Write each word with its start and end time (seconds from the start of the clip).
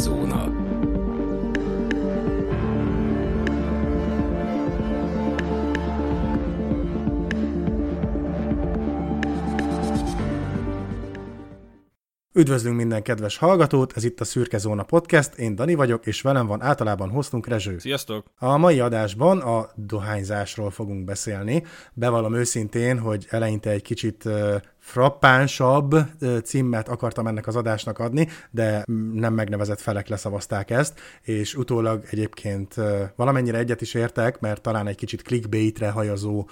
Szürkezóna. 0.00 0.60
Üdvözlünk 12.32 12.76
minden 12.76 13.02
kedves 13.02 13.36
hallgatót, 13.36 13.92
ez 13.96 14.04
itt 14.04 14.20
a 14.20 14.24
Szürke 14.24 14.58
Zóna 14.58 14.82
Podcast, 14.82 15.34
én 15.34 15.54
Dani 15.54 15.74
vagyok, 15.74 16.06
és 16.06 16.20
velem 16.20 16.46
van 16.46 16.62
általában 16.62 17.10
hoztunk 17.10 17.46
Rezső. 17.46 17.78
Sziasztok! 17.78 18.26
A 18.38 18.56
mai 18.56 18.80
adásban 18.80 19.38
a 19.38 19.68
dohányzásról 19.74 20.70
fogunk 20.70 21.04
beszélni. 21.04 21.64
Bevallom 21.92 22.34
őszintén, 22.34 22.98
hogy 22.98 23.26
eleinte 23.30 23.70
egy 23.70 23.82
kicsit 23.82 24.28
frappánsabb 24.90 25.96
címet 26.44 26.88
akartam 26.88 27.26
ennek 27.26 27.46
az 27.46 27.56
adásnak 27.56 27.98
adni, 27.98 28.28
de 28.50 28.84
nem 29.12 29.34
megnevezett 29.34 29.80
felek 29.80 30.08
leszavazták 30.08 30.70
ezt, 30.70 31.00
és 31.22 31.54
utólag 31.54 32.04
egyébként 32.10 32.74
valamennyire 33.16 33.58
egyet 33.58 33.80
is 33.80 33.94
értek, 33.94 34.40
mert 34.40 34.62
talán 34.62 34.86
egy 34.86 34.96
kicsit 34.96 35.22
clickbaitre 35.22 35.90
hajazó 35.90 36.48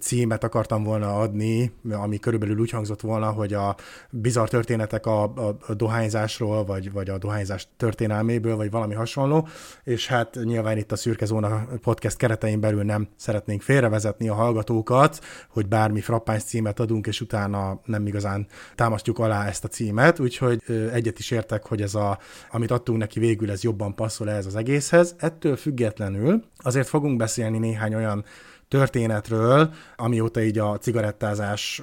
címet 0.00 0.44
akartam 0.44 0.82
volna 0.84 1.18
adni, 1.18 1.72
ami 1.90 2.18
körülbelül 2.18 2.58
úgy 2.58 2.70
hangzott 2.70 3.00
volna, 3.00 3.30
hogy 3.30 3.52
a 3.52 3.76
bizarr 4.10 4.48
történetek 4.48 5.06
a, 5.06 5.22
a, 5.22 5.56
a 5.66 5.74
dohányzásról, 5.74 6.64
vagy, 6.64 6.92
vagy 6.92 7.10
a 7.10 7.18
dohányzás 7.18 7.68
történelméből, 7.76 8.56
vagy 8.56 8.70
valami 8.70 8.94
hasonló, 8.94 9.48
és 9.82 10.06
hát 10.06 10.38
nyilván 10.42 10.76
itt 10.76 10.92
a 10.92 10.96
Szürke 10.96 11.24
Zóna 11.24 11.66
podcast 11.80 12.16
keretein 12.16 12.60
belül 12.60 12.82
nem 12.82 13.08
szeretnénk 13.16 13.62
félrevezetni 13.62 14.28
a 14.28 14.34
hallgatókat, 14.34 15.20
hogy 15.48 15.68
bármi 15.68 16.00
frappáns 16.00 16.42
címet 16.42 16.80
adunk, 16.80 17.06
és 17.06 17.20
utána 17.20 17.73
nem 17.84 18.06
igazán 18.06 18.46
támasztjuk 18.74 19.18
alá 19.18 19.46
ezt 19.46 19.64
a 19.64 19.68
címet, 19.68 20.20
úgyhogy 20.20 20.62
egyet 20.92 21.18
is 21.18 21.30
értek, 21.30 21.66
hogy 21.66 21.82
ez 21.82 21.94
a, 21.94 22.18
amit 22.50 22.70
adtunk 22.70 22.98
neki 22.98 23.18
végül, 23.18 23.50
ez 23.50 23.62
jobban 23.62 23.94
passzol 23.94 24.30
ez 24.30 24.46
az 24.46 24.56
egészhez. 24.56 25.14
Ettől 25.18 25.56
függetlenül 25.56 26.42
azért 26.56 26.88
fogunk 26.88 27.16
beszélni 27.16 27.58
néhány 27.58 27.94
olyan 27.94 28.24
történetről, 28.74 29.70
amióta 29.96 30.42
így 30.42 30.58
a 30.58 30.78
cigarettázás 30.78 31.82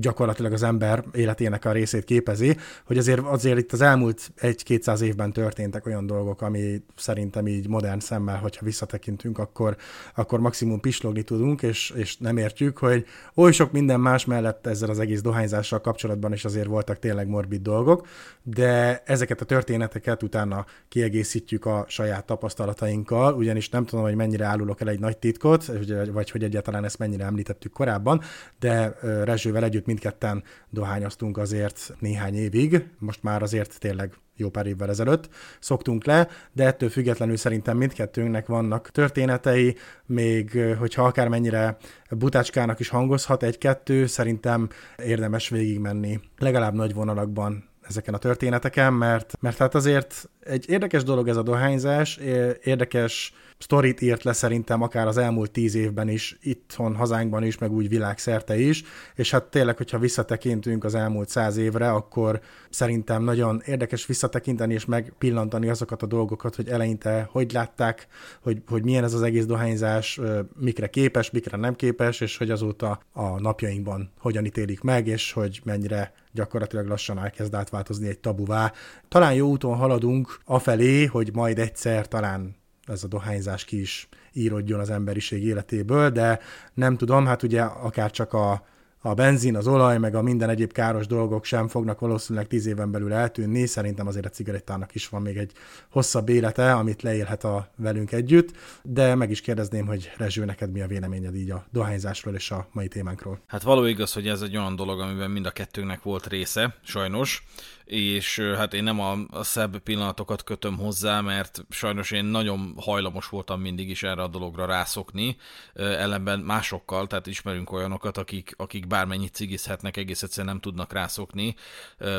gyakorlatilag 0.00 0.52
az 0.52 0.62
ember 0.62 1.04
életének 1.12 1.64
a 1.64 1.72
részét 1.72 2.04
képezi, 2.04 2.56
hogy 2.86 2.98
azért, 2.98 3.20
azért 3.20 3.58
itt 3.58 3.72
az 3.72 3.80
elmúlt 3.80 4.32
egy-kétszáz 4.36 5.00
évben 5.00 5.32
történtek 5.32 5.86
olyan 5.86 6.06
dolgok, 6.06 6.42
ami 6.42 6.82
szerintem 6.96 7.46
így 7.46 7.68
modern 7.68 7.98
szemmel, 7.98 8.36
hogyha 8.36 8.64
visszatekintünk, 8.64 9.38
akkor, 9.38 9.76
akkor 10.14 10.40
maximum 10.40 10.80
pislogni 10.80 11.22
tudunk, 11.22 11.62
és, 11.62 11.92
és 11.96 12.16
nem 12.16 12.36
értjük, 12.36 12.78
hogy 12.78 13.04
oly 13.34 13.52
sok 13.52 13.72
minden 13.72 14.00
más 14.00 14.24
mellett 14.24 14.66
ezzel 14.66 14.90
az 14.90 14.98
egész 14.98 15.20
dohányzással 15.20 15.80
kapcsolatban 15.80 16.32
is 16.32 16.44
azért 16.44 16.66
voltak 16.66 16.98
tényleg 16.98 17.28
morbid 17.28 17.62
dolgok, 17.62 18.06
de 18.42 19.02
ezeket 19.06 19.40
a 19.40 19.44
történeteket 19.44 20.22
utána 20.22 20.64
kiegészítjük 20.88 21.66
a 21.66 21.84
saját 21.88 22.24
tapasztalatainkkal, 22.26 23.34
ugyanis 23.34 23.68
nem 23.68 23.84
tudom, 23.84 24.04
hogy 24.04 24.14
mennyire 24.14 24.44
állulok 24.44 24.80
el 24.80 24.88
egy 24.88 25.00
nagy 25.00 25.16
titkot, 25.16 25.72
vagy 26.12 26.25
vagy 26.32 26.40
hogy 26.40 26.50
egyáltalán 26.50 26.84
ezt 26.84 26.98
mennyire 26.98 27.24
említettük 27.24 27.72
korábban, 27.72 28.20
de 28.58 28.98
Rezsővel 29.24 29.64
együtt 29.64 29.86
mindketten 29.86 30.42
dohányoztunk 30.70 31.38
azért 31.38 31.94
néhány 31.98 32.34
évig, 32.34 32.88
most 32.98 33.22
már 33.22 33.42
azért 33.42 33.78
tényleg 33.78 34.14
jó 34.36 34.48
pár 34.48 34.66
évvel 34.66 34.88
ezelőtt 34.88 35.28
szoktunk 35.60 36.04
le, 36.04 36.28
de 36.52 36.64
ettől 36.64 36.88
függetlenül 36.88 37.36
szerintem 37.36 37.76
mindkettőnknek 37.76 38.46
vannak 38.46 38.90
történetei, 38.90 39.76
még 40.06 40.74
hogyha 40.78 41.04
akármennyire 41.04 41.76
butácskának 42.10 42.80
is 42.80 42.88
hangozhat 42.88 43.42
egy-kettő, 43.42 44.06
szerintem 44.06 44.68
érdemes 44.96 45.48
végigmenni 45.48 46.20
legalább 46.38 46.74
nagy 46.74 46.94
vonalakban 46.94 47.68
ezeken 47.88 48.14
a 48.14 48.18
történeteken, 48.18 48.92
mert, 48.92 49.36
mert 49.40 49.56
hát 49.56 49.74
azért 49.74 50.28
egy 50.40 50.64
érdekes 50.68 51.02
dolog 51.02 51.28
ez 51.28 51.36
a 51.36 51.42
dohányzás, 51.42 52.16
érdekes 52.62 53.32
sztorit 53.58 54.00
írt 54.00 54.22
le 54.22 54.32
szerintem 54.32 54.82
akár 54.82 55.06
az 55.06 55.16
elmúlt 55.16 55.50
tíz 55.50 55.74
évben 55.74 56.08
is, 56.08 56.38
itthon, 56.42 56.94
hazánkban 56.94 57.44
is, 57.44 57.58
meg 57.58 57.72
úgy 57.72 57.88
világszerte 57.88 58.58
is, 58.58 58.82
és 59.14 59.30
hát 59.30 59.44
tényleg, 59.44 59.76
hogyha 59.76 59.98
visszatekintünk 59.98 60.84
az 60.84 60.94
elmúlt 60.94 61.28
száz 61.28 61.56
évre, 61.56 61.90
akkor 61.90 62.40
szerintem 62.70 63.22
nagyon 63.22 63.62
érdekes 63.64 64.06
visszatekinteni 64.06 64.74
és 64.74 64.84
megpillantani 64.84 65.68
azokat 65.68 66.02
a 66.02 66.06
dolgokat, 66.06 66.54
hogy 66.54 66.68
eleinte 66.68 67.28
hogy 67.30 67.52
látták, 67.52 68.06
hogy, 68.40 68.62
hogy 68.68 68.84
milyen 68.84 69.04
ez 69.04 69.14
az 69.14 69.22
egész 69.22 69.46
dohányzás, 69.46 70.20
mikre 70.60 70.86
képes, 70.86 71.30
mikre 71.30 71.56
nem 71.56 71.74
képes, 71.74 72.20
és 72.20 72.36
hogy 72.36 72.50
azóta 72.50 73.00
a 73.12 73.40
napjainkban 73.40 74.12
hogyan 74.18 74.44
ítélik 74.44 74.80
meg, 74.80 75.06
és 75.06 75.32
hogy 75.32 75.60
mennyire 75.64 76.12
gyakorlatilag 76.32 76.86
lassan 76.86 77.18
elkezd 77.18 77.54
átváltozni 77.54 78.08
egy 78.08 78.18
tabuvá. 78.18 78.72
Talán 79.08 79.34
jó 79.34 79.48
úton 79.48 79.76
haladunk 79.76 80.40
afelé, 80.44 81.04
hogy 81.04 81.30
majd 81.32 81.58
egyszer 81.58 82.08
talán 82.08 82.56
ez 82.86 83.04
a 83.04 83.08
dohányzás 83.08 83.64
ki 83.64 83.80
is 83.80 84.08
írodjon 84.32 84.80
az 84.80 84.90
emberiség 84.90 85.44
életéből, 85.44 86.10
de 86.10 86.40
nem 86.74 86.96
tudom, 86.96 87.26
hát 87.26 87.42
ugye 87.42 87.62
akár 87.62 88.10
csak 88.10 88.32
a, 88.32 88.64
a 89.00 89.14
benzin, 89.14 89.56
az 89.56 89.66
olaj, 89.66 89.98
meg 89.98 90.14
a 90.14 90.22
minden 90.22 90.48
egyéb 90.48 90.72
káros 90.72 91.06
dolgok 91.06 91.44
sem 91.44 91.68
fognak 91.68 92.00
valószínűleg 92.00 92.48
tíz 92.48 92.66
éven 92.66 92.90
belül 92.90 93.12
eltűnni. 93.12 93.66
Szerintem 93.66 94.06
azért 94.06 94.26
a 94.26 94.28
cigarettának 94.28 94.94
is 94.94 95.08
van 95.08 95.22
még 95.22 95.36
egy 95.36 95.52
hosszabb 95.90 96.28
élete, 96.28 96.72
amit 96.74 97.02
leélhet 97.02 97.44
a 97.44 97.68
velünk 97.76 98.12
együtt, 98.12 98.56
de 98.82 99.14
meg 99.14 99.30
is 99.30 99.40
kérdezném, 99.40 99.86
hogy 99.86 100.12
Rezső, 100.16 100.44
neked 100.44 100.70
mi 100.70 100.80
a 100.80 100.86
véleményed 100.86 101.34
így 101.34 101.50
a 101.50 101.66
dohányzásról 101.72 102.34
és 102.34 102.50
a 102.50 102.68
mai 102.72 102.88
témánkról? 102.88 103.38
Hát 103.46 103.62
való 103.62 103.84
igaz, 103.84 104.12
hogy 104.12 104.28
ez 104.28 104.42
egy 104.42 104.56
olyan 104.56 104.76
dolog, 104.76 105.00
amiben 105.00 105.30
mind 105.30 105.46
a 105.46 105.50
kettőnknek 105.50 106.02
volt 106.02 106.26
része, 106.26 106.74
sajnos 106.82 107.42
és 107.86 108.38
hát 108.56 108.74
én 108.74 108.82
nem 108.82 109.00
a, 109.00 109.16
a 109.30 109.42
szebb 109.42 109.78
pillanatokat 109.78 110.44
kötöm 110.44 110.76
hozzá, 110.76 111.20
mert 111.20 111.64
sajnos 111.70 112.10
én 112.10 112.24
nagyon 112.24 112.74
hajlamos 112.76 113.28
voltam 113.28 113.60
mindig 113.60 113.88
is 113.88 114.02
erre 114.02 114.22
a 114.22 114.28
dologra 114.28 114.66
rászokni, 114.66 115.36
ellenben 115.74 116.38
másokkal, 116.38 117.06
tehát 117.06 117.26
ismerünk 117.26 117.72
olyanokat, 117.72 118.16
akik, 118.16 118.54
akik 118.56 118.86
bármennyit 118.86 119.34
cigizhetnek, 119.34 119.96
egész 119.96 120.22
egyszerűen 120.22 120.52
nem 120.52 120.62
tudnak 120.62 120.92
rászokni, 120.92 121.54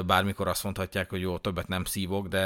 bármikor 0.05 0.47
azt 0.47 0.63
mondhatják, 0.63 1.09
hogy 1.09 1.21
jó, 1.21 1.37
többet 1.37 1.67
nem 1.67 1.85
szívok, 1.85 2.27
de 2.27 2.45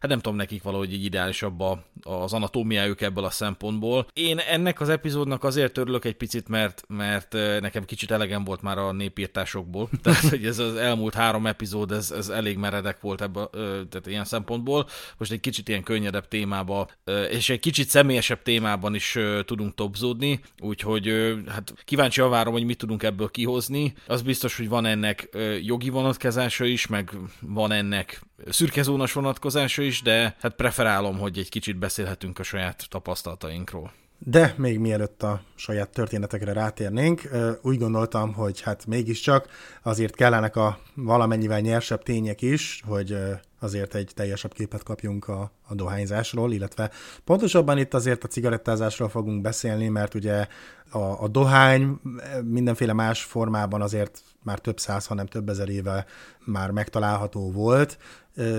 hát 0.00 0.08
nem 0.08 0.20
tudom, 0.20 0.36
nekik 0.36 0.62
valahogy 0.62 0.92
így 0.92 1.04
ideálisabb 1.04 1.60
a, 1.60 1.84
az 2.02 2.32
anatómiájuk 2.32 3.00
ebből 3.00 3.24
a 3.24 3.30
szempontból. 3.30 4.06
Én 4.12 4.38
ennek 4.38 4.80
az 4.80 4.88
epizódnak 4.88 5.44
azért 5.44 5.78
örülök 5.78 6.04
egy 6.04 6.16
picit, 6.16 6.48
mert, 6.48 6.84
mert 6.88 7.32
nekem 7.60 7.84
kicsit 7.84 8.10
elegem 8.10 8.44
volt 8.44 8.62
már 8.62 8.78
a 8.78 8.92
népírtásokból, 8.92 9.88
tehát 10.02 10.28
hogy 10.28 10.46
ez 10.46 10.58
az 10.58 10.74
elmúlt 10.74 11.14
három 11.14 11.46
epizód, 11.46 11.92
ez, 11.92 12.10
ez 12.10 12.28
elég 12.28 12.47
elég 12.48 12.60
meredek 12.60 13.00
volt 13.00 13.20
ebbe, 13.20 13.48
tehát 13.88 14.06
ilyen 14.06 14.24
szempontból. 14.24 14.88
Most 15.18 15.32
egy 15.32 15.40
kicsit 15.40 15.68
ilyen 15.68 15.82
könnyedebb 15.82 16.28
témába, 16.28 16.88
és 17.30 17.48
egy 17.48 17.60
kicsit 17.60 17.88
személyesebb 17.88 18.42
témában 18.42 18.94
is 18.94 19.18
tudunk 19.44 19.74
topzódni, 19.74 20.40
úgyhogy 20.60 21.34
hát 21.48 21.74
kíváncsi 21.84 22.20
várom, 22.20 22.52
hogy 22.52 22.64
mit 22.64 22.78
tudunk 22.78 23.02
ebből 23.02 23.30
kihozni. 23.30 23.94
Az 24.06 24.22
biztos, 24.22 24.56
hogy 24.56 24.68
van 24.68 24.86
ennek 24.86 25.28
jogi 25.62 25.88
vonatkozása 25.90 26.64
is, 26.64 26.86
meg 26.86 27.10
van 27.40 27.72
ennek 27.72 28.22
szürkezónas 28.46 29.12
vonatkozása 29.12 29.82
is, 29.82 30.02
de 30.02 30.36
hát 30.40 30.54
preferálom, 30.54 31.18
hogy 31.18 31.38
egy 31.38 31.48
kicsit 31.48 31.76
beszélhetünk 31.76 32.38
a 32.38 32.42
saját 32.42 32.86
tapasztalatainkról. 32.88 33.92
De 34.18 34.54
még 34.56 34.78
mielőtt 34.78 35.22
a 35.22 35.40
saját 35.54 35.88
történetekre 35.88 36.52
rátérnénk, 36.52 37.22
úgy 37.62 37.78
gondoltam, 37.78 38.32
hogy 38.32 38.60
hát 38.60 38.86
mégiscsak 38.86 39.48
azért 39.82 40.14
kellenek 40.14 40.56
a 40.56 40.78
valamennyivel 40.94 41.60
nyersebb 41.60 42.02
tények 42.02 42.42
is, 42.42 42.82
hogy 42.86 43.16
azért 43.60 43.94
egy 43.94 44.10
teljesebb 44.14 44.52
képet 44.52 44.82
kapjunk 44.82 45.28
a, 45.28 45.50
a 45.68 45.74
dohányzásról, 45.74 46.52
illetve 46.52 46.90
pontosabban 47.24 47.78
itt 47.78 47.94
azért 47.94 48.24
a 48.24 48.28
cigarettázásról 48.28 49.08
fogunk 49.08 49.40
beszélni, 49.40 49.88
mert 49.88 50.14
ugye 50.14 50.46
a, 50.90 50.98
a 50.98 51.28
dohány 51.28 52.00
mindenféle 52.44 52.92
más 52.92 53.22
formában 53.22 53.82
azért 53.82 54.22
már 54.42 54.58
több 54.58 54.78
száz, 54.78 55.06
hanem 55.06 55.26
több 55.26 55.48
ezer 55.48 55.68
éve 55.68 56.06
már 56.44 56.70
megtalálható 56.70 57.50
volt, 57.50 57.98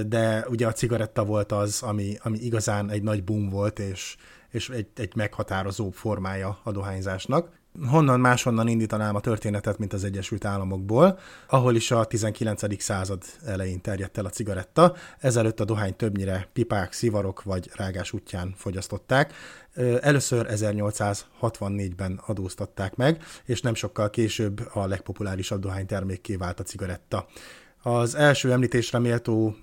de 0.07 0.45
ugye 0.49 0.67
a 0.67 0.73
cigaretta 0.73 1.25
volt 1.25 1.51
az, 1.51 1.81
ami, 1.81 2.17
ami 2.23 2.37
igazán 2.37 2.89
egy 2.89 3.03
nagy 3.03 3.23
boom 3.23 3.49
volt, 3.49 3.79
és 3.79 4.15
és 4.51 4.69
egy, 4.69 4.87
egy 4.95 5.15
meghatározó 5.15 5.89
formája 5.89 6.59
a 6.63 6.71
dohányzásnak. 6.71 7.57
Honnan 7.87 8.19
máshonnan 8.19 8.67
indítanám 8.67 9.15
a 9.15 9.19
történetet, 9.19 9.77
mint 9.77 9.93
az 9.93 10.03
Egyesült 10.03 10.45
Államokból, 10.45 11.19
ahol 11.47 11.75
is 11.75 11.91
a 11.91 12.05
19. 12.05 12.81
század 12.81 13.23
elején 13.45 13.81
terjedt 13.81 14.17
el 14.17 14.25
a 14.25 14.29
cigaretta. 14.29 14.95
Ezelőtt 15.19 15.59
a 15.59 15.65
dohány 15.65 15.95
többnyire 15.95 16.49
pipák, 16.53 16.93
szivarok 16.93 17.43
vagy 17.43 17.69
rágás 17.75 18.11
útján 18.13 18.53
fogyasztották. 18.57 19.33
Először 20.01 20.47
1864-ben 20.49 22.21
adóztatták 22.25 22.95
meg, 22.95 23.23
és 23.45 23.61
nem 23.61 23.73
sokkal 23.73 24.09
később 24.09 24.69
a 24.73 24.87
legpopulárisabb 24.87 25.61
dohánytermékké 25.61 26.35
vált 26.35 26.59
a 26.59 26.63
cigaretta. 26.63 27.27
Az 27.81 28.15
első 28.15 28.51
említésre 28.51 28.99
méltó 28.99 29.55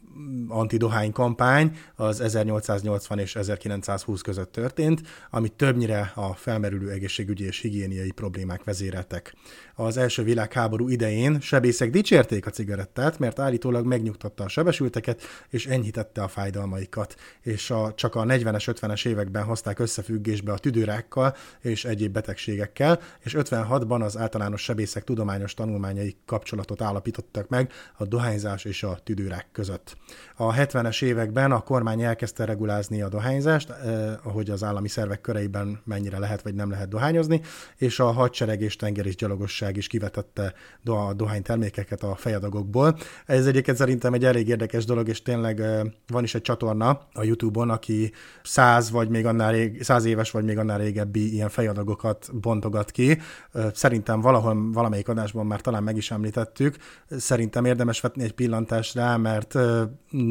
antidohány 0.49 1.13
kampány 1.13 1.77
az 1.95 2.21
1880 2.21 3.19
és 3.19 3.37
1920 3.37 4.21
között 4.21 4.53
történt, 4.53 5.03
amit 5.31 5.53
többnyire 5.53 6.13
a 6.15 6.35
felmerülő 6.35 6.91
egészségügyi 6.91 7.45
és 7.45 7.61
higiéniai 7.61 8.11
problémák 8.11 8.65
vezéreltek. 8.65 9.35
Az 9.75 9.97
első 9.97 10.23
világháború 10.23 10.89
idején 10.89 11.41
sebészek 11.41 11.91
dicsérték 11.91 12.47
a 12.47 12.51
cigarettát, 12.51 13.19
mert 13.19 13.39
állítólag 13.39 13.87
megnyugtatta 13.87 14.45
a 14.45 14.49
sebesülteket 14.49 15.23
és 15.49 15.67
enyhítette 15.67 16.23
a 16.23 16.29
fájdalmaikat, 16.29 17.15
és 17.41 17.71
a, 17.71 17.93
csak 17.95 18.15
a 18.15 18.23
40-es, 18.23 18.75
50-es 18.81 19.07
években 19.07 19.45
hozták 19.45 19.79
összefüggésbe 19.79 20.53
a 20.53 20.59
tüdőrákkal 20.59 21.35
és 21.61 21.85
egyéb 21.85 22.13
betegségekkel, 22.13 23.01
és 23.21 23.35
56-ban 23.39 24.03
az 24.03 24.17
általános 24.17 24.63
sebészek 24.63 25.05
tudományos 25.05 25.55
tanulmányai 25.55 26.17
kapcsolatot 26.25 26.83
állapítottak 26.83 27.49
meg 27.49 27.73
a 27.97 28.05
dohányzás 28.05 28.65
és 28.65 28.83
a 28.83 28.99
tüdőrák 29.05 29.47
között. 29.53 29.97
A 30.39 30.53
70-es 30.53 31.03
években 31.03 31.53
a 31.53 31.61
kormány 31.61 32.03
elkezdte 32.03 32.45
regulázni 32.45 33.03
a 33.03 33.09
dohányzást, 33.09 33.71
eh, 33.71 34.27
ahogy 34.27 34.51
az 34.51 34.63
állami 34.63 34.89
szervek 34.89 35.21
köreiben 35.21 35.81
mennyire 35.85 36.19
lehet 36.19 36.43
vagy 36.43 36.55
nem 36.55 36.71
lehet 36.71 36.89
dohányozni, 36.89 37.41
és 37.77 38.01
a 38.01 38.11
hadsereg 38.11 38.61
és 38.61 38.77
tenger 38.77 39.09
gyalogosság 39.09 39.77
is 39.77 39.87
kivetette 39.87 40.55
a 40.85 41.15
dohánytermékeket 41.15 42.03
a 42.03 42.15
fejadagokból. 42.15 42.97
Ez 43.27 43.47
egyébként 43.47 43.77
szerintem 43.77 44.15
egy 44.15 44.25
elég 44.25 44.49
érdekes 44.49 44.85
dolog, 44.85 45.09
és 45.09 45.23
tényleg 45.23 45.61
eh, 45.61 45.81
van 46.07 46.23
is 46.23 46.35
egy 46.35 46.43
csatorna 46.43 47.01
a 47.13 47.25
YouTube-on, 47.25 47.71
aki 47.71 48.13
száz 48.43 48.91
vagy 48.91 49.09
még 49.09 49.27
annál 49.27 49.53
rég, 49.53 49.83
száz 49.83 50.05
éves 50.05 50.31
vagy 50.31 50.45
még 50.45 50.59
annál 50.59 50.79
régebbi 50.79 51.33
ilyen 51.33 51.49
fejadagokat 51.49 52.29
bontogat 52.41 52.91
ki. 52.91 53.19
Eh, 53.53 53.67
szerintem 53.75 54.21
valahol 54.21 54.73
valamelyik 54.73 55.09
adásban 55.09 55.47
már 55.47 55.61
talán 55.61 55.83
meg 55.83 55.97
is 55.97 56.11
említettük. 56.11 56.77
Szerintem 57.11 57.65
érdemes 57.65 58.01
vetni 58.01 58.23
egy 58.23 58.33
pillantást 58.33 58.95
rá, 58.95 59.17
mert 59.17 59.55
eh, 59.55 59.83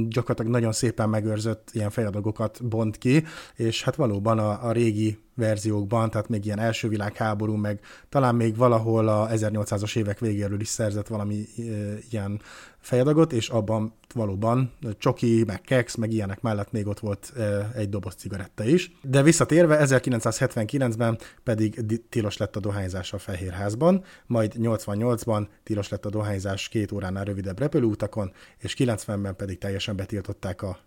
gyakorlatilag 0.07 0.51
nagyon 0.51 0.71
szépen 0.71 1.09
megőrzött 1.09 1.69
ilyen 1.71 1.89
fejadagokat 1.89 2.67
bont 2.67 2.97
ki, 2.97 3.23
és 3.55 3.83
hát 3.83 3.95
valóban 3.95 4.39
a, 4.39 4.67
a 4.67 4.71
régi 4.71 5.17
verziókban, 5.35 6.09
tehát 6.09 6.29
még 6.29 6.45
ilyen 6.45 6.59
első 6.59 6.87
világháború, 6.87 7.55
meg 7.55 7.79
talán 8.09 8.35
még 8.35 8.55
valahol 8.55 9.07
a 9.07 9.27
1800-as 9.29 9.97
évek 9.97 10.19
végéről 10.19 10.59
is 10.59 10.67
szerzett 10.67 11.07
valami 11.07 11.35
e, 11.35 11.61
ilyen 12.09 12.41
fejadagot, 12.79 13.33
és 13.33 13.49
abban 13.49 13.93
valóban 14.15 14.73
csoki, 14.97 15.43
meg 15.47 15.61
keks, 15.61 15.95
meg 15.95 16.11
ilyenek 16.11 16.41
mellett 16.41 16.71
még 16.71 16.87
ott 16.87 16.99
volt 16.99 17.33
e, 17.37 17.71
egy 17.75 17.89
doboz 17.89 18.13
cigaretta 18.13 18.63
is. 18.63 18.91
De 19.01 19.21
visszatérve, 19.21 19.85
1979-ben 19.85 21.17
pedig 21.43 21.85
tilos 22.09 22.37
lett 22.37 22.55
a 22.55 22.59
dohányzás 22.59 23.13
a 23.13 23.17
Fehérházban, 23.17 24.03
majd 24.25 24.53
88-ban 24.57 25.47
tilos 25.63 25.89
lett 25.89 26.05
a 26.05 26.09
dohányzás 26.09 26.67
két 26.67 26.91
óránál 26.91 27.23
rövidebb 27.23 27.59
repülőutakon, 27.59 28.31
és 28.57 28.75
90-ben 28.77 29.35
pedig 29.35 29.57
teljesen 29.57 29.95
betiltották 29.95 30.61
a 30.61 30.79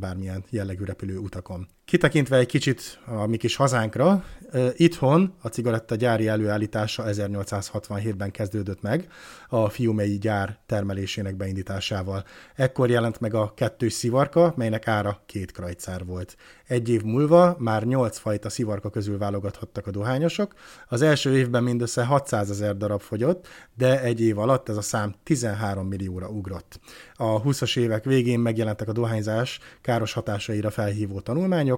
bármilyen 0.00 0.44
jellegű 0.50 0.84
repülő 0.84 1.18
utakon. 1.18 1.68
Kitekintve 1.84 2.36
egy 2.36 2.46
kicsit 2.46 2.98
a 3.06 3.26
mi 3.26 3.36
kis 3.36 3.56
hazánkra, 3.56 4.24
itthon 4.72 5.34
a 5.42 5.48
cigaretta 5.48 5.94
gyári 5.94 6.28
előállítása 6.28 7.04
1867-ben 7.06 8.30
kezdődött 8.30 8.82
meg 8.82 9.08
a 9.48 9.68
fiumei 9.68 10.18
gyár 10.18 10.58
termelésének 10.66 11.36
beindításával. 11.36 12.24
Ekkor 12.54 12.90
jelent 12.90 13.20
meg 13.20 13.34
a 13.34 13.52
kettős 13.54 13.92
szivarka, 13.92 14.52
melynek 14.56 14.88
ára 14.88 15.22
két 15.26 15.52
krajcár 15.52 16.04
volt. 16.04 16.36
Egy 16.66 16.88
év 16.88 17.02
múlva 17.02 17.56
már 17.58 17.84
nyolc 17.84 18.18
fajta 18.18 18.48
szivarka 18.48 18.90
közül 18.90 19.18
válogathattak 19.18 19.86
a 19.86 19.90
dohányosok. 19.90 20.54
Az 20.88 21.02
első 21.02 21.36
évben 21.36 21.62
mindössze 21.62 22.04
600 22.04 22.50
ezer 22.50 22.76
darab 22.76 23.00
fogyott, 23.00 23.48
de 23.74 24.02
egy 24.02 24.20
év 24.20 24.38
alatt 24.38 24.68
ez 24.68 24.76
a 24.76 24.82
szám 24.82 25.14
13 25.22 25.86
millióra 25.86 26.28
ugrott. 26.28 26.80
A 27.14 27.42
20-as 27.42 27.78
évek 27.78 28.04
végén 28.04 28.40
megjelentek 28.40 28.88
a 28.88 28.92
dohányzás 28.92 29.58
káros 29.80 30.12
hatásaira 30.12 30.70
felhívó 30.70 31.20
tanulmányok, 31.20 31.71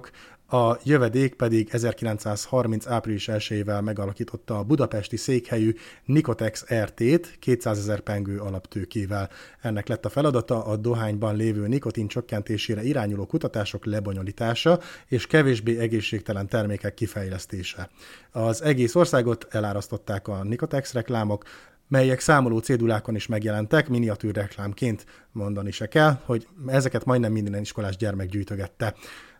a 0.47 0.77
jövedék 0.83 1.35
pedig 1.35 1.69
1930. 1.71 2.87
április 2.87 3.29
1-ével 3.31 3.83
megalakította 3.83 4.57
a 4.57 4.63
budapesti 4.63 5.17
székhelyű 5.17 5.75
Nikotex 6.05 6.65
RT-t 6.73 7.35
200 7.39 7.77
ezer 7.77 7.99
pengő 7.99 8.39
alaptőkével. 8.39 9.29
Ennek 9.61 9.87
lett 9.87 10.05
a 10.05 10.09
feladata 10.09 10.65
a 10.65 10.75
dohányban 10.75 11.35
lévő 11.35 11.67
nikotin 11.67 12.07
csökkentésére 12.07 12.83
irányuló 12.83 13.25
kutatások 13.25 13.85
lebonyolítása 13.85 14.79
és 15.07 15.27
kevésbé 15.27 15.77
egészségtelen 15.77 16.47
termékek 16.47 16.93
kifejlesztése. 16.93 17.89
Az 18.31 18.61
egész 18.61 18.95
országot 18.95 19.47
elárasztották 19.49 20.27
a 20.27 20.43
Nikotex 20.43 20.93
reklámok, 20.93 21.43
melyek 21.87 22.19
számoló 22.19 22.59
cédulákon 22.59 23.15
is 23.15 23.27
megjelentek, 23.27 23.89
miniatűr 23.89 24.35
reklámként 24.35 25.05
mondani 25.31 25.71
se 25.71 25.87
kell, 25.87 26.19
hogy 26.25 26.47
ezeket 26.67 27.05
majdnem 27.05 27.31
minden 27.31 27.61
iskolás 27.61 27.97
gyermek 27.97 28.27
gyűjtögette. 28.27 28.95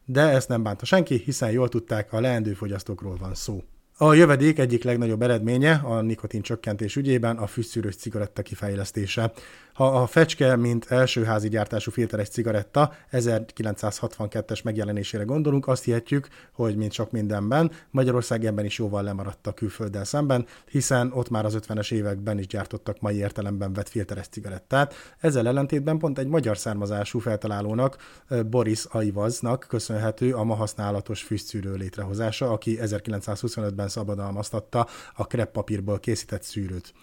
De 0.05 0.21
ezt 0.21 0.47
nem 0.47 0.63
bánta 0.63 0.85
senki, 0.85 1.21
hiszen 1.25 1.51
jól 1.51 1.69
tudták, 1.69 2.13
a 2.13 2.19
leendő 2.19 2.53
fogyasztókról 2.53 3.17
van 3.17 3.35
szó. 3.35 3.63
A 3.97 4.13
jövedék 4.13 4.59
egyik 4.59 4.83
legnagyobb 4.83 5.21
eredménye 5.21 5.73
a 5.73 6.01
nikotin 6.01 6.41
csökkentés 6.41 6.95
ügyében 6.95 7.37
a 7.37 7.47
fűszűrős 7.47 7.95
cigaretta 7.95 8.41
kifejlesztése. 8.41 9.31
Ha 9.75 10.01
a 10.01 10.07
fecske, 10.07 10.55
mint 10.55 10.85
első 10.91 11.23
házi 11.23 11.49
gyártású 11.49 11.91
filteres 11.91 12.29
cigaretta 12.29 12.93
1962-es 13.11 14.63
megjelenésére 14.63 15.23
gondolunk, 15.23 15.67
azt 15.67 15.83
hihetjük, 15.83 16.27
hogy 16.53 16.75
mint 16.75 16.91
sok 16.91 17.11
mindenben, 17.11 17.71
Magyarország 17.91 18.45
ebben 18.45 18.65
is 18.65 18.77
jóval 18.77 19.03
lemaradt 19.03 19.47
a 19.47 19.53
külfölddel 19.53 20.03
szemben, 20.03 20.45
hiszen 20.69 21.11
ott 21.11 21.29
már 21.29 21.45
az 21.45 21.57
50-es 21.59 21.91
években 21.91 22.37
is 22.37 22.47
gyártottak 22.47 22.99
mai 22.99 23.15
értelemben 23.15 23.73
vett 23.73 23.89
filteres 23.89 24.27
cigarettát. 24.27 24.93
Ezzel 25.19 25.47
ellentétben 25.47 25.97
pont 25.97 26.19
egy 26.19 26.27
magyar 26.27 26.57
származású 26.57 27.19
feltalálónak, 27.19 27.97
Boris 28.49 28.85
Aivaznak 28.85 29.65
köszönhető 29.69 30.33
a 30.33 30.43
ma 30.43 30.55
használatos 30.55 31.23
fűszűrő 31.23 31.73
létrehozása, 31.73 32.51
aki 32.51 32.77
1925-ben 32.81 33.87
szabadalmaztatta 33.87 34.87
a 35.15 35.27
kreppapírból 35.27 35.99
készített 35.99 36.43
szűrőt 36.43 36.93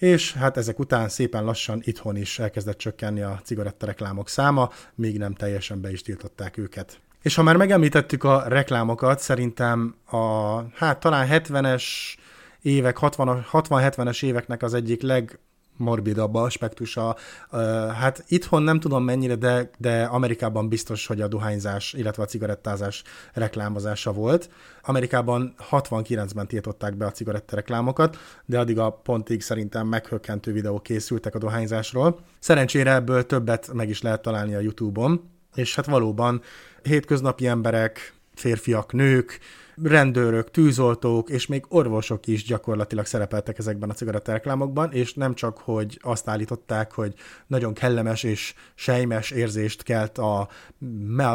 és 0.00 0.32
hát 0.32 0.56
ezek 0.56 0.78
után 0.78 1.08
szépen 1.08 1.44
lassan 1.44 1.80
itthon 1.84 2.16
is 2.16 2.38
elkezdett 2.38 2.78
csökkenni 2.78 3.20
a 3.20 3.40
cigarettareklámok 3.44 4.28
száma, 4.28 4.70
még 4.94 5.18
nem 5.18 5.34
teljesen 5.34 5.80
be 5.80 5.90
is 5.90 6.02
tiltották 6.02 6.56
őket. 6.56 7.00
És 7.22 7.34
ha 7.34 7.42
már 7.42 7.56
megemlítettük 7.56 8.24
a 8.24 8.44
reklámokat, 8.48 9.20
szerintem 9.20 9.94
a, 10.10 10.16
hát 10.74 11.00
talán 11.00 11.28
70-es 11.30 11.84
évek, 12.62 12.96
60-70-es 13.00 14.24
éveknek 14.24 14.62
az 14.62 14.74
egyik 14.74 15.02
leg 15.02 15.38
morbidabb 15.76 16.34
aspektusa. 16.34 17.16
Hát 17.98 18.24
itthon 18.28 18.62
nem 18.62 18.80
tudom 18.80 19.04
mennyire, 19.04 19.34
de, 19.34 19.70
de 19.78 20.02
Amerikában 20.02 20.68
biztos, 20.68 21.06
hogy 21.06 21.20
a 21.20 21.28
dohányzás, 21.28 21.92
illetve 21.92 22.22
a 22.22 22.26
cigarettázás 22.26 23.02
reklámozása 23.32 24.12
volt. 24.12 24.50
Amerikában 24.82 25.54
69-ben 25.70 26.46
tiltották 26.46 26.96
be 26.96 27.06
a 27.06 27.10
cigarettareklámokat, 27.10 28.18
de 28.44 28.58
addig 28.58 28.78
a 28.78 28.90
pontig 28.90 29.42
szerintem 29.42 29.86
meghökkentő 29.86 30.52
videók 30.52 30.82
készültek 30.82 31.34
a 31.34 31.38
dohányzásról. 31.38 32.18
Szerencsére 32.38 32.94
ebből 32.94 33.26
többet 33.26 33.72
meg 33.72 33.88
is 33.88 34.02
lehet 34.02 34.22
találni 34.22 34.54
a 34.54 34.60
YouTube-on, 34.60 35.30
és 35.54 35.74
hát 35.74 35.86
valóban 35.86 36.42
hétköznapi 36.82 37.46
emberek, 37.46 38.14
férfiak, 38.34 38.92
nők, 38.92 39.38
rendőrök, 39.82 40.50
tűzoltók 40.50 41.30
és 41.30 41.46
még 41.46 41.64
orvosok 41.68 42.26
is 42.26 42.44
gyakorlatilag 42.44 43.06
szerepeltek 43.06 43.58
ezekben 43.58 43.90
a 43.90 43.92
cigarettareklámokban, 43.92 44.92
és 44.92 45.14
nem 45.14 45.34
csak, 45.34 45.58
hogy 45.58 45.98
azt 46.02 46.28
állították, 46.28 46.92
hogy 46.92 47.14
nagyon 47.46 47.74
kellemes 47.74 48.22
és 48.22 48.54
sejmes 48.74 49.30
érzést 49.30 49.82
kelt 49.82 50.18
a 50.18 50.48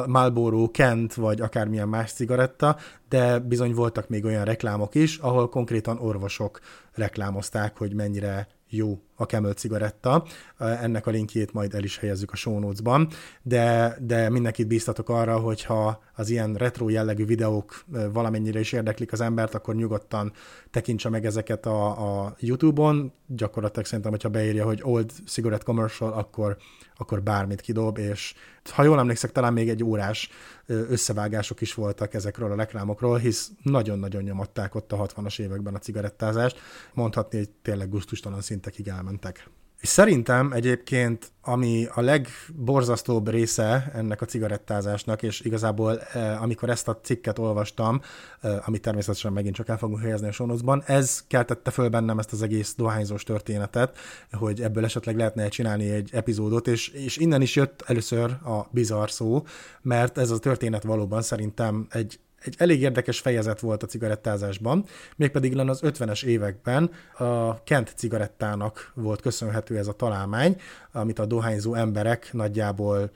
Marlboro, 0.07 0.71
Kent 0.71 1.13
vagy 1.13 1.41
akármilyen 1.41 1.87
más 1.87 2.11
cigaretta, 2.11 2.77
de 3.09 3.39
bizony 3.39 3.73
voltak 3.73 4.09
még 4.09 4.25
olyan 4.25 4.45
reklámok 4.45 4.95
is, 4.95 5.17
ahol 5.17 5.49
konkrétan 5.49 5.97
orvosok 5.97 6.59
reklámozták, 6.93 7.77
hogy 7.77 7.93
mennyire 7.93 8.47
jó 8.69 8.99
a 9.15 9.23
Camel 9.23 9.53
cigaretta. 9.53 10.25
Ennek 10.57 11.07
a 11.07 11.11
linkjét 11.11 11.53
majd 11.53 11.73
el 11.73 11.83
is 11.83 11.97
helyezzük 11.97 12.31
a 12.31 12.35
show 12.35 12.59
notes-ban, 12.59 13.07
de, 13.41 13.97
de 14.01 14.29
mindenkit 14.29 14.67
bíztatok 14.67 15.09
arra, 15.09 15.39
hogyha 15.39 16.03
az 16.15 16.29
ilyen 16.29 16.53
retro 16.53 16.89
jellegű 16.89 17.25
videók 17.25 17.83
valamennyire 18.11 18.59
is 18.59 18.71
érdeklik 18.71 19.11
az 19.11 19.21
embert, 19.21 19.55
akkor 19.55 19.75
nyugodtan 19.75 20.33
tekintse 20.71 21.09
meg 21.09 21.25
ezeket 21.25 21.65
a, 21.65 22.23
a 22.23 22.35
YouTube-on. 22.39 23.13
Gyakorlatilag 23.27 23.85
szerintem, 23.85 24.11
hogyha 24.11 24.29
beírja, 24.29 24.65
hogy 24.65 24.79
old 24.83 25.11
cigarette 25.25 25.65
commercial, 25.65 26.13
akkor, 26.13 26.57
akkor 26.95 27.23
bármit 27.23 27.61
kidob, 27.61 27.97
és 27.97 28.33
ha 28.69 28.83
jól 28.83 28.99
emlékszek, 28.99 29.31
talán 29.31 29.53
még 29.53 29.69
egy 29.69 29.83
órás 29.83 30.29
összevágások 30.65 31.61
is 31.61 31.73
voltak 31.73 32.13
ezekről 32.13 32.51
a 32.51 32.55
reklámokról, 32.55 33.17
hisz 33.17 33.51
nagyon-nagyon 33.61 34.23
nyomatták 34.23 34.75
ott 34.75 34.91
a 34.91 35.07
60-as 35.07 35.39
években 35.39 35.75
a 35.75 35.79
cigarettázást. 35.79 36.59
Mondhatni, 36.93 37.37
hogy 37.37 37.49
tényleg 37.61 37.89
guztustalan 37.89 38.41
szintekig 38.41 38.87
elmentek. 38.87 39.49
És 39.81 39.87
szerintem 39.87 40.51
egyébként, 40.51 41.31
ami 41.41 41.87
a 41.93 42.01
legborzasztóbb 42.01 43.29
része 43.29 43.91
ennek 43.93 44.21
a 44.21 44.25
cigarettázásnak, 44.25 45.23
és 45.23 45.41
igazából 45.41 45.99
eh, 45.99 46.41
amikor 46.41 46.69
ezt 46.69 46.87
a 46.87 46.99
cikket 47.03 47.39
olvastam, 47.39 48.01
eh, 48.41 48.67
amit 48.67 48.81
természetesen 48.81 49.33
megint 49.33 49.55
csak 49.55 49.69
el 49.69 49.77
fogunk 49.77 50.01
helyezni 50.01 50.27
a 50.27 50.31
sonozban, 50.31 50.83
ez 50.85 51.23
keltette 51.27 51.71
föl 51.71 51.89
bennem 51.89 52.19
ezt 52.19 52.31
az 52.31 52.41
egész 52.41 52.73
dohányzós 52.77 53.23
történetet, 53.23 53.97
hogy 54.31 54.61
ebből 54.61 54.85
esetleg 54.85 55.17
lehetne 55.17 55.47
csinálni 55.47 55.89
egy 55.89 56.09
epizódot, 56.13 56.67
és, 56.67 56.87
és 56.87 57.17
innen 57.17 57.41
is 57.41 57.55
jött 57.55 57.83
először 57.85 58.31
a 58.31 58.67
bizarr 58.71 59.09
szó, 59.09 59.43
mert 59.81 60.17
ez 60.17 60.29
a 60.31 60.39
történet 60.39 60.83
valóban 60.83 61.21
szerintem 61.21 61.87
egy 61.89 62.19
egy 62.47 62.55
elég 62.57 62.81
érdekes 62.81 63.19
fejezet 63.19 63.59
volt 63.59 63.83
a 63.83 63.87
cigarettázásban, 63.87 64.85
mégpedig 65.15 65.53
len 65.53 65.69
az 65.69 65.79
50-es 65.83 66.23
években 66.23 66.91
a 67.17 67.63
Kent 67.63 67.93
cigarettának 67.95 68.91
volt 68.93 69.21
köszönhető 69.21 69.77
ez 69.77 69.87
a 69.87 69.93
találmány, 69.93 70.61
amit 70.91 71.19
a 71.19 71.25
dohányzó 71.25 71.73
emberek 71.73 72.29
nagyjából 72.33 73.11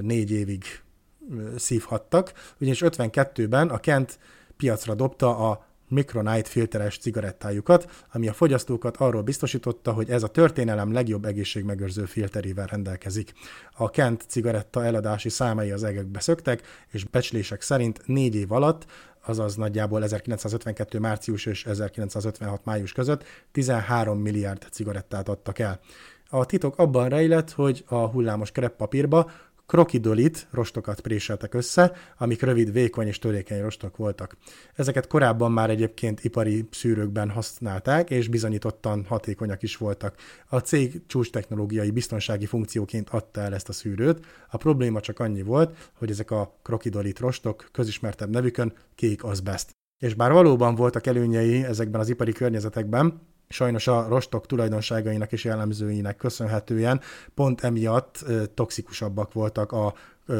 négy 0.00 0.30
évig 0.30 0.64
szívhattak, 1.56 2.32
ugyanis 2.60 2.82
52-ben 2.84 3.68
a 3.68 3.78
Kent 3.78 4.18
piacra 4.56 4.94
dobta 4.94 5.50
a 5.50 5.66
Micronite 5.92 6.48
filteres 6.48 6.98
cigarettájukat, 6.98 8.04
ami 8.12 8.28
a 8.28 8.32
fogyasztókat 8.32 8.96
arról 8.96 9.22
biztosította, 9.22 9.92
hogy 9.92 10.10
ez 10.10 10.22
a 10.22 10.28
történelem 10.28 10.92
legjobb 10.92 11.24
egészségmegőrző 11.24 12.04
filterével 12.04 12.66
rendelkezik. 12.66 13.32
A 13.76 13.90
Kent 13.90 14.24
cigaretta 14.28 14.84
eladási 14.84 15.28
számai 15.28 15.70
az 15.70 15.84
egekbe 15.84 16.20
szöktek, 16.20 16.62
és 16.90 17.04
becslések 17.04 17.62
szerint 17.62 18.00
négy 18.06 18.34
év 18.34 18.52
alatt 18.52 18.86
azaz 19.24 19.56
nagyjából 19.56 20.02
1952. 20.02 20.98
március 20.98 21.46
és 21.46 21.66
1956. 21.66 22.64
május 22.64 22.92
között 22.92 23.24
13 23.52 24.18
milliárd 24.18 24.66
cigarettát 24.70 25.28
adtak 25.28 25.58
el. 25.58 25.80
A 26.28 26.46
titok 26.46 26.78
abban 26.78 27.08
rejlett, 27.08 27.50
hogy 27.50 27.84
a 27.86 28.06
hullámos 28.06 28.50
kreppapírba 28.50 29.30
krokidolit, 29.72 30.46
rostokat 30.50 31.00
préseltek 31.00 31.54
össze, 31.54 31.92
amik 32.18 32.42
rövid, 32.42 32.72
vékony 32.72 33.06
és 33.06 33.18
törékeny 33.18 33.60
rostok 33.60 33.96
voltak. 33.96 34.36
Ezeket 34.74 35.06
korábban 35.06 35.52
már 35.52 35.70
egyébként 35.70 36.24
ipari 36.24 36.68
szűrőkben 36.70 37.30
használták, 37.30 38.10
és 38.10 38.28
bizonyítottan 38.28 39.04
hatékonyak 39.08 39.62
is 39.62 39.76
voltak. 39.76 40.14
A 40.48 40.58
cég 40.58 41.02
csúcs 41.06 41.30
technológiai 41.30 41.90
biztonsági 41.90 42.46
funkcióként 42.46 43.08
adta 43.08 43.40
el 43.40 43.54
ezt 43.54 43.68
a 43.68 43.72
szűrőt. 43.72 44.26
A 44.50 44.56
probléma 44.56 45.00
csak 45.00 45.18
annyi 45.18 45.42
volt, 45.42 45.90
hogy 45.98 46.10
ezek 46.10 46.30
a 46.30 46.58
krokidolit 46.62 47.18
rostok 47.18 47.68
közismertebb 47.72 48.30
nevükön 48.30 48.72
kék 48.94 49.24
azbest. 49.24 49.70
És 49.98 50.14
bár 50.14 50.32
valóban 50.32 50.74
voltak 50.74 51.06
előnyei 51.06 51.64
ezekben 51.64 52.00
az 52.00 52.08
ipari 52.08 52.32
környezetekben, 52.32 53.20
sajnos 53.52 53.86
a 53.86 54.06
rostok 54.08 54.46
tulajdonságainak 54.46 55.32
és 55.32 55.44
jellemzőinek 55.44 56.16
köszönhetően 56.16 57.00
pont 57.34 57.60
emiatt 57.60 58.24
toxikusabbak 58.54 59.32
voltak 59.32 59.72
a 59.72 59.94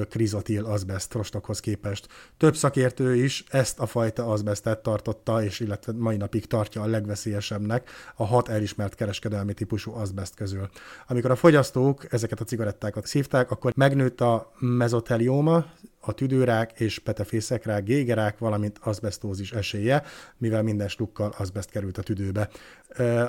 krizotil 0.09 0.64
azbest 0.64 1.12
rostokhoz 1.12 1.61
képest. 1.61 2.09
Több 2.37 2.57
szakértő 2.57 3.14
is 3.14 3.45
ezt 3.49 3.78
a 3.78 3.87
fajta 3.87 4.26
azbestet 4.26 4.78
tartotta, 4.78 5.45
és 5.45 5.61
illetve 5.61 5.92
mai 5.97 6.16
napig 6.16 6.47
tartja 6.47 6.83
a 6.83 6.87
legveszélyesebbnek 6.87 7.90
a 8.16 8.25
hat 8.25 8.49
elismert 8.49 8.95
kereskedelmi 8.95 9.54
típusú 9.54 9.92
azbest 9.95 10.35
közül. 10.35 10.69
Amikor 11.07 11.31
a 11.31 11.37
fogyasztók 11.37 12.12
ezeket 12.12 12.40
a 12.40 12.45
cigarettákat 12.45 13.07
szívták, 13.07 13.50
akkor 13.50 13.73
megnőtt 13.76 14.21
a 14.21 14.52
mezotelioma, 14.59 15.64
a 16.04 16.12
tüdőrák 16.12 16.80
és 16.80 16.99
petefészekrák, 16.99 17.85
gégerák, 17.85 18.38
valamint 18.38 18.78
azbestózis 18.82 19.52
esélye, 19.52 20.02
mivel 20.37 20.62
minden 20.62 20.88
slukkal 20.88 21.35
azbest 21.38 21.71
került 21.71 21.99
a 21.99 22.02
tüdőbe. 22.02 22.49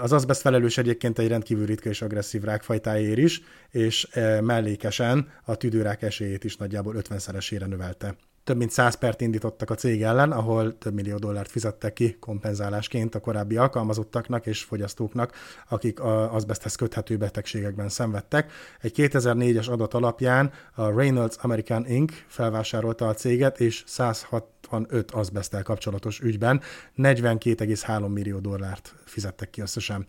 Az 0.01 0.11
azbest 0.11 0.41
felelős 0.41 0.77
egyébként 0.77 1.19
egy 1.19 1.27
rendkívül 1.27 1.65
ritka 1.65 1.89
és 1.89 2.01
agresszív 2.01 2.43
rákfajtáért 2.43 3.17
is, 3.17 3.41
és 3.69 4.07
mellékesen 4.41 5.31
a 5.43 5.55
tüdőrák 5.55 6.01
esélyét 6.01 6.43
is 6.43 6.57
nagyjából 6.57 6.95
50-szeresére 6.97 7.67
növelte 7.67 8.15
több 8.43 8.57
mint 8.57 8.71
100 8.71 8.95
pert 8.95 9.21
indítottak 9.21 9.69
a 9.69 9.75
cég 9.75 10.03
ellen, 10.03 10.31
ahol 10.31 10.77
több 10.77 10.93
millió 10.93 11.17
dollárt 11.17 11.51
fizettek 11.51 11.93
ki 11.93 12.17
kompenzálásként 12.19 13.15
a 13.15 13.19
korábbi 13.19 13.57
alkalmazottaknak 13.57 14.45
és 14.45 14.63
fogyasztóknak, 14.63 15.35
akik 15.69 16.00
az 16.00 16.43
azbesthez 16.43 16.75
köthető 16.75 17.17
betegségekben 17.17 17.89
szenvedtek. 17.89 18.51
Egy 18.81 18.93
2004-es 18.95 19.69
adat 19.69 19.93
alapján 19.93 20.51
a 20.73 20.89
Reynolds 20.89 21.35
American 21.41 21.88
Inc. 21.88 22.13
felvásárolta 22.27 23.07
a 23.07 23.13
céget, 23.13 23.59
és 23.59 23.83
165 23.85 25.12
azbesttel 25.12 25.63
kapcsolatos 25.63 26.19
ügyben 26.19 26.62
42,3 26.97 28.13
millió 28.13 28.39
dollárt 28.39 28.93
fizettek 29.05 29.50
ki 29.50 29.62
összesen 29.62 30.05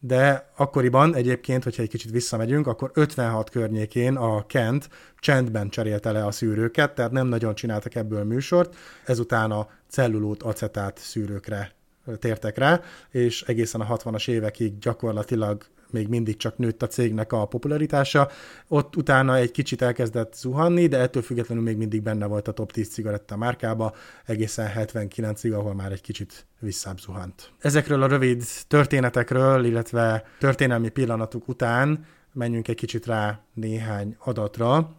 de 0.00 0.50
akkoriban 0.56 1.14
egyébként, 1.14 1.64
hogyha 1.64 1.82
egy 1.82 1.88
kicsit 1.88 2.10
visszamegyünk, 2.10 2.66
akkor 2.66 2.90
56 2.94 3.50
környékén 3.50 4.16
a 4.16 4.46
Kent 4.46 4.88
csendben 5.18 5.68
cserélte 5.68 6.12
le 6.12 6.26
a 6.26 6.30
szűrőket, 6.30 6.94
tehát 6.94 7.10
nem 7.10 7.26
nagyon 7.26 7.54
csináltak 7.54 7.94
ebből 7.94 8.24
műsort, 8.24 8.76
ezután 9.04 9.50
a 9.50 9.68
cellulót 9.88 10.42
acetát 10.42 10.98
szűrőkre 10.98 11.72
tértek 12.18 12.58
rá, 12.58 12.80
és 13.10 13.42
egészen 13.42 13.80
a 13.80 13.96
60-as 13.96 14.28
évekig 14.28 14.78
gyakorlatilag 14.78 15.64
még 15.90 16.08
mindig 16.08 16.36
csak 16.36 16.58
nőtt 16.58 16.82
a 16.82 16.86
cégnek 16.86 17.32
a 17.32 17.46
popularitása. 17.46 18.28
Ott 18.68 18.96
utána 18.96 19.36
egy 19.36 19.50
kicsit 19.50 19.82
elkezdett 19.82 20.34
zuhanni, 20.34 20.86
de 20.86 20.98
ettől 20.98 21.22
függetlenül 21.22 21.64
még 21.64 21.76
mindig 21.76 22.02
benne 22.02 22.26
volt 22.26 22.48
a 22.48 22.52
top 22.52 22.72
10 22.72 22.88
cigaretta 22.88 23.36
márkába, 23.36 23.94
egészen 24.24 24.70
79-ig, 24.76 25.54
ahol 25.54 25.74
már 25.74 25.92
egy 25.92 26.00
kicsit 26.00 26.46
visszább 26.58 27.00
zuhant. 27.00 27.50
Ezekről 27.58 28.02
a 28.02 28.06
rövid 28.06 28.44
történetekről, 28.68 29.64
illetve 29.64 30.24
történelmi 30.38 30.88
pillanatok 30.88 31.48
után 31.48 32.06
menjünk 32.32 32.68
egy 32.68 32.76
kicsit 32.76 33.06
rá 33.06 33.40
néhány 33.54 34.16
adatra. 34.18 34.96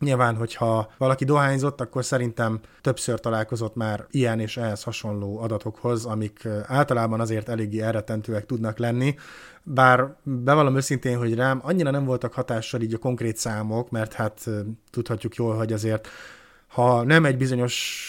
Nyilván, 0.00 0.36
hogyha 0.36 0.92
valaki 0.98 1.24
dohányzott, 1.24 1.80
akkor 1.80 2.04
szerintem 2.04 2.60
többször 2.80 3.20
találkozott 3.20 3.74
már 3.74 4.06
ilyen 4.10 4.40
és 4.40 4.56
ehhez 4.56 4.82
hasonló 4.82 5.40
adatokhoz, 5.40 6.04
amik 6.04 6.48
általában 6.66 7.20
azért 7.20 7.48
eléggé 7.48 7.80
elretentőek 7.80 8.46
tudnak 8.46 8.78
lenni, 8.78 9.14
bár 9.62 10.16
bevallom 10.22 10.76
őszintén, 10.76 11.18
hogy 11.18 11.34
rám 11.34 11.60
annyira 11.62 11.90
nem 11.90 12.04
voltak 12.04 12.32
hatással 12.32 12.80
így 12.80 12.94
a 12.94 12.98
konkrét 12.98 13.36
számok, 13.36 13.90
mert 13.90 14.12
hát 14.12 14.50
tudhatjuk 14.90 15.34
jól, 15.34 15.56
hogy 15.56 15.72
azért 15.72 16.08
ha 16.66 17.02
nem 17.02 17.24
egy 17.24 17.36
bizonyos 17.36 18.02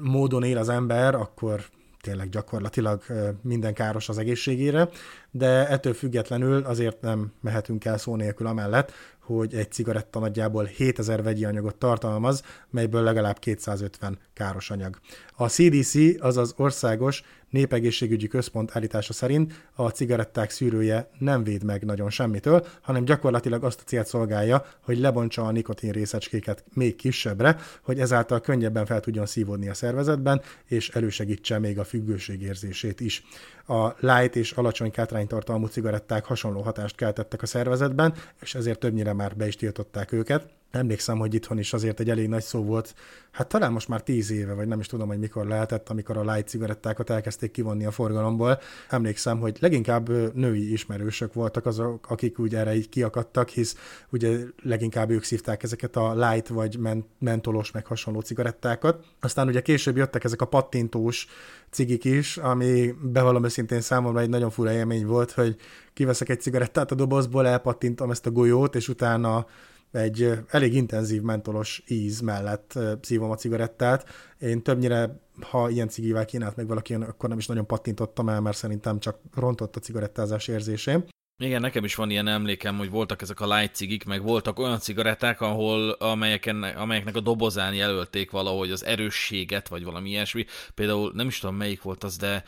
módon 0.00 0.42
él 0.42 0.58
az 0.58 0.68
ember, 0.68 1.14
akkor 1.14 1.60
tényleg 2.00 2.28
gyakorlatilag 2.28 3.02
minden 3.42 3.74
káros 3.74 4.08
az 4.08 4.18
egészségére, 4.18 4.88
de 5.30 5.68
ettől 5.68 5.94
függetlenül 5.94 6.64
azért 6.64 7.00
nem 7.00 7.32
mehetünk 7.40 7.84
el 7.84 7.98
szó 7.98 8.16
nélkül 8.16 8.46
amellett, 8.46 8.92
hogy 9.18 9.54
egy 9.54 9.72
cigaretta 9.72 10.18
nagyjából 10.18 10.64
7000 10.64 11.22
vegyi 11.22 11.44
anyagot 11.44 11.76
tartalmaz, 11.76 12.42
melyből 12.70 13.02
legalább 13.02 13.38
250 13.38 14.18
káros 14.32 14.70
anyag. 14.70 14.98
A 15.36 15.48
CDC, 15.48 15.94
azaz 16.22 16.54
Országos 16.56 17.22
Népegészségügyi 17.50 18.26
Központ 18.26 18.70
állítása 18.76 19.12
szerint 19.12 19.68
a 19.74 19.88
cigaretták 19.88 20.50
szűrője 20.50 21.10
nem 21.18 21.42
véd 21.42 21.64
meg 21.64 21.84
nagyon 21.84 22.10
semmitől, 22.10 22.66
hanem 22.80 23.04
gyakorlatilag 23.04 23.64
azt 23.64 23.80
a 23.80 23.84
célt 23.84 24.06
szolgálja, 24.06 24.64
hogy 24.80 24.98
lebontsa 24.98 25.42
a 25.42 25.50
nikotin 25.50 25.92
részecskéket 25.92 26.64
még 26.74 26.96
kisebbre, 26.96 27.56
hogy 27.82 28.00
ezáltal 28.00 28.40
könnyebben 28.40 28.86
fel 28.86 29.00
tudjon 29.00 29.26
szívódni 29.26 29.68
a 29.68 29.74
szervezetben, 29.74 30.42
és 30.64 30.88
elősegítse 30.88 31.58
még 31.58 31.78
a 31.78 31.84
függőség 31.84 32.42
érzését 32.42 33.00
is. 33.00 33.24
A 33.66 33.88
light 33.98 34.36
és 34.36 34.52
alacsony 34.52 34.90
kátránytartalmú 34.90 35.66
cigaretták 35.66 36.24
hasonló 36.24 36.60
hatást 36.60 36.96
keltettek 36.96 37.42
a 37.42 37.46
szervezetben, 37.46 38.14
és 38.40 38.54
ezért 38.54 38.78
többnyire 38.78 39.12
már 39.12 39.36
be 39.36 39.46
is 39.46 39.56
tiltották 39.56 40.12
őket. 40.12 40.59
Emlékszem, 40.70 41.18
hogy 41.18 41.34
itthon 41.34 41.58
is 41.58 41.72
azért 41.72 42.00
egy 42.00 42.10
elég 42.10 42.28
nagy 42.28 42.42
szó 42.42 42.64
volt, 42.64 42.94
hát 43.30 43.48
talán 43.48 43.72
most 43.72 43.88
már 43.88 44.02
tíz 44.02 44.30
éve, 44.30 44.52
vagy 44.52 44.66
nem 44.68 44.80
is 44.80 44.86
tudom, 44.86 45.08
hogy 45.08 45.18
mikor 45.18 45.46
lehetett, 45.46 45.88
amikor 45.88 46.16
a 46.16 46.32
light 46.32 46.48
cigarettákat 46.48 47.10
elkezdték 47.10 47.50
kivonni 47.50 47.84
a 47.84 47.90
forgalomból. 47.90 48.58
Emlékszem, 48.88 49.38
hogy 49.38 49.56
leginkább 49.60 50.34
női 50.34 50.72
ismerősök 50.72 51.34
voltak 51.34 51.66
azok, 51.66 52.06
akik 52.10 52.38
úgy 52.38 52.54
erre 52.54 52.74
így 52.74 52.88
kiakadtak, 52.88 53.48
hisz 53.48 53.76
ugye 54.10 54.38
leginkább 54.62 55.10
ők 55.10 55.22
szívták 55.22 55.62
ezeket 55.62 55.96
a 55.96 56.14
light 56.14 56.48
vagy 56.48 56.78
mentolos 57.18 57.70
meg 57.70 57.86
hasonló 57.86 58.20
cigarettákat. 58.20 59.04
Aztán 59.20 59.48
ugye 59.48 59.60
később 59.60 59.96
jöttek 59.96 60.24
ezek 60.24 60.42
a 60.42 60.46
pattintós 60.46 61.26
cigik 61.70 62.04
is, 62.04 62.36
ami 62.36 62.94
bevallom 63.02 63.44
őszintén 63.44 63.80
számomra 63.80 64.20
egy 64.20 64.28
nagyon 64.28 64.50
fura 64.50 64.72
élmény 64.72 65.06
volt, 65.06 65.32
hogy 65.32 65.56
kiveszek 65.92 66.28
egy 66.28 66.40
cigarettát 66.40 66.90
a 66.90 66.94
dobozból, 66.94 67.46
elpattintom 67.46 68.10
ezt 68.10 68.26
a 68.26 68.30
golyót, 68.30 68.74
és 68.74 68.88
utána 68.88 69.46
egy 69.92 70.32
elég 70.48 70.74
intenzív 70.74 71.22
mentolos 71.22 71.82
íz 71.86 72.20
mellett 72.20 72.78
szívom 73.00 73.30
a 73.30 73.36
cigarettát. 73.36 74.08
Én 74.38 74.62
többnyire, 74.62 75.20
ha 75.40 75.70
ilyen 75.70 75.88
cigivel 75.88 76.24
kínált 76.24 76.56
meg 76.56 76.66
valaki, 76.66 76.94
akkor 76.94 77.28
nem 77.28 77.38
is 77.38 77.46
nagyon 77.46 77.66
pattintottam 77.66 78.28
el, 78.28 78.40
mert 78.40 78.56
szerintem 78.56 78.98
csak 78.98 79.18
rontott 79.34 79.76
a 79.76 79.80
cigarettázás 79.80 80.48
érzésém. 80.48 81.04
Igen, 81.42 81.60
nekem 81.60 81.84
is 81.84 81.94
van 81.94 82.10
ilyen 82.10 82.28
emlékem, 82.28 82.76
hogy 82.76 82.90
voltak 82.90 83.22
ezek 83.22 83.40
a 83.40 83.56
light 83.56 83.74
cigik, 83.74 84.04
meg 84.04 84.22
voltak 84.22 84.58
olyan 84.58 84.78
cigaretták, 84.78 85.40
ahol 85.40 85.90
amelyeken, 85.90 86.62
amelyeknek 86.62 87.16
a 87.16 87.20
dobozán 87.20 87.74
jelölték 87.74 88.30
valahogy 88.30 88.70
az 88.70 88.84
erősséget, 88.84 89.68
vagy 89.68 89.84
valami 89.84 90.08
ilyesmi. 90.08 90.46
Például 90.74 91.12
nem 91.14 91.26
is 91.26 91.38
tudom 91.38 91.56
melyik 91.56 91.82
volt 91.82 92.04
az, 92.04 92.16
de 92.16 92.44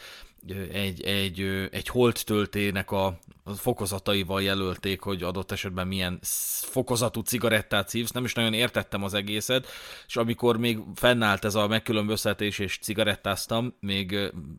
egy, 0.73 1.03
egy, 1.03 1.41
egy 1.71 1.89
holt 1.89 2.25
töltének 2.25 2.91
a 2.91 3.19
fokozataival 3.57 4.43
jelölték, 4.43 5.01
hogy 5.01 5.23
adott 5.23 5.51
esetben 5.51 5.87
milyen 5.87 6.19
fokozatú 6.61 7.21
cigarettát 7.21 7.89
szívsz, 7.89 8.11
nem 8.11 8.25
is 8.25 8.35
nagyon 8.35 8.53
értettem 8.53 9.03
az 9.03 9.15
egészet, 9.15 9.67
és 10.07 10.17
amikor 10.17 10.57
még 10.57 10.79
fennállt 10.95 11.45
ez 11.45 11.55
a 11.55 11.67
megkülönböztetés, 11.67 12.59
és 12.59 12.79
cigarettáztam, 12.79 13.75
még 13.81 14.19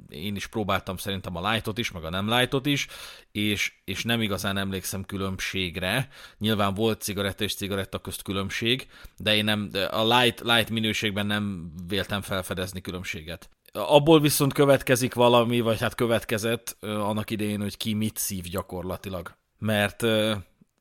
én 0.09 0.35
is 0.35 0.47
próbáltam 0.47 0.97
szerintem 0.97 1.35
a 1.35 1.51
lightot 1.51 1.77
is, 1.77 1.91
meg 1.91 2.03
a 2.03 2.09
nem 2.09 2.29
lightot 2.29 2.65
is, 2.65 2.87
és, 3.31 3.73
és 3.83 4.03
nem 4.03 4.21
igazán 4.21 4.57
emlékszem 4.57 5.05
különbségre. 5.05 6.07
Nyilván 6.37 6.73
volt 6.73 7.01
cigaretta 7.01 7.43
és 7.43 7.55
cigaretta 7.55 7.99
közt 7.99 8.21
különbség, 8.21 8.87
de 9.17 9.35
én 9.35 9.43
nem, 9.43 9.69
a 9.91 10.17
light, 10.17 10.39
light 10.39 10.69
minőségben 10.69 11.25
nem 11.25 11.71
véltem 11.87 12.21
felfedezni 12.21 12.81
különbséget. 12.81 13.49
Abból 13.77 14.19
viszont 14.19 14.53
következik 14.53 15.13
valami, 15.13 15.59
vagy 15.59 15.79
hát 15.79 15.95
következett 15.95 16.77
annak 16.81 17.29
idején, 17.29 17.61
hogy 17.61 17.77
ki 17.77 17.93
mit 17.93 18.17
szív 18.17 18.43
gyakorlatilag. 18.43 19.35
Mert 19.57 20.01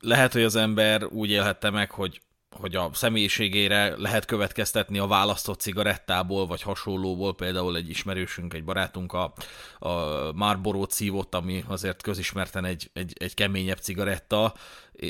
lehet, 0.00 0.32
hogy 0.32 0.42
az 0.42 0.56
ember 0.56 1.04
úgy 1.04 1.30
élhette 1.30 1.70
meg, 1.70 1.90
hogy 1.90 2.20
hogy 2.60 2.74
a 2.74 2.90
személyiségére 2.92 3.96
lehet 3.96 4.24
következtetni 4.24 4.98
a 4.98 5.06
választott 5.06 5.60
cigarettából, 5.60 6.46
vagy 6.46 6.62
hasonlóból, 6.62 7.34
például 7.34 7.76
egy 7.76 7.88
ismerősünk, 7.88 8.54
egy 8.54 8.64
barátunk 8.64 9.12
a, 9.12 9.32
a 9.78 9.92
Marlboro 10.32 10.84
szívott, 10.88 11.34
ami 11.34 11.64
azért 11.66 12.02
közismerten 12.02 12.64
egy, 12.64 12.90
egy, 12.92 13.12
egy 13.18 13.34
keményebb 13.34 13.78
cigaretta, 13.78 14.54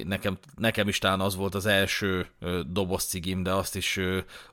nekem, 0.05 0.39
nekem 0.57 0.89
is 0.89 0.99
talán 0.99 1.21
az 1.21 1.37
volt 1.37 1.55
az 1.55 1.67
első 1.67 2.27
doboz 2.67 3.05
cigim, 3.05 3.43
de 3.43 3.53
azt 3.53 3.77
is 3.77 4.01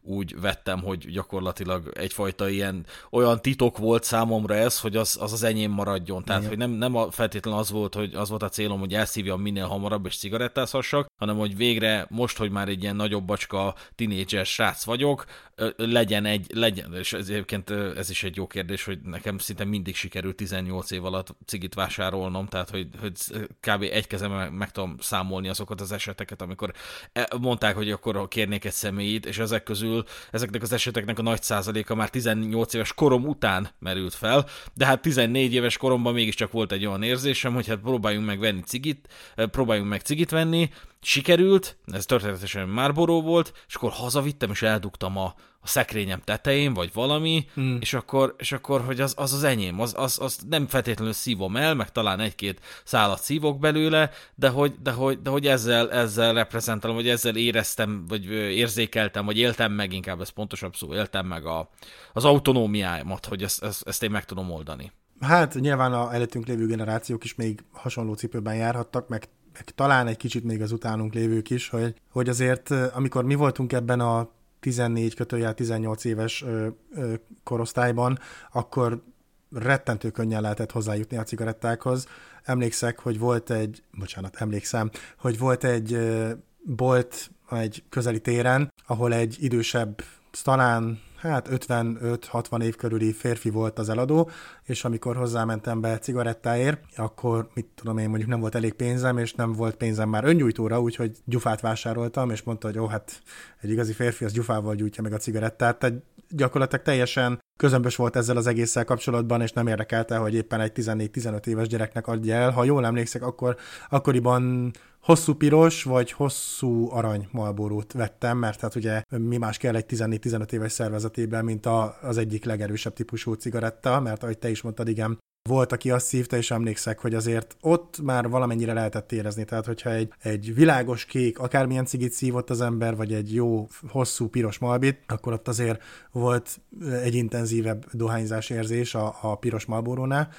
úgy 0.01 0.39
vettem, 0.39 0.81
hogy 0.81 1.12
gyakorlatilag 1.12 1.91
egyfajta 1.93 2.50
ilyen 2.50 2.86
olyan 3.12 3.41
titok 3.41 3.77
volt 3.77 4.03
számomra 4.03 4.55
ez, 4.55 4.79
hogy 4.79 4.96
az 4.96 5.17
az, 5.19 5.34
az 5.34 5.43
enyém 5.43 5.72
maradjon. 5.72 6.24
Tehát, 6.24 6.41
Igen. 6.41 6.58
hogy 6.58 6.67
nem, 6.67 6.77
nem 6.77 6.96
a, 6.96 7.12
feltétlenül 7.12 7.60
az 7.60 7.69
volt, 7.72 7.96
hogy 7.96 8.13
az 8.13 8.29
volt 8.29 8.43
a 8.43 8.50
célom, 8.50 8.79
hogy 8.79 8.93
elszívjam 8.93 9.41
minél 9.41 9.65
hamarabb 9.65 10.05
és 10.05 10.17
cigarettázhassak, 10.17 11.08
hanem 11.17 11.38
hogy 11.38 11.55
végre 11.55 12.05
most, 12.10 12.38
hogy 12.38 12.51
már 12.51 12.67
egy 12.67 12.81
ilyen 12.81 12.96
nagyobb 12.96 13.24
bacska 13.24 13.75
tinédzser 13.96 14.46
srác 14.46 14.84
vagyok, 14.84 15.25
legyen 15.75 16.25
egy, 16.25 16.47
legyen, 16.53 16.93
és 16.93 17.13
ez 17.13 17.29
egyébként 17.29 17.69
ez 17.69 18.09
is 18.09 18.23
egy 18.23 18.35
jó 18.35 18.47
kérdés, 18.47 18.83
hogy 18.83 18.99
nekem 19.03 19.37
szinte 19.37 19.63
mindig 19.63 19.95
sikerült 19.95 20.35
18 20.35 20.91
év 20.91 21.05
alatt 21.05 21.35
cigit 21.45 21.73
vásárolnom, 21.73 22.47
tehát 22.47 22.69
hogy, 22.69 22.87
hogy 22.99 23.13
kb. 23.59 23.81
egy 23.81 24.07
kezemben 24.07 24.53
meg 24.53 24.71
tudom 24.71 24.95
számolni 24.99 25.49
azokat 25.49 25.81
az 25.81 25.91
eseteket, 25.91 26.41
amikor 26.41 26.73
e, 27.13 27.27
mondták, 27.41 27.75
hogy 27.75 27.91
akkor 27.91 28.27
kérnék 28.27 28.65
egy 28.65 28.71
személyit, 28.71 29.25
és 29.25 29.37
ezek 29.37 29.63
közül, 29.63 30.03
ezeknek 30.31 30.61
az 30.61 30.71
eseteknek 30.71 31.19
a 31.19 31.21
nagy 31.21 31.43
százaléka 31.43 31.95
már 31.95 32.09
18 32.09 32.73
éves 32.73 32.93
korom 32.93 33.27
után 33.27 33.69
merült 33.79 34.13
fel, 34.13 34.45
de 34.73 34.85
hát 34.85 35.01
14 35.01 35.53
éves 35.53 35.77
koromban 35.77 36.13
mégiscsak 36.13 36.51
volt 36.51 36.71
egy 36.71 36.85
olyan 36.85 37.03
érzésem, 37.03 37.53
hogy 37.53 37.67
hát 37.67 37.77
próbáljunk 37.79 38.25
meg 38.25 38.39
venni 38.39 38.61
cigit, 38.61 39.07
próbáljunk 39.35 39.89
meg 39.89 40.01
cigit 40.01 40.29
venni, 40.29 40.69
sikerült, 41.01 41.77
ez 41.85 42.05
történetesen 42.05 42.69
Marlboro 42.69 43.21
volt, 43.21 43.53
és 43.67 43.75
akkor 43.75 43.91
hazavittem, 43.91 44.49
és 44.49 44.61
eldugtam 44.61 45.17
a, 45.17 45.33
a 45.59 45.67
szekrényem 45.67 46.21
tetején, 46.23 46.73
vagy 46.73 46.93
valami, 46.93 47.45
mm. 47.59 47.77
és, 47.79 47.93
akkor, 47.93 48.35
és 48.37 48.51
akkor, 48.51 48.81
hogy 48.81 49.01
az 49.01 49.13
az, 49.17 49.33
az 49.33 49.43
enyém, 49.43 49.79
az, 49.79 49.93
az, 49.97 50.19
az 50.21 50.39
nem 50.49 50.67
feltétlenül 50.67 51.13
szívom 51.13 51.55
el, 51.55 51.73
meg 51.73 51.91
talán 51.91 52.19
egy-két 52.19 52.61
szálat 52.83 53.21
szívok 53.21 53.59
belőle, 53.59 54.09
de 54.35 54.49
hogy, 54.49 54.73
de 54.81 54.91
hogy, 54.91 55.21
de 55.21 55.29
hogy 55.29 55.47
ezzel, 55.47 55.91
ezzel 55.91 56.33
reprezentálom, 56.33 56.95
vagy 56.95 57.09
ezzel 57.09 57.35
éreztem, 57.35 58.05
vagy 58.07 58.25
érzékeltem, 58.31 59.25
vagy 59.25 59.37
éltem 59.37 59.71
meg, 59.71 59.93
inkább 59.93 60.21
ez 60.21 60.29
pontosabb 60.29 60.75
szó, 60.75 60.93
éltem 60.93 61.25
meg 61.25 61.45
a, 61.45 61.69
az 62.13 62.25
autonómiámat, 62.25 63.25
hogy 63.25 63.43
ezt, 63.43 63.63
ezt, 63.63 63.87
ezt 63.87 64.03
én 64.03 64.11
meg 64.11 64.25
tudom 64.25 64.51
oldani. 64.51 64.91
Hát 65.19 65.53
nyilván 65.53 65.93
a 65.93 66.13
előttünk 66.13 66.45
lévő 66.45 66.65
generációk 66.65 67.23
is 67.23 67.35
még 67.35 67.63
hasonló 67.71 68.13
cipőben 68.13 68.55
járhattak, 68.55 69.07
meg 69.07 69.29
talán 69.75 70.07
egy 70.07 70.17
kicsit 70.17 70.43
még 70.43 70.61
az 70.61 70.71
utánunk 70.71 71.13
lévők 71.13 71.49
is, 71.49 71.69
hogy, 71.69 71.95
hogy 72.11 72.29
azért 72.29 72.71
amikor 72.71 73.23
mi 73.23 73.35
voltunk 73.35 73.73
ebben 73.73 73.99
a 73.99 74.29
14 74.59 75.15
kötőjel 75.15 75.53
18 75.53 76.03
éves 76.03 76.43
ö, 76.43 76.67
ö, 76.95 77.13
korosztályban, 77.43 78.19
akkor 78.51 79.03
rettentő 79.51 80.09
könnyen 80.09 80.41
lehetett 80.41 80.71
hozzájutni 80.71 81.17
a 81.17 81.23
cigarettákhoz. 81.23 82.07
Emlékszek, 82.43 82.99
hogy 82.99 83.19
volt 83.19 83.49
egy, 83.49 83.83
bocsánat, 83.99 84.35
emlékszem, 84.35 84.89
hogy 85.17 85.37
volt 85.37 85.63
egy 85.63 85.93
ö, 85.93 86.31
bolt 86.63 87.31
egy 87.51 87.83
közeli 87.89 88.19
téren, 88.19 88.73
ahol 88.87 89.13
egy 89.13 89.37
idősebb, 89.39 90.03
talán 90.43 90.99
hát 91.21 91.47
55-60 91.51 92.61
év 92.61 92.75
körüli 92.75 93.13
férfi 93.13 93.49
volt 93.49 93.79
az 93.79 93.89
eladó, 93.89 94.29
és 94.63 94.83
amikor 94.83 95.15
hozzámentem 95.15 95.81
be 95.81 95.97
cigarettáért, 95.97 96.83
akkor 96.95 97.49
mit 97.53 97.67
tudom 97.75 97.97
én, 97.97 98.09
mondjuk 98.09 98.29
nem 98.29 98.39
volt 98.39 98.55
elég 98.55 98.73
pénzem, 98.73 99.17
és 99.17 99.33
nem 99.33 99.53
volt 99.53 99.75
pénzem 99.75 100.09
már 100.09 100.23
öngyújtóra, 100.23 100.81
úgyhogy 100.81 101.17
gyufát 101.25 101.61
vásároltam, 101.61 102.29
és 102.29 102.41
mondta, 102.41 102.67
hogy 102.67 102.79
ó, 102.79 102.86
hát 102.86 103.21
egy 103.62 103.69
igazi 103.69 103.93
férfi 103.93 104.25
az 104.25 104.32
gyufával 104.32 104.75
gyújtja 104.75 105.03
meg 105.03 105.13
a 105.13 105.17
cigarettát, 105.17 105.79
tehát 105.79 105.95
gyakorlatilag 106.29 106.84
teljesen 106.84 107.39
közömbös 107.58 107.95
volt 107.95 108.15
ezzel 108.15 108.38
az 108.38 108.47
egésszel 108.47 108.86
kapcsolatban, 108.86 109.41
és 109.41 109.51
nem 109.51 109.67
érdekelte, 109.67 110.17
hogy 110.17 110.34
éppen 110.34 110.62
egy 110.62 110.71
14-15 110.75 111.45
éves 111.45 111.67
gyereknek 111.67 112.08
adja 112.08 112.36
el. 112.36 112.51
Ha 112.51 112.63
jól 112.63 112.86
emlékszek, 112.86 113.23
akkor 113.23 113.58
akkoriban 113.89 114.71
hosszú 115.01 115.33
piros 115.33 115.83
vagy 115.83 116.12
hosszú 116.12 116.91
arany 116.91 117.27
malborót 117.31 117.93
vettem, 117.93 118.38
mert 118.38 118.62
hát 118.62 118.75
ugye 118.75 119.01
mi 119.17 119.38
más 119.38 119.57
kell 119.57 119.75
egy 119.75 119.85
14-15 119.89 120.51
éves 120.51 120.71
szervezetében, 120.71 121.43
mint 121.43 121.65
a, 121.65 121.97
az 122.01 122.17
egyik 122.17 122.45
legerősebb 122.45 122.93
típusú 122.93 123.33
cigaretta, 123.33 123.99
mert 123.99 124.23
ahogy 124.23 124.38
te 124.38 124.49
is 124.49 124.62
mondtad, 124.62 124.88
igen, 124.88 125.17
volt, 125.49 125.71
aki 125.71 125.91
azt 125.91 126.05
szívta, 126.05 126.38
és 126.38 126.51
emlékszek, 126.51 126.99
hogy 126.99 127.13
azért 127.13 127.57
ott 127.62 128.01
már 128.01 128.29
valamennyire 128.29 128.73
lehetett 128.73 129.12
érezni. 129.12 129.45
Tehát, 129.45 129.65
hogyha 129.65 129.89
egy, 129.89 130.13
egy 130.21 130.55
világos 130.55 131.05
kék, 131.05 131.39
akármilyen 131.39 131.85
cigit 131.85 132.12
szívott 132.12 132.49
az 132.49 132.62
ember, 132.62 132.95
vagy 132.95 133.13
egy 133.13 133.33
jó, 133.33 133.67
hosszú, 133.88 134.27
piros 134.27 134.57
malbit, 134.57 134.99
akkor 135.07 135.33
ott 135.33 135.47
azért 135.47 135.83
volt 136.12 136.62
egy 137.03 137.15
intenzívebb 137.15 137.85
dohányzás 137.91 138.49
érzés 138.49 138.95
a, 138.95 139.15
a 139.21 139.35
piros 139.35 139.65
malborónál 139.65 140.29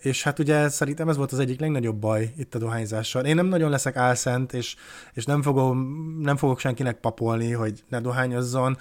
és 0.00 0.22
hát 0.22 0.38
ugye 0.38 0.68
szerintem 0.68 1.08
ez 1.08 1.16
volt 1.16 1.32
az 1.32 1.38
egyik 1.38 1.60
legnagyobb 1.60 1.96
baj 1.96 2.32
itt 2.36 2.54
a 2.54 2.58
dohányzással. 2.58 3.24
Én 3.24 3.34
nem 3.34 3.46
nagyon 3.46 3.70
leszek 3.70 3.96
álszent, 3.96 4.52
és, 4.52 4.76
és 5.12 5.24
nem, 5.24 5.42
fogom, 5.42 5.78
nem 6.20 6.36
fogok 6.36 6.58
senkinek 6.58 7.00
papolni, 7.00 7.52
hogy 7.52 7.84
ne 7.88 8.00
dohányozzon. 8.00 8.76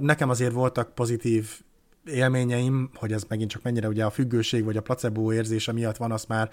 Nekem 0.00 0.30
azért 0.30 0.52
voltak 0.52 0.94
pozitív 0.94 1.48
élményeim, 2.04 2.90
hogy 2.94 3.12
ez 3.12 3.24
megint 3.28 3.50
csak 3.50 3.62
mennyire 3.62 3.88
ugye 3.88 4.04
a 4.04 4.10
függőség 4.10 4.64
vagy 4.64 4.76
a 4.76 4.80
placebo 4.80 5.32
érzése 5.32 5.72
miatt 5.72 5.96
van, 5.96 6.12
azt 6.12 6.28
már 6.28 6.50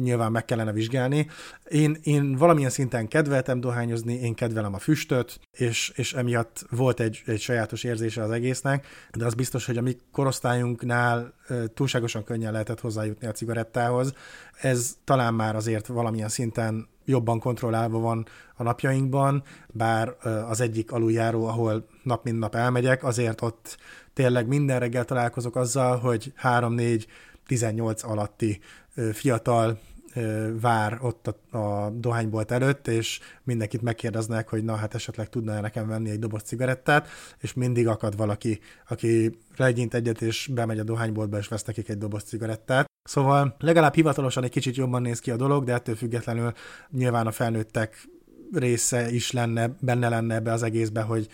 nyilván 0.00 0.32
meg 0.32 0.44
kellene 0.44 0.72
vizsgálni. 0.72 1.28
Én, 1.68 1.96
én 2.02 2.36
valamilyen 2.36 2.70
szinten 2.70 3.08
kedveltem 3.08 3.60
dohányozni, 3.60 4.14
én 4.14 4.34
kedvelem 4.34 4.74
a 4.74 4.78
füstöt, 4.78 5.40
és, 5.52 5.92
és 5.94 6.12
emiatt 6.12 6.64
volt 6.70 7.00
egy, 7.00 7.22
egy 7.26 7.40
sajátos 7.40 7.84
érzése 7.84 8.22
az 8.22 8.30
egésznek, 8.30 8.86
de 9.12 9.24
az 9.24 9.34
biztos, 9.34 9.66
hogy 9.66 9.76
a 9.76 9.82
mi 9.82 9.96
korosztályunknál 10.12 11.34
túlságosan 11.74 12.24
könnyen 12.24 12.52
lehetett 12.52 12.80
hozzájutni 12.80 13.26
a 13.26 13.32
cigarettához. 13.32 14.12
Ez 14.60 14.96
talán 15.04 15.34
már 15.34 15.56
azért 15.56 15.86
valamilyen 15.86 16.28
szinten 16.28 16.88
jobban 17.10 17.38
kontrollálva 17.38 17.98
van 17.98 18.26
a 18.56 18.62
napjainkban, 18.62 19.42
bár 19.68 20.16
az 20.48 20.60
egyik 20.60 20.92
aluljáró, 20.92 21.46
ahol 21.46 21.86
nap 22.02 22.24
mint 22.24 22.38
nap 22.38 22.54
elmegyek, 22.54 23.04
azért 23.04 23.42
ott 23.42 23.76
tényleg 24.12 24.46
minden 24.46 24.78
reggel 24.78 25.04
találkozok 25.04 25.56
azzal, 25.56 25.98
hogy 25.98 26.32
3-4-18 26.42 28.04
alatti 28.04 28.60
fiatal 29.12 29.78
vár 30.60 30.98
ott 31.00 31.26
a, 31.50 31.58
a 31.58 31.90
dohánybolt 31.90 32.50
előtt, 32.50 32.88
és 32.88 33.20
mindenkit 33.42 33.82
megkérdeznek, 33.82 34.48
hogy 34.48 34.64
na 34.64 34.74
hát 34.74 34.94
esetleg 34.94 35.28
tudna 35.28 35.60
nekem 35.60 35.88
venni 35.88 36.10
egy 36.10 36.18
doboz 36.18 36.42
cigarettát, 36.42 37.08
és 37.38 37.54
mindig 37.54 37.88
akad 37.88 38.16
valaki, 38.16 38.60
aki 38.88 39.38
legyint 39.56 39.94
egyet, 39.94 40.22
és 40.22 40.50
bemegy 40.54 40.78
a 40.78 40.84
dohányboltba, 40.84 41.38
és 41.38 41.48
vesz 41.48 41.64
nekik 41.64 41.88
egy 41.88 41.98
doboz 41.98 42.22
cigarettát. 42.22 42.89
Szóval 43.02 43.56
legalább 43.58 43.94
hivatalosan 43.94 44.44
egy 44.44 44.50
kicsit 44.50 44.76
jobban 44.76 45.02
néz 45.02 45.20
ki 45.20 45.30
a 45.30 45.36
dolog, 45.36 45.64
de 45.64 45.72
ettől 45.72 45.94
függetlenül 45.94 46.52
nyilván 46.90 47.26
a 47.26 47.30
felnőttek 47.30 48.08
része 48.52 49.10
is 49.10 49.30
lenne, 49.30 49.76
benne 49.80 50.08
lenne 50.08 50.34
ebbe 50.34 50.52
az 50.52 50.62
egészbe, 50.62 51.00
hogy 51.00 51.28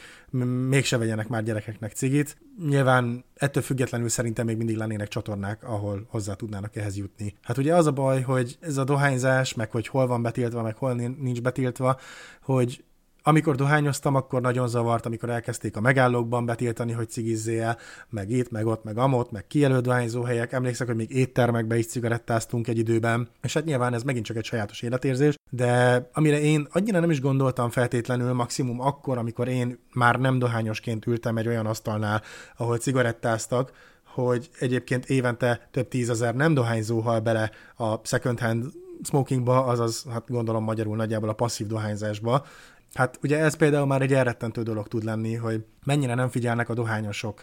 mégse 0.68 0.98
vegyenek 0.98 1.28
már 1.28 1.42
gyerekeknek 1.42 1.92
cigit. 1.92 2.36
Nyilván 2.68 3.24
ettől 3.34 3.62
függetlenül 3.62 4.08
szerintem 4.08 4.46
még 4.46 4.56
mindig 4.56 4.76
lennének 4.76 5.08
csatornák, 5.08 5.64
ahol 5.64 6.06
hozzá 6.08 6.34
tudnának 6.34 6.76
ehhez 6.76 6.96
jutni. 6.96 7.34
Hát 7.42 7.58
ugye 7.58 7.74
az 7.74 7.86
a 7.86 7.92
baj, 7.92 8.22
hogy 8.22 8.56
ez 8.60 8.76
a 8.76 8.84
dohányzás, 8.84 9.54
meg 9.54 9.70
hogy 9.70 9.88
hol 9.88 10.06
van 10.06 10.22
betiltva, 10.22 10.62
meg 10.62 10.76
hol 10.76 10.94
nincs 10.94 11.42
betiltva, 11.42 11.98
hogy 12.42 12.84
amikor 13.28 13.54
dohányoztam, 13.54 14.14
akkor 14.14 14.40
nagyon 14.40 14.68
zavart, 14.68 15.06
amikor 15.06 15.30
elkezdték 15.30 15.76
a 15.76 15.80
megállókban 15.80 16.46
betiltani, 16.46 16.92
hogy 16.92 17.10
cigizzél, 17.10 17.78
meg 18.08 18.30
itt, 18.30 18.50
meg 18.50 18.66
ott, 18.66 18.84
meg 18.84 18.98
amott, 18.98 19.30
meg 19.30 19.46
kijelölt 19.46 19.82
dohányzóhelyek. 19.82 20.52
Emlékszek, 20.52 20.86
hogy 20.86 20.96
még 20.96 21.10
éttermekbe 21.10 21.78
is 21.78 21.86
cigarettáztunk 21.86 22.68
egy 22.68 22.78
időben, 22.78 23.28
és 23.42 23.54
hát 23.54 23.64
nyilván 23.64 23.94
ez 23.94 24.02
megint 24.02 24.24
csak 24.24 24.36
egy 24.36 24.44
sajátos 24.44 24.82
életérzés, 24.82 25.34
de 25.50 26.02
amire 26.12 26.40
én 26.40 26.66
annyira 26.70 27.00
nem 27.00 27.10
is 27.10 27.20
gondoltam 27.20 27.70
feltétlenül, 27.70 28.32
maximum 28.32 28.80
akkor, 28.80 29.18
amikor 29.18 29.48
én 29.48 29.78
már 29.92 30.18
nem 30.18 30.38
dohányosként 30.38 31.06
ültem 31.06 31.36
egy 31.36 31.48
olyan 31.48 31.66
asztalnál, 31.66 32.22
ahol 32.56 32.78
cigarettáztak, 32.78 33.72
hogy 34.04 34.50
egyébként 34.58 35.04
évente 35.04 35.68
több 35.70 35.88
tízezer 35.88 36.34
nem 36.34 36.54
dohányzó 36.54 37.00
hal 37.00 37.20
bele 37.20 37.50
a 37.76 38.06
second 38.06 38.40
hand 38.40 38.64
smokingba, 39.02 39.64
azaz, 39.64 40.04
hát 40.12 40.28
gondolom 40.28 40.64
magyarul 40.64 40.96
nagyjából 40.96 41.28
a 41.28 41.32
passzív 41.32 41.66
dohányzásba. 41.66 42.46
Hát 42.94 43.18
ugye 43.22 43.38
ez 43.38 43.56
például 43.56 43.86
már 43.86 44.02
egy 44.02 44.12
elrettentő 44.12 44.62
dolog 44.62 44.88
tud 44.88 45.04
lenni, 45.04 45.34
hogy 45.34 45.64
mennyire 45.84 46.14
nem 46.14 46.28
figyelnek 46.28 46.68
a 46.68 46.74
dohányosok 46.74 47.42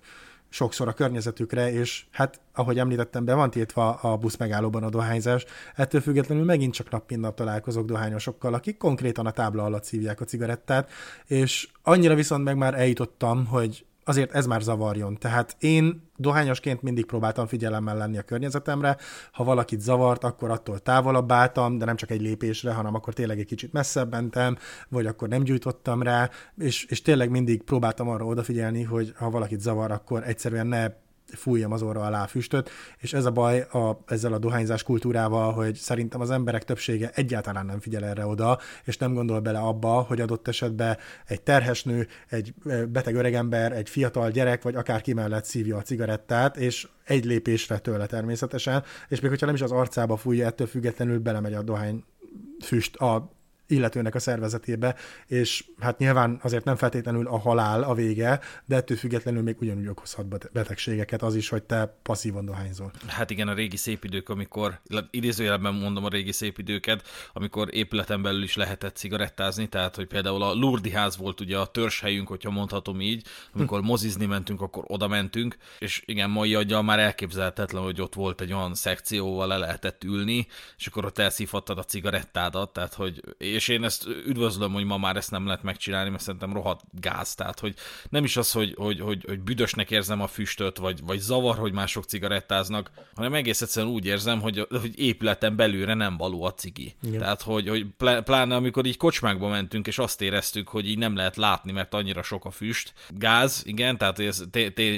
sokszor 0.50 0.88
a 0.88 0.94
környezetükre, 0.94 1.72
és 1.72 2.06
hát, 2.12 2.40
ahogy 2.54 2.80
említettem, 2.80 3.26
be 3.26 3.34
van 3.34 3.50
tiltva 3.50 3.94
a 3.94 4.18
busz 4.18 4.38
megállóban 4.38 4.84
a 4.84 4.90
dohányzás, 4.90 5.46
ettől 5.76 6.02
függetlenül 6.02 6.44
megint 6.44 6.74
csak 6.74 6.90
nap 6.90 7.10
mint 7.10 7.22
nap 7.22 7.36
találkozok 7.36 7.86
dohányosokkal, 7.86 8.54
akik 8.54 8.78
konkrétan 8.78 9.26
a 9.26 9.32
tábla 9.32 9.64
alatt 9.64 9.84
szívják 9.84 10.22
a 10.22 10.26
cigarettát, 10.26 10.92
és 11.26 11.70
annyira 11.84 12.16
viszont 12.16 12.44
meg 12.44 12.58
már 12.58 12.74
eljutottam, 12.74 13.46
hogy 13.46 13.86
azért 14.04 14.32
ez 14.32 14.46
már 14.46 14.62
zavarjon. 14.62 15.18
Tehát 15.18 15.56
én 15.60 16.10
dohányosként 16.18 16.82
mindig 16.82 17.06
próbáltam 17.06 17.48
figyelemmel 17.48 17.98
lenni 17.98 18.18
a 18.18 18.22
környezetemre, 18.22 18.98
ha 19.32 19.44
valakit 19.44 19.82
zavart, 19.82 20.24
akkor 20.24 20.50
attól 20.50 20.80
távolabb 20.80 21.32
álltam, 21.32 21.78
de 21.78 21.86
nem 21.86 21.96
csak 21.96 22.12
egy 22.12 22.22
lépésre, 22.22 22.74
hanem 22.74 22.96
akkor 22.96 23.14
tényleg 23.14 23.40
egy 23.40 23.46
kicsit 23.46 23.74
messzebb 23.74 24.12
mentem, 24.12 24.58
vagy 24.90 25.06
akkor 25.06 25.28
nem 25.28 25.44
gyújtottam 25.44 26.02
rá, 26.02 26.30
és, 26.58 26.86
és 26.86 27.02
tényleg 27.02 27.30
mindig 27.30 27.64
próbáltam 27.64 28.10
arra 28.10 28.26
odafigyelni, 28.26 28.84
hogy 28.84 29.14
ha 29.16 29.30
valakit 29.30 29.62
zavar, 29.62 29.92
akkor 29.92 30.24
egyszerűen 30.28 30.68
ne 30.68 30.88
fújjam 31.36 31.72
az 31.72 31.82
orra 31.82 32.02
alá 32.02 32.24
a 32.24 32.28
füstöt, 32.28 32.70
és 32.98 33.14
ez 33.14 33.26
a 33.26 33.32
baj 33.32 33.60
a, 33.60 34.04
ezzel 34.06 34.34
a 34.34 34.38
dohányzás 34.38 34.84
kultúrával, 34.84 35.52
hogy 35.52 35.76
szerintem 35.76 36.22
az 36.22 36.32
emberek 36.32 36.64
többsége 36.64 37.12
egyáltalán 37.14 37.66
nem 37.66 37.80
figyel 37.80 38.06
erre 38.06 38.26
oda, 38.26 38.60
és 38.84 38.98
nem 38.98 39.14
gondol 39.14 39.40
bele 39.40 39.60
abba, 39.60 39.90
hogy 39.90 40.22
adott 40.22 40.48
esetben 40.48 40.98
egy 41.26 41.42
terhes 41.42 41.84
nő, 41.84 42.08
egy 42.30 42.54
beteg 42.90 43.16
öregember, 43.16 43.72
egy 43.72 43.90
fiatal 43.90 44.32
gyerek, 44.32 44.64
vagy 44.64 44.76
akár 44.76 45.02
ki 45.02 45.14
mellett 45.14 45.46
szívja 45.46 45.78
a 45.78 45.82
cigarettát, 45.82 46.58
és 46.58 46.88
egy 47.04 47.26
lépésre 47.26 47.78
tőle 47.78 48.06
természetesen, 48.06 48.84
és 49.10 49.20
még 49.20 49.30
hogyha 49.30 49.46
nem 49.46 49.56
is 49.56 49.62
az 49.62 49.72
arcába 49.72 50.18
fújja, 50.18 50.46
ettől 50.46 50.68
függetlenül 50.68 51.20
belemegy 51.20 51.54
a 51.54 51.62
dohány 51.62 52.04
füst 52.64 52.96
a 52.96 53.32
illetőnek 53.74 54.16
a 54.16 54.20
szervezetébe, 54.20 54.96
és 55.28 55.66
hát 55.80 55.98
nyilván 55.98 56.40
azért 56.42 56.64
nem 56.64 56.76
feltétlenül 56.76 57.28
a 57.28 57.40
halál 57.40 57.84
a 57.84 57.94
vége, 57.94 58.40
de 58.66 58.76
ettől 58.76 58.98
függetlenül 58.98 59.42
még 59.42 59.56
ugyanúgy 59.62 59.88
okozhat 59.88 60.52
betegségeket 60.52 61.22
az 61.22 61.36
is, 61.36 61.50
hogy 61.50 61.64
te 61.64 61.98
passzívan 62.02 62.46
dohányzol. 62.46 62.92
Hát 63.08 63.30
igen, 63.30 63.48
a 63.48 63.54
régi 63.54 63.78
szép 63.78 64.04
idők, 64.04 64.30
amikor, 64.30 64.80
idézőjelben 65.12 65.74
mondom 65.74 66.06
a 66.06 66.10
régi 66.10 66.32
szép 66.32 66.58
időket, 66.58 67.08
amikor 67.34 67.68
épületen 67.72 68.22
belül 68.22 68.44
is 68.44 68.56
lehetett 68.56 68.96
cigarettázni, 68.96 69.68
tehát 69.68 69.96
hogy 69.96 70.08
például 70.08 70.44
a 70.44 70.54
Lurdi 70.54 70.92
ház 70.92 71.18
volt 71.18 71.42
ugye 71.42 71.58
a 71.58 71.66
törzshelyünk, 71.66 72.28
hogyha 72.28 72.50
mondhatom 72.50 73.02
így, 73.02 73.28
amikor 73.54 73.80
hm. 73.80 73.86
mozizni 73.86 74.26
mentünk, 74.26 74.62
akkor 74.62 74.84
oda 74.88 75.08
mentünk, 75.08 75.58
és 75.80 76.04
igen, 76.06 76.30
mai 76.30 76.56
aggyal 76.56 76.82
már 76.82 77.00
elképzelhetetlen, 77.00 77.84
hogy 77.84 78.02
ott 78.02 78.14
volt 78.14 78.42
egy 78.42 78.54
olyan 78.54 78.76
szekcióval 78.76 79.48
le 79.48 79.58
lehetett 79.58 80.04
ülni, 80.04 80.48
és 80.78 80.88
akkor 80.88 81.06
ott 81.06 81.18
elszívhattad 81.18 81.78
a 81.78 81.84
cigarettádat, 81.84 82.74
tehát 82.74 82.94
hogy 82.94 83.22
és 83.38 83.63
én 83.70 83.84
ezt 83.84 84.06
üdvözlöm, 84.06 84.74
hogy 84.74 84.84
ma 84.84 84.98
már 84.98 85.16
ezt 85.16 85.32
nem 85.32 85.46
lehet 85.46 85.64
megcsinálni, 85.64 86.10
mert 86.10 86.24
szerintem 86.24 86.54
rohadt 86.54 86.82
gáz, 86.92 87.36
tehát 87.36 87.60
hogy 87.60 87.76
nem 88.10 88.24
is 88.24 88.38
az, 88.38 88.52
hogy, 88.52 88.74
hogy, 88.78 89.00
hogy, 89.00 89.24
hogy 89.28 89.40
büdösnek 89.40 89.92
érzem 89.92 90.22
a 90.22 90.28
füstöt, 90.28 90.78
vagy, 90.78 91.00
vagy 91.04 91.20
zavar, 91.20 91.58
hogy 91.58 91.74
mások 91.74 92.04
cigarettáznak, 92.04 92.92
hanem 93.16 93.34
egész 93.34 93.62
egyszerűen 93.62 93.92
úgy 93.92 94.06
érzem, 94.06 94.42
hogy, 94.42 94.68
hogy 94.70 95.00
épületen 95.00 95.56
belülre 95.56 95.94
nem 95.94 96.18
való 96.18 96.44
a 96.44 96.54
cigi. 96.54 96.96
Igen. 97.04 97.20
Tehát, 97.20 97.42
hogy, 97.42 97.70
hogy 97.70 97.86
pláne 98.24 98.56
amikor 98.56 98.86
így 98.86 98.98
kocsmákba 98.98 99.48
mentünk, 99.48 99.88
és 99.88 99.98
azt 99.98 100.22
éreztük, 100.22 100.68
hogy 100.68 100.90
így 100.90 100.98
nem 100.98 101.16
lehet 101.16 101.36
látni, 101.36 101.72
mert 101.72 101.94
annyira 101.94 102.24
sok 102.24 102.46
a 102.46 102.52
füst. 102.52 102.94
Gáz, 103.10 103.62
igen, 103.66 103.98
tehát 103.98 104.20
ez 104.20 104.44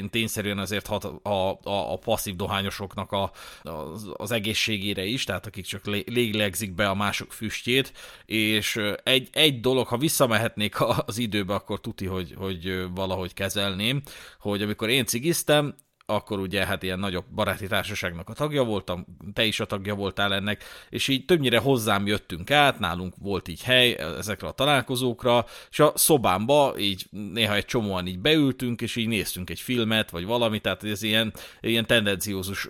tényszerűen 0.10 0.58
azért 0.58 0.88
hat 0.88 1.04
a, 1.04 1.20
a, 1.30 1.60
a 1.94 1.98
passzív 1.98 2.36
dohányosoknak 2.36 3.12
a, 3.12 3.32
az, 3.64 4.10
az 4.14 4.32
egészségére 4.32 5.04
is, 5.04 5.24
tehát 5.24 5.46
akik 5.46 5.66
csak 5.66 5.86
léglegzik 5.86 6.76
be 6.76 6.90
a 6.90 6.96
mások 6.96 7.34
füstjét, 7.34 7.94
és 8.26 8.45
egy, 9.04 9.30
egy 9.32 9.60
dolog, 9.60 9.88
ha 9.88 9.98
visszamehetnék 9.98 10.76
az 11.06 11.18
időbe, 11.18 11.54
akkor 11.54 11.82
tuti, 11.82 12.06
hogy, 12.06 12.34
hogy 12.38 12.88
valahogy 12.96 13.34
kezelném, 13.34 14.02
hogy 14.40 14.62
amikor 14.62 14.90
én 14.90 15.06
cigiztem, 15.06 15.76
akkor 16.06 16.40
ugye 16.40 16.66
hát 16.66 16.84
ilyen 16.84 17.00
nagyobb 17.00 17.26
baráti 17.36 17.68
társaságnak 17.68 18.30
a 18.30 18.34
tagja 18.34 18.64
voltam, 18.64 19.06
te 19.34 19.46
is 19.46 19.60
a 19.60 19.66
tagja 19.66 19.96
voltál 19.96 20.34
ennek, 20.34 20.64
és 20.90 21.08
így 21.08 21.26
többnyire 21.26 21.58
hozzám 21.58 22.08
jöttünk 22.08 22.52
át, 22.52 22.80
nálunk 22.80 23.14
volt 23.18 23.48
így 23.48 23.64
hely 23.64 23.94
ezekre 23.94 24.48
a 24.48 24.52
találkozókra, 24.52 25.46
és 25.72 25.80
a 25.80 25.92
szobámba 25.96 26.74
így 26.78 27.06
néha 27.10 27.56
egy 27.56 27.66
csomóan 27.66 28.08
így 28.08 28.20
beültünk, 28.20 28.82
és 28.82 28.96
így 28.96 29.08
néztünk 29.08 29.50
egy 29.50 29.60
filmet, 29.60 30.10
vagy 30.10 30.26
valamit, 30.26 30.62
tehát 30.62 30.84
ez 30.84 31.04
ilyen, 31.04 31.34
ilyen 31.62 31.86
tendenciózus 31.86 32.70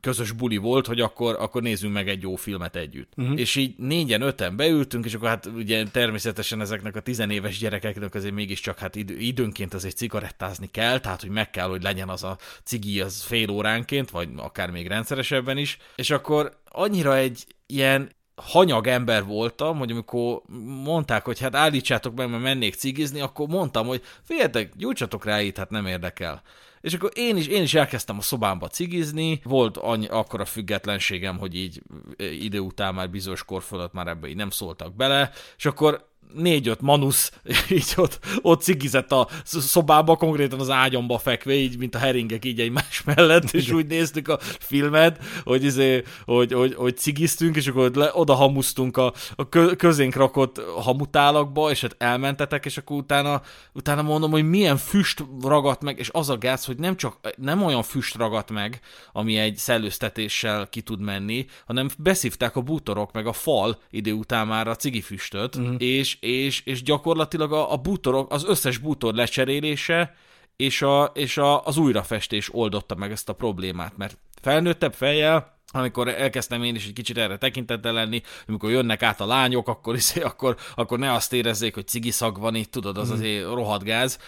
közös 0.00 0.32
buli 0.32 0.56
volt, 0.56 0.86
hogy 0.86 1.00
akkor, 1.00 1.36
akkor 1.38 1.62
nézzünk 1.62 1.92
meg 1.92 2.08
egy 2.08 2.22
jó 2.22 2.34
filmet 2.34 2.76
együtt. 2.76 3.12
Uh-huh. 3.16 3.40
És 3.40 3.56
így 3.56 3.74
négyen, 3.78 4.20
öten 4.20 4.56
beültünk, 4.56 5.04
és 5.04 5.14
akkor 5.14 5.28
hát 5.28 5.46
ugye 5.46 5.84
természetesen 5.84 6.60
ezeknek 6.60 6.96
a 6.96 7.00
tizenéves 7.00 7.58
gyerekeknek 7.58 8.14
azért 8.14 8.34
mégiscsak 8.34 8.78
hát 8.78 8.96
idő, 8.96 9.16
időnként 9.18 9.74
azért 9.74 9.96
cigarettázni 9.96 10.68
kell, 10.70 10.98
tehát 10.98 11.20
hogy 11.20 11.30
meg 11.30 11.50
kell, 11.50 11.68
hogy 11.68 11.82
legyen 11.82 12.08
az 12.08 12.22
a 12.22 12.38
cigi 12.64 13.00
az 13.00 13.22
fél 13.22 13.50
óránként, 13.50 14.10
vagy 14.10 14.28
akár 14.36 14.70
még 14.70 14.86
rendszeresebben 14.86 15.58
is, 15.58 15.78
és 15.96 16.10
akkor 16.10 16.60
annyira 16.64 17.16
egy 17.16 17.44
ilyen 17.66 18.14
hanyag 18.36 18.86
ember 18.86 19.24
voltam, 19.24 19.78
hogy 19.78 19.90
amikor 19.90 20.42
mondták, 20.84 21.24
hogy 21.24 21.40
hát 21.40 21.54
állítsátok 21.54 22.14
meg, 22.14 22.30
mert 22.30 22.42
mennék 22.42 22.74
cigizni, 22.74 23.20
akkor 23.20 23.48
mondtam, 23.48 23.86
hogy 23.86 24.02
figyeljetek, 24.22 24.72
gyújtsatok 24.76 25.24
rá 25.24 25.40
itt, 25.40 25.56
hát 25.56 25.70
nem 25.70 25.86
érdekel. 25.86 26.42
És 26.80 26.94
akkor 26.94 27.10
én 27.14 27.36
is, 27.36 27.46
én 27.46 27.62
is 27.62 27.74
elkezdtem 27.74 28.18
a 28.18 28.20
szobámba 28.20 28.68
cigizni, 28.68 29.40
volt 29.44 29.76
annyi, 29.76 30.06
akkor 30.06 30.40
a 30.40 30.44
függetlenségem, 30.44 31.38
hogy 31.38 31.54
így 31.54 31.82
idő 32.18 32.58
után 32.58 32.94
már 32.94 33.10
bizonyos 33.10 33.44
kor 33.44 33.62
fölött 33.62 33.92
már 33.92 34.06
ebbe 34.06 34.28
így 34.28 34.36
nem 34.36 34.50
szóltak 34.50 34.96
bele, 34.96 35.30
és 35.56 35.66
akkor 35.66 36.08
négy-öt 36.34 36.80
manusz 36.80 37.32
így 37.70 37.92
ott, 37.96 38.18
ott 38.42 38.62
cigizett 38.62 39.12
a 39.12 39.28
szobába, 39.44 40.16
konkrétan 40.16 40.60
az 40.60 40.70
ágyamba 40.70 41.18
fekve, 41.18 41.54
így, 41.54 41.78
mint 41.78 41.94
a 41.94 41.98
heringek 41.98 42.44
így 42.44 42.60
egymás 42.60 43.02
mellett, 43.04 43.52
és 43.52 43.70
úgy 43.70 43.86
néztük 43.86 44.28
a 44.28 44.38
filmet, 44.40 45.24
hogy, 45.44 45.64
izé, 45.64 46.02
hogy, 46.24 46.52
hogy, 46.52 46.74
hogy 46.74 46.96
cigiztünk, 46.96 47.56
és 47.56 47.66
akkor 47.66 47.90
le, 47.94 48.10
oda 48.12 48.34
hamusztunk 48.34 48.96
a, 48.96 49.12
a 49.36 49.48
közénk 49.76 50.14
rakott 50.14 50.60
hamutálakba, 50.60 51.70
és 51.70 51.80
hát 51.80 51.94
elmentetek, 51.98 52.64
és 52.64 52.76
akkor 52.76 52.96
utána, 52.96 53.42
utána 53.72 54.02
mondom, 54.02 54.30
hogy 54.30 54.48
milyen 54.48 54.76
füst 54.76 55.24
ragadt 55.42 55.82
meg, 55.82 55.98
és 55.98 56.10
az 56.12 56.30
a 56.30 56.38
gáz, 56.38 56.64
hogy 56.64 56.78
nem 56.78 56.96
csak, 56.96 57.34
nem 57.36 57.62
olyan 57.62 57.82
füst 57.82 58.14
ragadt 58.14 58.50
meg, 58.50 58.80
ami 59.12 59.36
egy 59.36 59.56
szellőztetéssel 59.56 60.68
ki 60.68 60.80
tud 60.80 61.00
menni, 61.00 61.46
hanem 61.66 61.88
beszívták 61.98 62.56
a 62.56 62.60
bútorok, 62.60 63.12
meg 63.12 63.26
a 63.26 63.32
fal 63.32 63.78
idő 63.90 64.12
után 64.12 64.46
már 64.46 64.68
a 64.68 64.76
cigifüstöt, 64.76 65.56
uh-huh. 65.56 65.74
és 65.78 66.15
és, 66.20 66.62
és, 66.64 66.82
gyakorlatilag 66.82 67.52
a, 67.52 67.72
a 67.72 67.76
bútorok, 67.76 68.32
az 68.32 68.44
összes 68.44 68.78
bútor 68.78 69.14
lecserélése 69.14 70.14
és, 70.56 70.82
a, 70.82 71.04
és 71.14 71.36
a, 71.36 71.64
az 71.64 71.76
újrafestés 71.76 72.54
oldotta 72.54 72.94
meg 72.94 73.10
ezt 73.10 73.28
a 73.28 73.32
problémát, 73.32 73.96
mert 73.96 74.18
felnőttebb 74.40 74.94
fejjel 74.94 75.54
amikor 75.72 76.08
elkezdtem 76.08 76.62
én 76.62 76.74
is 76.74 76.86
egy 76.86 76.92
kicsit 76.92 77.18
erre 77.18 77.36
tekintettel 77.36 77.92
lenni, 77.92 78.22
amikor 78.48 78.70
jönnek 78.70 79.02
át 79.02 79.20
a 79.20 79.26
lányok, 79.26 79.68
akkor, 79.68 79.94
is, 79.94 80.16
akkor, 80.30 80.56
akkor 80.74 80.98
ne 80.98 81.12
azt 81.12 81.32
érezzék, 81.32 81.74
hogy 81.74 81.86
cigiszag 81.86 82.38
van 82.38 82.54
itt, 82.54 82.70
tudod, 82.70 82.98
az 82.98 83.08
mm. 83.08 83.12
azért 83.12 83.44
rohadt 83.44 83.84
gáz. 83.84 84.18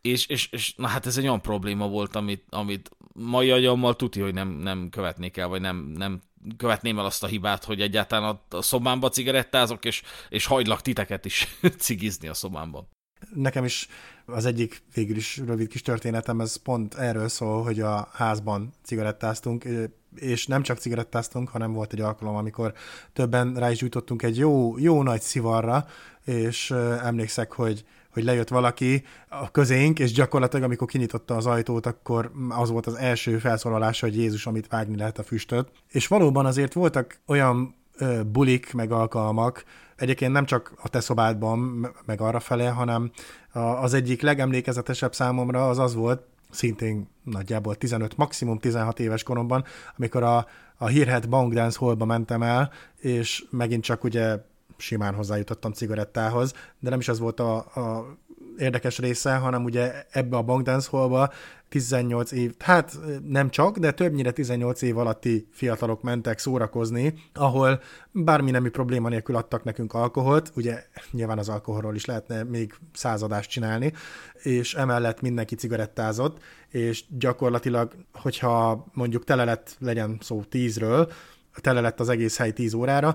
És, 0.00 0.26
és, 0.26 0.48
és 0.52 0.74
na 0.76 0.86
hát 0.86 1.06
ez 1.06 1.16
egy 1.16 1.24
olyan 1.24 1.40
probléma 1.40 1.88
volt, 1.88 2.16
amit, 2.16 2.44
amit 2.50 2.90
mai 3.12 3.50
agyammal 3.50 3.96
tuti, 3.96 4.20
hogy 4.20 4.34
nem, 4.34 4.48
nem 4.48 4.88
követnék 4.90 5.36
el, 5.36 5.48
vagy 5.48 5.60
nem, 5.60 5.76
nem 5.76 6.20
követném 6.56 6.98
el 6.98 7.04
azt 7.04 7.22
a 7.22 7.26
hibát, 7.26 7.64
hogy 7.64 7.80
egyáltalán 7.80 8.40
a, 8.50 8.56
a 8.56 8.62
szobámba 8.62 9.08
cigarettázok, 9.08 9.84
és, 9.84 10.02
és 10.28 10.46
hagylak 10.46 10.82
titeket 10.82 11.24
is 11.24 11.58
cigizni 11.78 12.28
a 12.28 12.34
szobámban. 12.34 12.88
Nekem 13.34 13.64
is 13.64 13.88
az 14.26 14.44
egyik 14.44 14.82
végül 14.94 15.16
is 15.16 15.36
rövid 15.36 15.68
kis 15.68 15.82
történetem, 15.82 16.40
ez 16.40 16.56
pont 16.56 16.94
erről 16.94 17.28
szól, 17.28 17.62
hogy 17.62 17.80
a 17.80 18.08
házban 18.12 18.72
cigarettáztunk, 18.82 19.64
és 20.14 20.46
nem 20.46 20.62
csak 20.62 20.78
cigarettáztunk, 20.78 21.48
hanem 21.48 21.72
volt 21.72 21.92
egy 21.92 22.00
alkalom, 22.00 22.36
amikor 22.36 22.72
többen 23.12 23.54
rá 23.54 23.70
is 23.70 23.78
gyújtottunk 23.78 24.22
egy 24.22 24.36
jó, 24.36 24.78
jó 24.78 25.02
nagy 25.02 25.20
szivarra, 25.20 25.86
és 26.24 26.70
emlékszek, 27.02 27.52
hogy 27.52 27.84
hogy 28.18 28.26
lejött 28.26 28.48
valaki 28.48 29.04
a 29.28 29.50
közénk, 29.50 29.98
és 29.98 30.12
gyakorlatilag 30.12 30.64
amikor 30.64 30.88
kinyitotta 30.88 31.36
az 31.36 31.46
ajtót, 31.46 31.86
akkor 31.86 32.30
az 32.48 32.70
volt 32.70 32.86
az 32.86 32.94
első 32.94 33.38
felszólalása, 33.38 34.06
hogy 34.06 34.16
Jézus, 34.16 34.46
amit 34.46 34.68
vágni 34.68 34.96
lehet 34.96 35.18
a 35.18 35.22
füstöt. 35.22 35.68
És 35.88 36.06
valóban 36.06 36.46
azért 36.46 36.72
voltak 36.72 37.18
olyan 37.26 37.74
ö, 37.96 38.20
bulik, 38.22 38.72
meg 38.72 38.92
alkalmak, 38.92 39.64
egyébként 39.96 40.32
nem 40.32 40.44
csak 40.44 40.72
a 40.82 40.88
te 40.88 41.00
szobádban, 41.00 41.88
meg 42.04 42.20
arra 42.20 42.40
fele, 42.40 42.68
hanem 42.68 43.10
az 43.80 43.94
egyik 43.94 44.22
legemlékezetesebb 44.22 45.14
számomra 45.14 45.68
az 45.68 45.78
az 45.78 45.94
volt, 45.94 46.22
szintén 46.50 47.08
nagyjából 47.22 47.74
15, 47.74 48.16
maximum 48.16 48.58
16 48.58 49.00
éves 49.00 49.22
koromban, 49.22 49.64
amikor 49.96 50.22
a, 50.22 50.46
a 50.76 50.86
hírhet 50.86 51.28
Bang 51.28 51.54
Dance 51.54 51.78
Hallba 51.78 52.04
mentem 52.04 52.42
el, 52.42 52.70
és 52.96 53.44
megint 53.50 53.84
csak 53.84 54.04
ugye 54.04 54.36
simán 54.78 55.14
hozzájutottam 55.14 55.72
cigarettához, 55.72 56.52
de 56.78 56.90
nem 56.90 56.98
is 56.98 57.08
az 57.08 57.18
volt 57.18 57.40
a, 57.40 57.56
a 57.56 58.16
érdekes 58.58 58.98
része, 58.98 59.36
hanem 59.36 59.64
ugye 59.64 60.04
ebbe 60.10 60.36
a 60.36 60.42
Bankdance 60.42 60.88
Hallba 60.90 61.32
18 61.68 62.32
év, 62.32 62.54
hát 62.58 62.98
nem 63.28 63.50
csak, 63.50 63.78
de 63.78 63.90
többnyire 63.90 64.30
18 64.30 64.82
év 64.82 64.98
alatti 64.98 65.48
fiatalok 65.52 66.02
mentek 66.02 66.38
szórakozni, 66.38 67.14
ahol 67.34 67.80
bármi 68.12 68.50
nemű 68.50 68.68
probléma 68.68 69.08
nélkül 69.08 69.36
adtak 69.36 69.64
nekünk 69.64 69.92
alkoholt, 69.92 70.52
ugye 70.56 70.84
nyilván 71.10 71.38
az 71.38 71.48
alkoholról 71.48 71.94
is 71.94 72.04
lehetne 72.04 72.42
még 72.42 72.74
századást 72.92 73.50
csinálni, 73.50 73.92
és 74.42 74.74
emellett 74.74 75.20
mindenki 75.20 75.54
cigarettázott, 75.54 76.42
és 76.68 77.04
gyakorlatilag, 77.18 77.94
hogyha 78.12 78.86
mondjuk 78.92 79.24
tele 79.24 79.44
lett, 79.44 79.76
legyen 79.78 80.18
szó 80.20 80.42
tízről, 80.42 81.12
tele 81.60 81.80
lett 81.80 82.00
az 82.00 82.08
egész 82.08 82.36
hely 82.36 82.52
10 82.52 82.74
órára, 82.74 83.14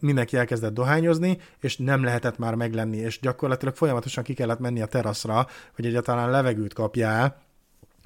mindenki 0.00 0.36
elkezdett 0.36 0.74
dohányozni, 0.74 1.38
és 1.60 1.76
nem 1.76 2.04
lehetett 2.04 2.38
már 2.38 2.54
meglenni, 2.54 2.96
és 2.96 3.20
gyakorlatilag 3.20 3.76
folyamatosan 3.76 4.24
ki 4.24 4.34
kellett 4.34 4.58
menni 4.58 4.82
a 4.82 4.86
teraszra, 4.86 5.46
hogy 5.74 5.86
egyáltalán 5.86 6.30
levegőt 6.30 6.74
kapjál, 6.74 7.46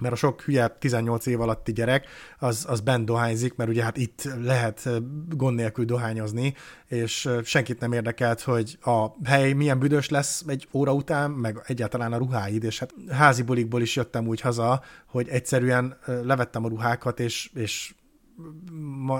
mert 0.03 0.15
a 0.15 0.17
sok 0.17 0.41
hülye 0.41 0.69
18 0.69 1.27
év 1.27 1.41
alatti 1.41 1.73
gyerek, 1.73 2.07
az, 2.38 2.65
az 2.69 2.81
bent 2.81 3.05
dohányzik, 3.05 3.55
mert 3.55 3.71
ugye 3.71 3.83
hát 3.83 3.97
itt 3.97 4.29
lehet 4.43 4.88
gond 5.29 5.57
nélkül 5.57 5.85
dohányozni, 5.85 6.55
és 6.87 7.29
senkit 7.45 7.81
nem 7.81 7.93
érdekelt, 7.93 8.41
hogy 8.41 8.79
a 8.81 9.07
hely 9.25 9.53
milyen 9.53 9.79
büdös 9.79 10.09
lesz 10.09 10.45
egy 10.47 10.69
óra 10.73 10.93
után, 10.93 11.31
meg 11.31 11.62
egyáltalán 11.67 12.12
a 12.12 12.17
ruháid, 12.17 12.65
és 12.65 12.79
hát 12.79 12.95
házi 13.11 13.43
bulikból 13.43 13.83
is 13.83 13.97
jöttem 13.97 14.27
úgy 14.27 14.41
haza, 14.41 14.83
hogy 15.07 15.29
egyszerűen 15.29 15.99
levettem 16.07 16.65
a 16.65 16.69
ruhákat, 16.69 17.21
és, 17.21 17.51
és 17.55 17.95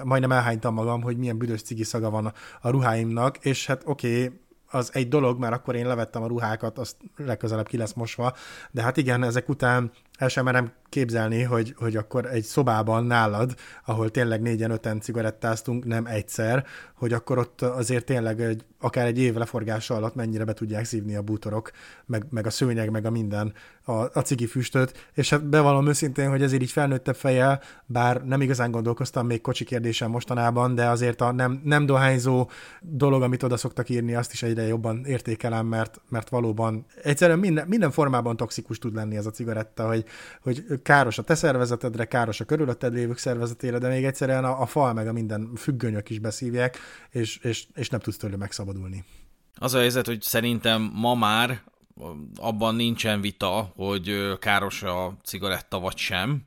majdnem 0.05 0.33
elhánytam 0.33 0.75
magam, 0.75 1.03
hogy 1.03 1.17
milyen 1.17 1.39
büdös 1.39 1.63
cigi 1.63 1.85
szaga 1.85 2.11
van 2.11 2.33
a, 2.61 2.71
ruháimnak, 2.71 3.45
és 3.45 3.67
hát 3.67 3.83
oké, 3.85 4.25
okay, 4.25 4.41
az 4.71 4.91
egy 4.93 5.09
dolog, 5.09 5.39
mert 5.39 5.55
akkor 5.55 5.75
én 5.75 5.87
levettem 5.87 6.23
a 6.23 6.27
ruhákat, 6.27 6.79
azt 6.79 6.97
legközelebb 7.17 7.67
ki 7.67 7.77
lesz 7.77 7.93
mosva, 7.93 8.35
de 8.71 8.83
hát 8.83 8.97
igen, 8.97 9.23
ezek 9.23 9.49
után 9.49 9.93
el 10.23 10.29
sem 10.29 10.45
merem 10.45 10.73
képzelni, 10.89 11.43
hogy, 11.43 11.75
hogy 11.79 11.97
akkor 11.97 12.27
egy 12.27 12.43
szobában 12.43 13.05
nálad, 13.05 13.55
ahol 13.85 14.11
tényleg 14.11 14.43
négyen, 14.43 14.71
öten 14.71 15.01
cigarettáztunk, 15.01 15.85
nem 15.85 16.07
egyszer, 16.07 16.67
hogy 16.95 17.13
akkor 17.13 17.39
ott 17.39 17.63
azért 17.63 18.05
tényleg 18.05 18.41
egy, 18.41 18.65
akár 18.81 19.07
egy 19.07 19.19
év 19.19 19.35
leforgása 19.35 19.95
alatt 19.95 20.15
mennyire 20.15 20.45
be 20.45 20.53
tudják 20.53 20.85
szívni 20.85 21.15
a 21.17 21.23
bútorok, 21.23 21.71
meg, 22.07 22.27
meg 22.31 22.47
a 22.47 22.51
szőnyeg, 22.51 22.91
meg 22.91 23.07
a 23.07 23.11
minden, 23.11 23.53
a, 23.85 23.93
a 23.93 24.23
cigi 24.25 24.47
füstöt, 24.47 25.09
és 25.15 25.31
hát 25.31 25.49
bevallom 25.49 25.89
őszintén, 25.89 26.31
hogy 26.31 26.43
ezért 26.43 26.63
így 26.63 26.71
felnőttebb 26.71 27.15
fejjel, 27.15 27.61
bár 27.87 28.25
nem 28.25 28.41
igazán 28.41 28.71
gondolkoztam 28.71 29.27
még 29.27 29.41
kocsi 29.41 29.65
kérdésen 29.65 30.11
mostanában, 30.11 30.75
de 30.75 30.87
azért 30.89 31.21
a 31.21 31.33
nem, 31.33 31.61
nem 31.65 31.87
dohányzó 31.87 32.51
dolog, 32.81 33.23
amit 33.23 33.43
oda 33.43 33.57
szoktak 33.57 33.89
írni, 33.89 34.15
azt 34.15 34.33
is 34.33 34.43
egyre 34.43 34.63
jobban 34.63 35.05
értékelem, 35.05 35.67
mert, 35.67 36.01
mert 36.09 36.29
valóban 36.29 36.87
egyszerűen 37.03 37.39
minden, 37.39 37.67
minden 37.69 37.91
formában 37.91 38.37
toxikus 38.37 38.79
tud 38.79 38.95
lenni 38.95 39.17
ez 39.17 39.27
a 39.27 39.31
cigaretta, 39.31 39.87
hogy, 39.87 40.05
hogy 40.43 40.65
káros 40.83 41.19
a 41.19 41.23
te 41.23 41.35
szervezetedre, 41.35 42.05
káros 42.05 42.41
a 42.41 42.45
körülötted 42.45 42.95
lévők 42.95 43.19
szervezetére, 43.19 43.79
de 43.79 43.89
még 43.89 44.05
egyszerűen 44.05 44.45
a, 44.45 44.61
a 44.61 44.67
fal 44.67 44.93
meg 44.93 45.09
a 45.09 45.13
minden 45.13 45.51
függönyök 45.57 46.11
is 46.11 46.19
beszívják, 46.19 46.79
és, 47.11 47.37
és, 47.37 47.67
és 47.75 47.89
nem 47.89 48.01
tudsz 48.01 48.17
tőle 48.17 48.37
megszabadulni. 48.37 49.05
Az 49.55 49.75
a 49.75 49.79
helyzet, 49.79 50.07
hogy 50.07 50.23
szerintem 50.23 50.91
ma 50.95 51.15
már 51.15 51.63
abban 52.37 52.75
nincsen 52.75 53.21
vita, 53.21 53.73
hogy 53.77 54.39
káros 54.39 54.83
a 54.83 55.17
cigaretta 55.25 55.79
vagy 55.81 55.97
sem. 55.97 56.45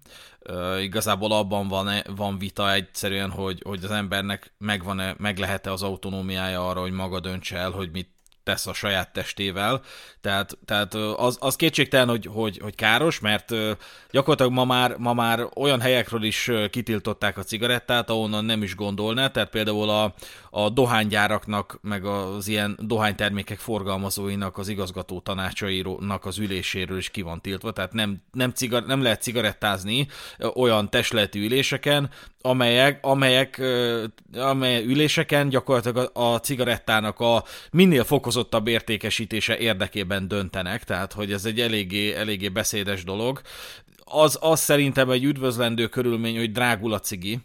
Igazából 0.82 1.32
abban 1.32 1.68
van, 1.68 1.90
van 2.16 2.38
vita 2.38 2.74
egyszerűen, 2.74 3.30
hogy, 3.30 3.62
hogy 3.66 3.84
az 3.84 3.92
embernek 3.92 4.54
megvan-e, 4.58 5.16
meg 5.18 5.38
lehet-e 5.38 5.72
az 5.72 5.82
autonómiája 5.84 6.70
arra, 6.70 6.82
hogy 6.82 6.92
maga 6.92 7.20
döntse 7.20 7.58
el, 7.58 7.72
hogy 7.72 7.90
mit 7.92 8.10
tesz 8.46 8.68
a 8.68 8.74
saját 8.74 9.14
testével, 9.14 9.82
tehát, 10.22 10.58
tehát 10.66 10.94
az, 10.94 11.38
az 11.40 11.56
kétségtelen, 11.56 12.08
hogy, 12.08 12.30
hogy, 12.32 12.60
hogy 12.62 12.76
káros, 12.76 13.20
mert 13.20 13.54
gyakorlatilag 14.12 14.52
ma 14.52 14.66
már, 14.66 14.96
ma 14.98 15.14
már 15.14 15.48
olyan 15.56 15.82
helyekről 15.82 16.24
is 16.24 16.52
kitiltották 16.70 17.38
a 17.38 17.44
cigarettát, 17.44 18.10
ahonnan 18.10 18.46
nem 18.46 18.64
is 18.64 18.76
gondolná, 18.76 19.28
tehát 19.28 19.50
például 19.50 19.90
a, 19.90 20.14
a 20.58 20.70
dohánygyáraknak, 20.70 21.80
meg 21.82 22.06
az 22.06 22.48
ilyen 22.48 22.78
dohánytermékek 22.82 23.60
forgalmazóinak 23.60 24.58
az 24.58 24.68
igazgató 24.68 25.20
tanácsainak 25.20 26.26
az 26.26 26.38
üléséről 26.38 26.98
is 26.98 27.10
ki 27.10 27.22
van 27.22 27.42
tiltva, 27.42 27.72
tehát 27.72 27.94
nem, 27.94 28.22
nem, 28.32 28.52
cigar, 28.52 28.86
nem 28.86 29.02
lehet 29.02 29.22
cigarettázni 29.22 30.08
olyan 30.54 30.90
testületi 30.90 31.40
üléseken, 31.40 32.10
amelyek, 32.42 33.00
amelyek, 33.06 33.62
amely 34.34 34.86
üléseken 34.86 35.50
gyakorlatilag 35.50 36.12
a, 36.14 36.34
a 36.34 36.40
cigarettának 36.40 37.20
a 37.20 37.44
minél 37.72 38.04
fokozottabb 38.04 38.68
értékesítése 38.68 39.58
érdekében 39.58 40.28
döntenek, 40.28 40.84
tehát 40.84 41.14
hogy 41.14 41.32
ez 41.32 41.46
egy 41.46 41.60
eléggé, 41.60 42.14
eléggé 42.14 42.50
beszédes 42.50 43.04
dolog. 43.04 43.42
Az, 44.04 44.38
az 44.42 44.60
szerintem 44.60 45.10
egy 45.10 45.24
üdvözlendő 45.24 45.88
körülmény, 45.88 46.38
hogy 46.38 46.52
drágul 46.52 46.94
a 46.94 47.00
cigi, 47.00 47.40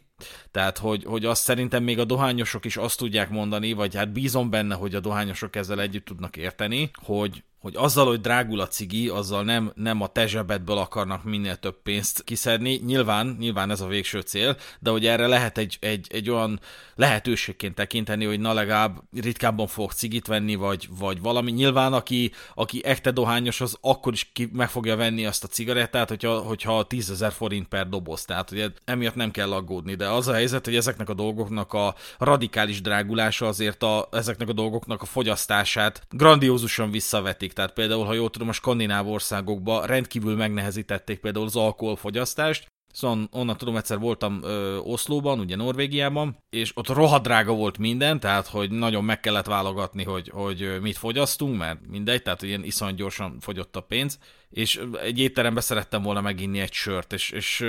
tehát, 0.51 0.79
hogy, 0.79 1.05
hogy 1.05 1.25
azt 1.25 1.43
szerintem 1.43 1.83
még 1.83 1.99
a 1.99 2.05
dohányosok 2.05 2.65
is 2.65 2.77
azt 2.77 2.99
tudják 2.99 3.31
mondani, 3.31 3.73
vagy 3.73 3.95
hát 3.95 4.13
bízom 4.13 4.51
benne, 4.51 4.75
hogy 4.75 4.95
a 4.95 5.01
dohányosok 5.01 5.57
ezzel 5.57 5.81
együtt 5.81 6.05
tudnak 6.05 6.37
érteni, 6.37 6.91
hogy 7.03 7.43
hogy 7.61 7.77
azzal, 7.77 8.07
hogy 8.07 8.21
drágul 8.21 8.61
a 8.61 8.67
cigi, 8.67 9.09
azzal 9.09 9.45
nem, 9.45 9.73
nem 9.75 10.01
a 10.01 10.07
te 10.07 10.27
zsebedből 10.27 10.77
akarnak 10.79 11.25
minél 11.25 11.57
több 11.57 11.83
pénzt 11.83 12.25
kiszedni. 12.25 12.81
Nyilván, 12.87 13.37
nyilván 13.39 13.71
ez 13.71 13.81
a 13.81 13.87
végső 13.87 14.21
cél, 14.21 14.57
de 14.79 14.91
hogy 14.91 15.07
erre 15.07 15.27
lehet 15.27 15.59
egy, 15.59 15.77
egy, 15.81 16.07
egy 16.11 16.31
olyan 16.31 16.61
lehetőségként 16.95 17.75
tekinteni, 17.75 18.25
hogy 18.25 18.41
na 18.41 18.53
legalább 18.53 19.03
ritkábban 19.13 19.67
fog 19.67 19.93
cigit 19.93 20.27
venni, 20.27 20.55
vagy, 20.55 20.89
vagy 20.99 21.21
valami. 21.21 21.51
Nyilván, 21.51 21.93
aki, 21.93 22.33
aki 22.55 22.85
ekte 22.85 23.11
dohányos, 23.11 23.61
az 23.61 23.77
akkor 23.81 24.13
is 24.13 24.31
ki, 24.33 24.49
meg 24.53 24.71
fogja 24.71 24.97
venni 24.97 25.27
azt 25.27 25.45
a 25.45 25.49
cigarettát, 25.49 26.09
hogyha, 26.09 26.39
hogyha 26.39 26.87
10 26.87 27.11
ezer 27.11 27.33
forint 27.33 27.69
per 27.69 27.89
doboz. 27.89 28.25
Tehát 28.25 28.51
ugye 28.51 28.69
emiatt 28.85 29.15
nem 29.15 29.31
kell 29.31 29.53
aggódni, 29.53 29.95
de 29.95 30.09
az 30.09 30.29
a 30.29 30.40
helyzet, 30.41 30.65
hogy 30.65 30.77
ezeknek 30.77 31.09
a 31.09 31.15
dolgoknak 31.15 31.73
a 31.73 31.95
radikális 32.19 32.81
drágulása 32.81 33.47
azért 33.47 33.83
a, 33.83 34.09
ezeknek 34.13 34.49
a 34.49 34.53
dolgoknak 34.53 35.03
a 35.03 35.07
fogyasztását 35.07 36.07
grandiózusan 36.11 36.91
visszavetik. 36.91 37.53
Tehát 37.53 37.73
például, 37.73 38.05
ha 38.05 38.13
jól 38.13 38.31
tudom, 38.31 38.49
a 38.49 38.53
skandináv 38.53 39.09
országokban 39.09 39.87
rendkívül 39.87 40.37
megnehezítették 40.37 41.19
például 41.19 41.47
az 41.47 41.57
alkoholfogyasztást, 41.57 42.69
Szóval 42.93 43.29
onnan 43.33 43.57
tudom, 43.57 43.77
egyszer 43.77 43.99
voltam 43.99 44.41
ö, 44.43 44.77
Oszlóban, 44.77 45.39
ugye 45.39 45.57
Norvégiában, 45.57 46.37
és 46.49 46.77
ott 46.77 46.89
rohadt 46.89 47.23
drága 47.23 47.53
volt 47.53 47.79
minden, 47.79 48.21
tehát 48.21 48.47
hogy 48.47 48.71
nagyon 48.71 49.05
meg 49.05 49.21
kellett 49.21 49.47
válogatni, 49.47 50.05
hogy, 50.05 50.29
hogy 50.29 50.79
mit 50.81 50.97
fogyasztunk, 50.97 51.59
mert 51.59 51.79
mindegy, 51.87 52.23
tehát 52.23 52.43
ilyen 52.43 52.65
iszonyat 52.65 52.97
gyorsan 52.97 53.37
fogyott 53.41 53.77
a 53.77 53.81
pénz, 53.81 54.19
és 54.51 54.81
egy 55.03 55.19
étterembe 55.19 55.61
szerettem 55.61 56.03
volna 56.03 56.21
meginni 56.21 56.61
egy 56.61 56.73
sört, 56.73 57.13
és, 57.13 57.31
és 57.31 57.65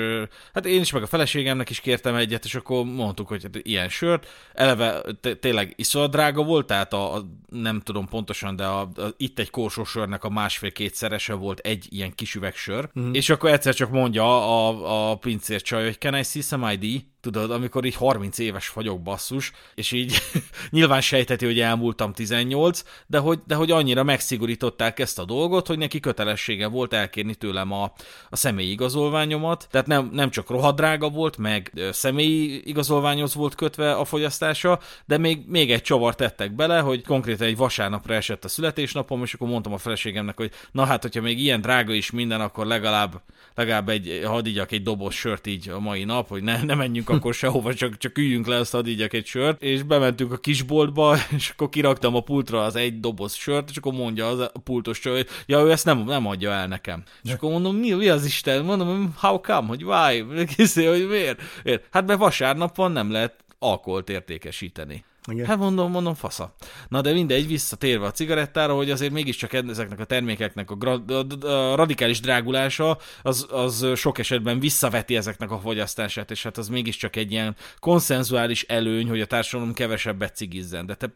hát 0.54 0.65
én 0.65 0.82
is, 0.82 0.91
meg 0.91 1.04
a 1.04 1.08
feleségemnek 1.08 1.70
is 1.70 1.80
kértem 1.80 2.15
egyet, 2.15 2.46
és 2.46 2.56
akkor 2.56 2.86
mondtuk, 2.86 3.28
hogy 3.28 3.44
hát 3.44 3.56
ilyen 3.62 3.89
sört, 3.89 4.28
eleve 4.54 5.02
tényleg 5.39 5.74
iszonyat 5.76 6.12
drága 6.12 6.44
volt, 6.44 6.67
tehát 6.67 6.94
a, 6.94 7.15
a 7.15 7.26
nem 7.50 7.80
tudom 7.80 8.08
pontosan, 8.08 8.56
de 8.56 8.65
a, 8.65 8.82
a, 8.82 9.13
itt 9.17 9.39
egy 9.39 9.50
korsó 9.50 9.84
sörnek 9.84 10.24
a 10.24 10.30
másfél-kétszerese 10.30 11.34
volt 11.34 11.60
egy 11.60 11.88
ilyen 11.89 12.15
kis 12.15 12.36
üveg 12.36 12.56
sör, 12.56 12.89
mm. 13.00 13.13
és 13.13 13.30
akkor 13.30 13.50
egyszer 13.50 13.74
csak 13.74 13.89
mondja 13.89 14.24
a, 14.24 15.12
a 15.12 15.15
pincér 15.15 15.62
csaj, 15.62 15.84
hogy 15.84 15.98
can 15.98 16.15
I 16.15 16.24
see 16.24 16.41
some 16.41 16.74
ID? 16.74 17.04
Tudod, 17.22 17.52
amikor 17.52 17.86
így 17.86 17.96
30 17.96 18.38
éves 18.38 18.70
vagyok 18.70 19.02
basszus, 19.02 19.52
és 19.76 19.92
így 19.92 20.22
nyilván 20.70 21.02
sejteti, 21.02 21.46
hogy 21.46 21.60
elmúltam 21.60 22.14
18, 22.14 22.84
de 23.08 23.18
hogy, 23.18 23.40
de 23.48 23.56
hogy 23.56 23.72
annyira 23.72 24.04
megszigorították 24.04 25.00
ezt 25.00 25.20
a 25.20 25.26
dolgot, 25.26 25.68
hogy 25.68 25.78
neki 25.78 26.00
kötelessége 26.00 26.68
volt 26.68 26.94
elkérni 26.94 27.36
tőlem 27.36 27.72
a, 27.72 27.94
a 28.30 28.36
személyi 28.36 28.72
igazolványomat, 28.72 29.68
tehát 29.72 29.88
nem, 29.88 30.10
nem 30.14 30.30
csak 30.30 30.50
rohadrága 30.50 31.10
volt, 31.10 31.38
meg 31.38 31.72
személyi 31.92 32.62
igazolványhoz 32.66 33.36
volt 33.36 33.56
kötve 33.56 33.94
a 33.94 34.06
fogyasztása, 34.06 34.80
de 35.06 35.18
még, 35.18 35.44
még 35.48 35.72
egy 35.72 35.82
csavar 35.82 36.16
tettek 36.16 36.56
bele, 36.56 36.80
hogy 36.80 37.04
konkrétan 37.04 37.48
egy 37.48 37.58
vasárnapra 37.58 38.14
esett 38.14 38.46
a 38.46 38.48
születésnapom, 38.48 39.24
és 39.24 39.34
akkor 39.34 39.48
mondtam 39.48 39.74
a 39.74 39.78
feleségemnek, 39.78 40.38
hogy 40.38 40.52
na 40.72 40.86
hát, 40.86 41.02
hogyha 41.02 41.22
még 41.22 41.40
ilyen 41.40 41.62
drága 41.62 41.94
is 41.94 42.12
minden, 42.12 42.42
akkor 42.42 42.66
legalább, 42.66 43.22
legalább 43.56 43.90
egy, 43.90 44.22
hadd 44.26 44.48
egy 44.70 44.84
doboz 44.84 45.14
sört 45.14 45.48
így 45.48 45.70
a 45.70 45.80
mai 45.80 46.04
nap, 46.04 46.28
hogy 46.28 46.44
ne, 46.44 46.64
ne 46.64 46.76
menjünk 46.76 47.10
akkor 47.15 47.34
sehova, 47.34 47.74
csak, 47.74 47.97
csak 47.97 48.17
üljünk 48.17 48.47
le, 48.47 48.56
azt 48.56 48.71
hadd 48.71 48.86
egy 48.86 49.26
sört, 49.26 49.62
és 49.62 49.84
bementünk 49.84 50.32
a 50.32 50.38
kisboltba, 50.38 51.17
és 51.38 51.50
akkor 51.50 51.69
kiraktam 51.69 52.15
a 52.15 52.21
pultra 52.21 52.63
az 52.63 52.76
egy 52.76 53.00
doboz 53.00 53.34
sört, 53.34 53.69
és 53.69 53.78
akkor 53.78 53.93
mondja 53.93 54.28
az 54.28 54.39
a 54.39 54.60
pultos 54.63 55.00
csaj, 55.00 55.15
hogy 55.15 55.28
ja, 55.45 55.60
ő 55.60 55.71
ezt 55.71 55.86
nem, 55.86 56.04
nem 56.04 56.28
adja 56.28 56.52
el 56.52 56.67
nekem. 56.67 57.04
De. 57.06 57.30
És 57.30 57.32
akkor 57.32 57.52
mondom, 57.52 57.76
mi, 57.76 57.91
mi 57.91 58.08
az 58.08 58.26
Isten? 58.26 58.65
Mondom, 58.65 59.13
how 59.17 59.39
come, 59.41 59.67
hogy 59.67 59.84
why? 59.84 60.26
Kiszé, 60.56 60.86
hogy 60.86 61.08
miért? 61.08 61.41
miért? 61.63 61.88
Hát 61.91 62.08
mert 62.08 62.19
vasárnap 62.19 62.76
van, 62.76 62.91
nem 62.91 63.12
lehet 63.12 63.36
alkoholt 63.60 64.10
értékesíteni. 64.10 65.04
Igen. 65.28 65.46
Hát 65.46 65.58
mondom, 65.58 65.92
mondom, 65.92 66.14
fasza. 66.14 66.54
Na 66.88 67.02
de 67.02 67.12
mindegy, 67.12 67.48
visszatérve 67.48 68.06
a 68.06 68.12
cigarettára, 68.12 68.76
hogy 68.76 68.92
azért 68.92 69.12
mégiscsak 69.12 69.54
ezeknek 69.54 70.00
a 70.00 70.04
termékeknek 70.04 70.72
a, 70.72 70.76
gra- 70.76 71.12
a, 71.12 71.48
a 71.48 71.76
radikális 71.76 72.20
drágulása 72.20 72.98
az, 73.22 73.48
az 73.50 73.86
sok 73.96 74.20
esetben 74.20 74.60
visszaveti 74.60 75.16
ezeknek 75.16 75.52
a 75.52 75.60
fogyasztását, 75.60 76.32
és 76.32 76.44
hát 76.44 76.58
az 76.58 76.70
mégiscsak 76.70 77.16
egy 77.16 77.32
ilyen 77.32 77.56
konszenzuális 77.80 78.64
előny, 78.64 79.10
hogy 79.10 79.22
a 79.22 79.26
társadalom 79.26 79.74
kevesebbet 79.74 80.36
cigizzen. 80.36 80.86
De 80.86 80.96
te, 80.96 81.08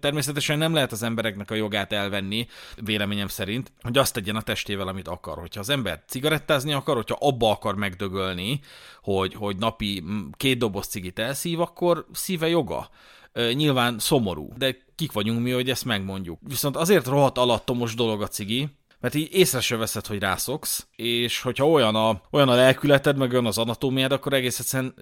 természetesen 0.00 0.58
nem 0.58 0.74
lehet 0.74 0.92
az 0.92 1.02
embereknek 1.02 1.50
a 1.50 1.54
jogát 1.54 1.92
elvenni, 1.92 2.46
véleményem 2.84 3.28
szerint, 3.28 3.72
hogy 3.82 3.98
azt 3.98 4.14
tegyen 4.14 4.36
a 4.36 4.42
testével, 4.42 4.88
amit 4.88 5.08
akar. 5.08 5.38
Hogyha 5.38 5.60
az 5.60 5.68
ember 5.68 6.02
cigarettázni 6.06 6.72
akar, 6.72 6.94
hogyha 6.94 7.16
abba 7.20 7.50
akar 7.50 7.74
megdögölni, 7.74 8.60
hogy, 9.02 9.34
hogy 9.34 9.56
napi 9.56 10.04
két 10.36 10.58
doboz 10.58 10.86
cigit 10.86 11.18
elszív, 11.18 11.60
akkor 11.60 12.06
szíve 12.12 12.48
joga 12.48 12.90
nyilván 13.34 13.98
szomorú, 13.98 14.52
de 14.56 14.76
kik 14.94 15.12
vagyunk 15.12 15.40
mi, 15.40 15.50
hogy 15.50 15.70
ezt 15.70 15.84
megmondjuk. 15.84 16.38
Viszont 16.42 16.76
azért 16.76 17.06
rohadt 17.06 17.38
alattomos 17.38 17.94
dolog 17.94 18.22
a 18.22 18.28
cigi, 18.28 18.68
mert 19.00 19.14
így 19.14 19.32
észre 19.32 19.60
se 19.60 19.76
veszed, 19.76 20.06
hogy 20.06 20.18
rászoksz, 20.18 20.86
és 20.96 21.40
hogyha 21.40 21.68
olyan 21.68 21.94
a, 21.94 22.20
olyan 22.30 22.48
a 22.48 22.54
lelkületed, 22.54 23.16
meg 23.16 23.32
olyan 23.32 23.46
az 23.46 23.58
anatómiád, 23.58 24.12
akkor 24.12 24.32
egész 24.32 24.58
egyszerűen, 24.58 24.94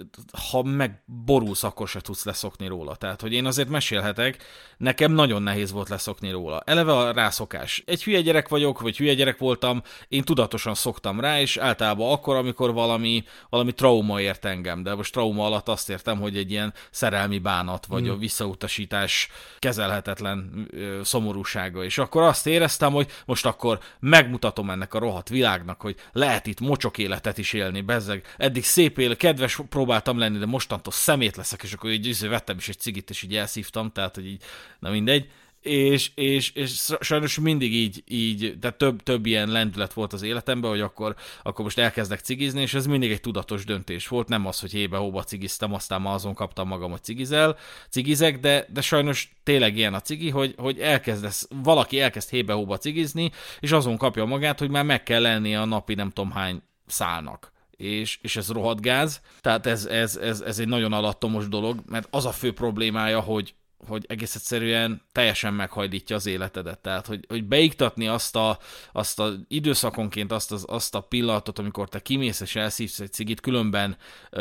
ha 0.51 0.63
megborulsz, 0.63 1.63
akkor 1.63 1.89
se 1.89 2.01
tudsz 2.01 2.25
leszokni 2.25 2.67
róla. 2.67 2.97
Tehát, 2.97 3.21
hogy 3.21 3.33
én 3.33 3.47
azért 3.47 3.69
mesélhetek, 3.69 4.43
nekem 4.77 5.13
nagyon 5.13 5.43
nehéz 5.43 5.73
volt 5.73 5.89
leszokni 5.89 6.31
róla. 6.31 6.63
Eleve 6.65 6.93
a 6.93 7.13
rászokás. 7.13 7.83
Egy 7.87 8.05
hülye 8.05 8.21
gyerek 8.21 8.49
vagyok, 8.49 8.81
vagy 8.81 8.97
hülye 8.97 9.15
gyerek 9.15 9.39
voltam, 9.39 9.83
én 10.09 10.23
tudatosan 10.23 10.75
szoktam 10.75 11.21
rá, 11.21 11.41
és 11.41 11.57
általában 11.57 12.13
akkor, 12.13 12.37
amikor 12.37 12.73
valami, 12.73 13.25
valami 13.49 13.73
trauma 13.73 14.21
ért 14.21 14.45
engem, 14.45 14.83
de 14.83 14.95
most 14.95 15.13
trauma 15.13 15.47
alatt 15.47 15.69
azt 15.69 15.91
értem, 15.91 16.21
hogy 16.21 16.37
egy 16.37 16.51
ilyen 16.51 16.73
szerelmi 16.91 17.39
bánat, 17.39 17.87
vagy 17.87 18.03
hmm. 18.03 18.11
a 18.11 18.17
visszautasítás 18.17 19.29
kezelhetetlen 19.59 20.69
ö, 20.71 21.01
szomorúsága. 21.05 21.85
És 21.85 21.99
akkor 21.99 22.23
azt 22.23 22.47
éreztem, 22.47 22.93
hogy 22.93 23.11
most 23.27 23.47
akkor 23.47 23.79
megmutatom 24.01 24.71
ennek 24.71 24.95
a 24.95 24.99
rohadt 24.99 25.29
világnak, 25.29 25.82
hogy 25.83 25.97
lehet 26.13 26.47
itt 26.47 26.61
mocsok 26.61 26.99
életet 26.99 27.39
is 27.39 27.53
élni, 27.53 27.81
bezzeg. 27.81 28.35
Eddig 28.37 28.65
szép 28.65 28.99
éle, 28.99 29.15
kedves 29.15 29.61
próbáltam 29.69 30.19
lenni, 30.19 30.39
de 30.39 30.47
mostantól 30.47 30.93
szemét 30.93 31.37
leszek, 31.37 31.63
és 31.63 31.73
akkor 31.73 31.91
így 31.91 32.29
vettem 32.29 32.57
is 32.57 32.69
egy 32.69 32.79
cigit, 32.79 33.11
és 33.11 33.23
így 33.23 33.37
elszívtam, 33.37 33.93
tehát, 33.93 34.15
hogy 34.15 34.27
így, 34.27 34.43
na 34.79 34.91
mindegy 34.91 35.31
és, 35.63 36.11
és, 36.15 36.51
és 36.51 36.95
sajnos 37.01 37.39
mindig 37.39 37.75
így, 37.75 38.03
így 38.09 38.59
de 38.59 38.71
több, 38.71 39.03
több 39.03 39.27
ilyen 39.27 39.49
lendület 39.49 39.93
volt 39.93 40.13
az 40.13 40.23
életemben, 40.23 40.71
hogy 40.71 40.81
akkor, 40.81 41.15
akkor 41.43 41.65
most 41.65 41.79
elkezdek 41.79 42.21
cigizni, 42.21 42.61
és 42.61 42.75
ez 42.75 42.87
mindig 42.87 43.11
egy 43.11 43.21
tudatos 43.21 43.65
döntés 43.65 44.09
volt, 44.09 44.29
nem 44.29 44.47
az, 44.47 44.61
hogy 44.61 44.73
hébe-hóba 44.73 45.23
cigiztem, 45.23 45.75
aztán 45.75 46.01
ma 46.01 46.13
azon 46.13 46.35
kaptam 46.35 46.69
magam, 46.69 46.91
hogy 46.91 47.03
cigizel, 47.03 47.57
cigizek, 47.89 48.39
de, 48.39 48.67
de 48.73 48.81
sajnos 48.81 49.33
tényleg 49.43 49.77
ilyen 49.77 49.95
a 49.95 50.01
cigi, 50.01 50.31
hogy, 50.31 50.55
hogy 50.57 50.79
elkezdesz, 50.79 51.49
valaki 51.63 52.01
elkezd 52.01 52.31
hébe-hóba 52.31 52.79
cigizni, 52.79 53.31
és 53.61 53.73
azon 53.73 53.97
kapja 53.97 54.25
magát, 54.25 54.59
hogy 54.59 54.71
már 54.71 54.85
meg 54.85 55.03
kell 55.03 55.21
lennie 55.21 55.61
a 55.61 55.65
napi 55.65 55.95
nem 55.95 56.11
tudom 56.11 56.31
hány 56.31 56.63
szálnak 56.87 57.53
és, 57.77 58.19
és 58.23 58.37
ez 58.37 58.49
rohadt 58.49 58.81
gáz. 58.81 59.21
Tehát 59.41 59.67
ez, 59.67 59.87
ez, 59.87 60.17
ez, 60.17 60.41
ez 60.41 60.59
egy 60.59 60.69
nagyon 60.69 60.93
alattomos 60.93 61.49
dolog, 61.49 61.83
mert 61.87 62.09
az 62.11 62.27
a 62.27 62.33
fő 62.33 62.53
problémája, 62.53 63.21
hogy, 63.21 63.55
hogy 63.89 64.05
egész 64.09 64.35
egyszerűen 64.35 65.03
teljesen 65.13 65.55
meghajlítja 65.55 66.17
az 66.17 66.27
életedet. 66.27 66.79
Tehát, 66.79 67.07
hogy, 67.07 67.25
hogy 67.29 67.45
beiktatni 67.45 68.09
azt 68.09 68.37
a, 68.37 68.59
azt 68.93 69.21
a 69.21 69.33
időszakonként 69.49 70.33
azt, 70.33 70.53
az, 70.53 70.65
azt 70.69 70.95
a 70.95 71.01
pillanatot, 71.01 71.59
amikor 71.59 71.89
te 71.89 72.01
kimész 72.01 72.41
és 72.41 72.57
elszívsz 72.57 73.01
egy 73.01 73.13
cigit, 73.13 73.41
különben 73.41 73.97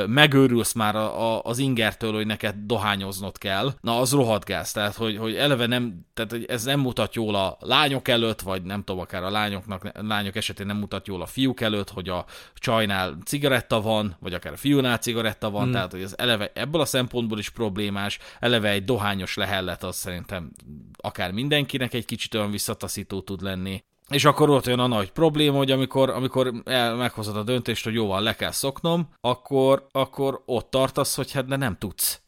megőrülsz 0.07 0.73
már 0.73 0.95
a, 0.95 1.35
a, 1.35 1.41
az 1.43 1.57
ingertől, 1.57 2.13
hogy 2.13 2.25
neked 2.25 2.55
dohányoznod 2.65 3.37
kell, 3.37 3.73
na 3.81 3.99
az 3.99 4.11
rohadt 4.11 4.45
gáz. 4.45 4.71
Tehát, 4.71 4.95
hogy, 4.95 5.17
hogy 5.17 5.35
eleve 5.35 5.65
nem, 5.65 6.05
tehát 6.13 6.31
hogy 6.31 6.45
ez 6.45 6.63
nem 6.63 6.79
mutat 6.79 7.15
jól 7.15 7.35
a 7.35 7.57
lányok 7.59 8.07
előtt, 8.07 8.41
vagy 8.41 8.63
nem 8.63 8.83
tudom, 8.83 9.01
akár 9.01 9.23
a 9.23 9.29
lányoknak, 9.29 9.91
lányok 9.93 10.35
esetén 10.35 10.65
nem 10.65 10.77
mutat 10.77 11.07
jól 11.07 11.21
a 11.21 11.25
fiúk 11.25 11.61
előtt, 11.61 11.89
hogy 11.89 12.09
a 12.09 12.25
csajnál 12.55 13.17
cigaretta 13.25 13.81
van, 13.81 14.15
vagy 14.19 14.33
akár 14.33 14.53
a 14.53 14.57
fiúnál 14.57 14.97
cigaretta 14.97 15.49
van, 15.49 15.63
hmm. 15.63 15.71
tehát 15.71 15.91
hogy 15.91 16.01
ez 16.01 16.13
eleve 16.17 16.51
ebből 16.53 16.81
a 16.81 16.85
szempontból 16.85 17.39
is 17.39 17.49
problémás, 17.49 18.19
eleve 18.39 18.69
egy 18.69 18.83
dohányos 18.83 19.30
bizonyos 19.35 19.49
lehellet 19.49 19.83
az 19.83 19.95
szerintem 19.95 20.51
akár 20.97 21.31
mindenkinek 21.31 21.93
egy 21.93 22.05
kicsit 22.05 22.33
olyan 22.33 22.51
visszataszító 22.51 23.21
tud 23.21 23.41
lenni. 23.41 23.83
És 24.09 24.25
akkor 24.25 24.49
ott 24.49 24.67
olyan 24.67 24.79
a 24.79 24.87
nagy 24.87 25.11
probléma, 25.11 25.57
hogy 25.57 25.71
amikor, 25.71 26.09
amikor 26.09 26.53
el, 26.65 26.95
meghozod 26.95 27.37
a 27.37 27.43
döntést, 27.43 27.83
hogy 27.83 27.93
jó 27.93 28.07
van, 28.07 28.23
le 28.23 28.35
kell 28.35 28.51
szoknom, 28.51 29.09
akkor, 29.21 29.87
akkor 29.91 30.41
ott 30.45 30.69
tartasz, 30.69 31.15
hogy 31.15 31.31
hát 31.31 31.45
de 31.45 31.55
nem 31.55 31.77
tudsz. 31.77 32.21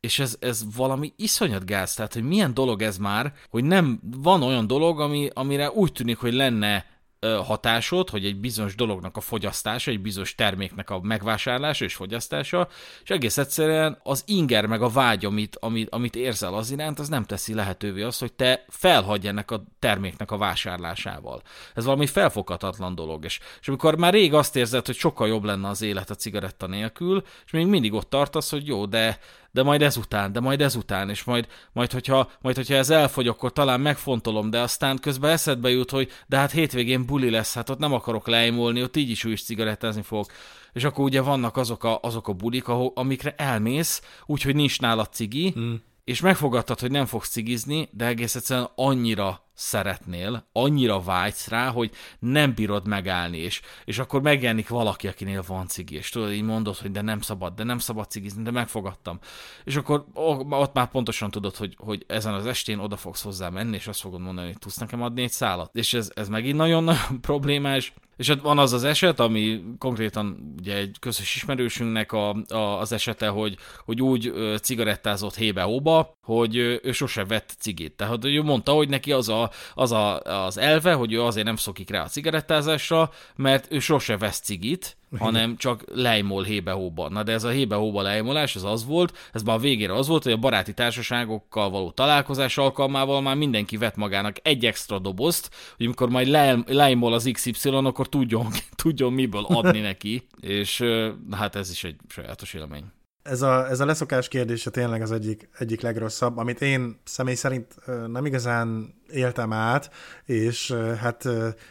És 0.00 0.18
ez, 0.18 0.36
ez 0.40 0.64
valami 0.76 1.12
iszonyat 1.16 1.66
gáz, 1.66 1.94
tehát 1.94 2.12
hogy 2.12 2.22
milyen 2.22 2.54
dolog 2.54 2.82
ez 2.82 2.98
már, 2.98 3.32
hogy 3.50 3.64
nem 3.64 4.00
van 4.02 4.42
olyan 4.42 4.66
dolog, 4.66 5.00
ami, 5.00 5.28
amire 5.34 5.70
úgy 5.70 5.92
tűnik, 5.92 6.18
hogy 6.18 6.32
lenne 6.32 6.86
hatásod, 7.26 8.10
hogy 8.10 8.24
egy 8.24 8.36
bizonyos 8.36 8.74
dolognak 8.74 9.16
a 9.16 9.20
fogyasztása, 9.20 9.90
egy 9.90 10.00
bizonyos 10.00 10.34
terméknek 10.34 10.90
a 10.90 11.00
megvásárlása 11.00 11.84
és 11.84 11.94
fogyasztása, 11.94 12.68
és 13.02 13.10
egész 13.10 13.38
egyszerűen 13.38 13.98
az 14.02 14.22
inger 14.26 14.66
meg 14.66 14.82
a 14.82 14.88
vágy, 14.88 15.24
amit, 15.24 15.56
amit, 15.60 15.90
amit 15.90 16.16
érzel 16.16 16.54
az 16.54 16.70
iránt, 16.70 16.98
az 16.98 17.08
nem 17.08 17.24
teszi 17.24 17.54
lehetővé 17.54 18.02
azt, 18.02 18.20
hogy 18.20 18.32
te 18.32 18.64
felhagyj 18.68 19.28
ennek 19.28 19.50
a 19.50 19.64
terméknek 19.78 20.30
a 20.30 20.36
vásárlásával. 20.36 21.42
Ez 21.74 21.84
valami 21.84 22.06
felfoghatatlan 22.06 22.94
dolog, 22.94 23.24
és, 23.24 23.40
és 23.60 23.68
amikor 23.68 23.96
már 23.96 24.12
rég 24.12 24.34
azt 24.34 24.56
érzed, 24.56 24.86
hogy 24.86 24.96
sokkal 24.96 25.28
jobb 25.28 25.44
lenne 25.44 25.68
az 25.68 25.82
élet 25.82 26.10
a 26.10 26.14
cigaretta 26.14 26.66
nélkül, 26.66 27.22
és 27.44 27.52
még 27.52 27.66
mindig 27.66 27.92
ott 27.92 28.10
tartasz, 28.10 28.50
hogy 28.50 28.66
jó, 28.66 28.86
de 28.86 29.18
de 29.52 29.62
majd 29.62 29.82
ezután, 29.82 30.32
de 30.32 30.40
majd 30.40 30.60
ezután, 30.60 31.10
és 31.10 31.24
majd, 31.24 31.46
majd, 31.72 31.92
hogyha, 31.92 32.30
majd 32.40 32.56
hogyha 32.56 32.74
ez 32.74 32.90
elfogy, 32.90 33.28
akkor 33.28 33.52
talán 33.52 33.80
megfontolom, 33.80 34.50
de 34.50 34.60
aztán 34.60 34.98
közben 34.98 35.30
eszedbe 35.30 35.70
jut, 35.70 35.90
hogy 35.90 36.10
de 36.26 36.36
hát 36.36 36.50
hétvégén 36.50 37.06
buli 37.10 37.30
lesz, 37.30 37.54
hát 37.54 37.68
ott 37.68 37.78
nem 37.78 37.92
akarok 37.92 38.26
leimolni, 38.26 38.82
ott 38.82 38.96
így 38.96 39.10
is 39.10 39.24
úgy 39.24 39.32
is 39.32 39.42
cigarettázni 39.42 40.02
fogok. 40.02 40.32
És 40.72 40.84
akkor 40.84 41.04
ugye 41.04 41.20
vannak 41.20 41.56
azok 41.56 41.84
a, 41.84 41.98
azok 42.02 42.28
a 42.28 42.32
bulik, 42.32 42.68
ahol, 42.68 42.92
amikre 42.94 43.34
elmész, 43.36 44.02
úgyhogy 44.26 44.54
nincs 44.54 44.80
nála 44.80 45.06
cigi, 45.06 45.54
mm. 45.58 45.74
és 46.04 46.20
megfogadtad, 46.20 46.80
hogy 46.80 46.90
nem 46.90 47.06
fogsz 47.06 47.28
cigizni, 47.28 47.88
de 47.92 48.06
egész 48.06 48.34
egyszerűen 48.34 48.68
annyira 48.74 49.49
szeretnél, 49.54 50.48
annyira 50.52 51.00
vágysz 51.00 51.48
rá, 51.48 51.68
hogy 51.70 51.90
nem 52.18 52.54
bírod 52.54 52.86
megállni, 52.86 53.38
és, 53.38 53.60
és 53.84 53.98
akkor 53.98 54.22
megjelenik 54.22 54.68
valaki, 54.68 55.08
akinél 55.08 55.42
van 55.46 55.66
cigi, 55.66 55.94
és 55.94 56.08
tudod, 56.08 56.32
így 56.32 56.42
mondod, 56.42 56.76
hogy 56.76 56.90
de 56.90 57.00
nem 57.00 57.20
szabad, 57.20 57.54
de 57.54 57.64
nem 57.64 57.78
szabad 57.78 58.10
cigizni, 58.10 58.42
de 58.42 58.50
megfogadtam. 58.50 59.18
És 59.64 59.76
akkor 59.76 60.04
ott 60.50 60.72
már 60.72 60.90
pontosan 60.90 61.30
tudod, 61.30 61.56
hogy, 61.56 61.76
hogy 61.78 62.04
ezen 62.06 62.34
az 62.34 62.46
estén 62.46 62.78
oda 62.78 62.96
fogsz 62.96 63.22
hozzá 63.22 63.48
menni, 63.48 63.76
és 63.76 63.86
azt 63.86 64.00
fogod 64.00 64.20
mondani, 64.20 64.46
hogy 64.46 64.58
tudsz 64.58 64.78
nekem 64.78 65.02
adni 65.02 65.22
egy 65.22 65.32
szálat. 65.32 65.74
És 65.74 65.94
ez, 65.94 66.10
ez 66.14 66.28
megint 66.28 66.56
nagyon-nagyon 66.56 67.20
problémás, 67.30 67.92
és 68.20 68.28
hát 68.28 68.40
van 68.40 68.58
az 68.58 68.72
az 68.72 68.84
eset, 68.84 69.20
ami 69.20 69.62
konkrétan 69.78 70.54
ugye 70.58 70.76
egy 70.76 70.96
közös 70.98 71.34
ismerősünknek 71.34 72.12
a, 72.12 72.30
a, 72.48 72.56
az 72.56 72.92
esete, 72.92 73.28
hogy, 73.28 73.56
hogy 73.84 74.02
úgy 74.02 74.32
cigarettázott 74.62 75.34
hébe-hóba, 75.34 76.18
hogy 76.22 76.56
ő 76.56 76.92
sose 76.92 77.24
vett 77.24 77.54
cigét. 77.58 77.96
Tehát 77.96 78.24
ő 78.24 78.42
mondta, 78.42 78.72
hogy 78.72 78.88
neki 78.88 79.12
az 79.12 79.28
a, 79.28 79.39
az, 79.74 79.92
a, 79.92 80.20
az 80.20 80.58
elve, 80.58 80.92
hogy 80.92 81.12
ő 81.12 81.22
azért 81.22 81.46
nem 81.46 81.56
szokik 81.56 81.90
rá 81.90 82.02
a 82.02 82.08
cigarettázásra, 82.08 83.10
mert 83.36 83.66
ő 83.70 83.78
sose 83.78 84.16
vesz 84.16 84.40
cigit, 84.40 84.96
hanem 85.18 85.56
csak 85.56 85.84
lejmol 85.94 86.42
hébe-hóba. 86.42 87.08
Na 87.08 87.22
de 87.22 87.32
ez 87.32 87.44
a 87.44 87.48
hébe-hóba 87.48 88.02
lejmolás, 88.02 88.56
ez 88.56 88.62
az 88.62 88.84
volt, 88.84 89.16
ez 89.32 89.42
már 89.42 89.56
a 89.56 89.60
végére 89.60 89.94
az 89.94 90.06
volt, 90.06 90.22
hogy 90.22 90.32
a 90.32 90.36
baráti 90.36 90.74
társaságokkal 90.74 91.70
való 91.70 91.90
találkozás 91.90 92.58
alkalmával 92.58 93.20
már 93.20 93.36
mindenki 93.36 93.76
vett 93.76 93.96
magának 93.96 94.36
egy 94.42 94.66
extra 94.66 94.98
dobozt, 94.98 95.50
hogy 95.76 95.86
amikor 95.86 96.08
majd 96.08 96.28
lejmol 96.66 97.12
az 97.12 97.30
XY, 97.32 97.68
akkor 97.68 98.08
tudjon, 98.08 98.46
tudjon 98.82 99.12
miből 99.12 99.44
adni 99.44 99.80
neki, 99.90 100.26
és 100.40 100.84
hát 101.30 101.56
ez 101.56 101.70
is 101.70 101.84
egy 101.84 101.96
sajátos 102.08 102.54
élmény. 102.54 102.84
Ez 103.22 103.42
a, 103.42 103.68
ez 103.68 103.80
a 103.80 103.84
leszokás 103.84 104.28
kérdése 104.28 104.70
tényleg 104.70 105.02
az 105.02 105.12
egyik, 105.12 105.48
egyik 105.58 105.80
legrosszabb, 105.80 106.36
amit 106.36 106.62
én 106.62 107.00
személy 107.04 107.34
szerint 107.34 107.74
nem 108.06 108.26
igazán 108.26 108.94
éltem 109.12 109.52
át, 109.52 109.90
és 110.24 110.72
hát 111.00 111.28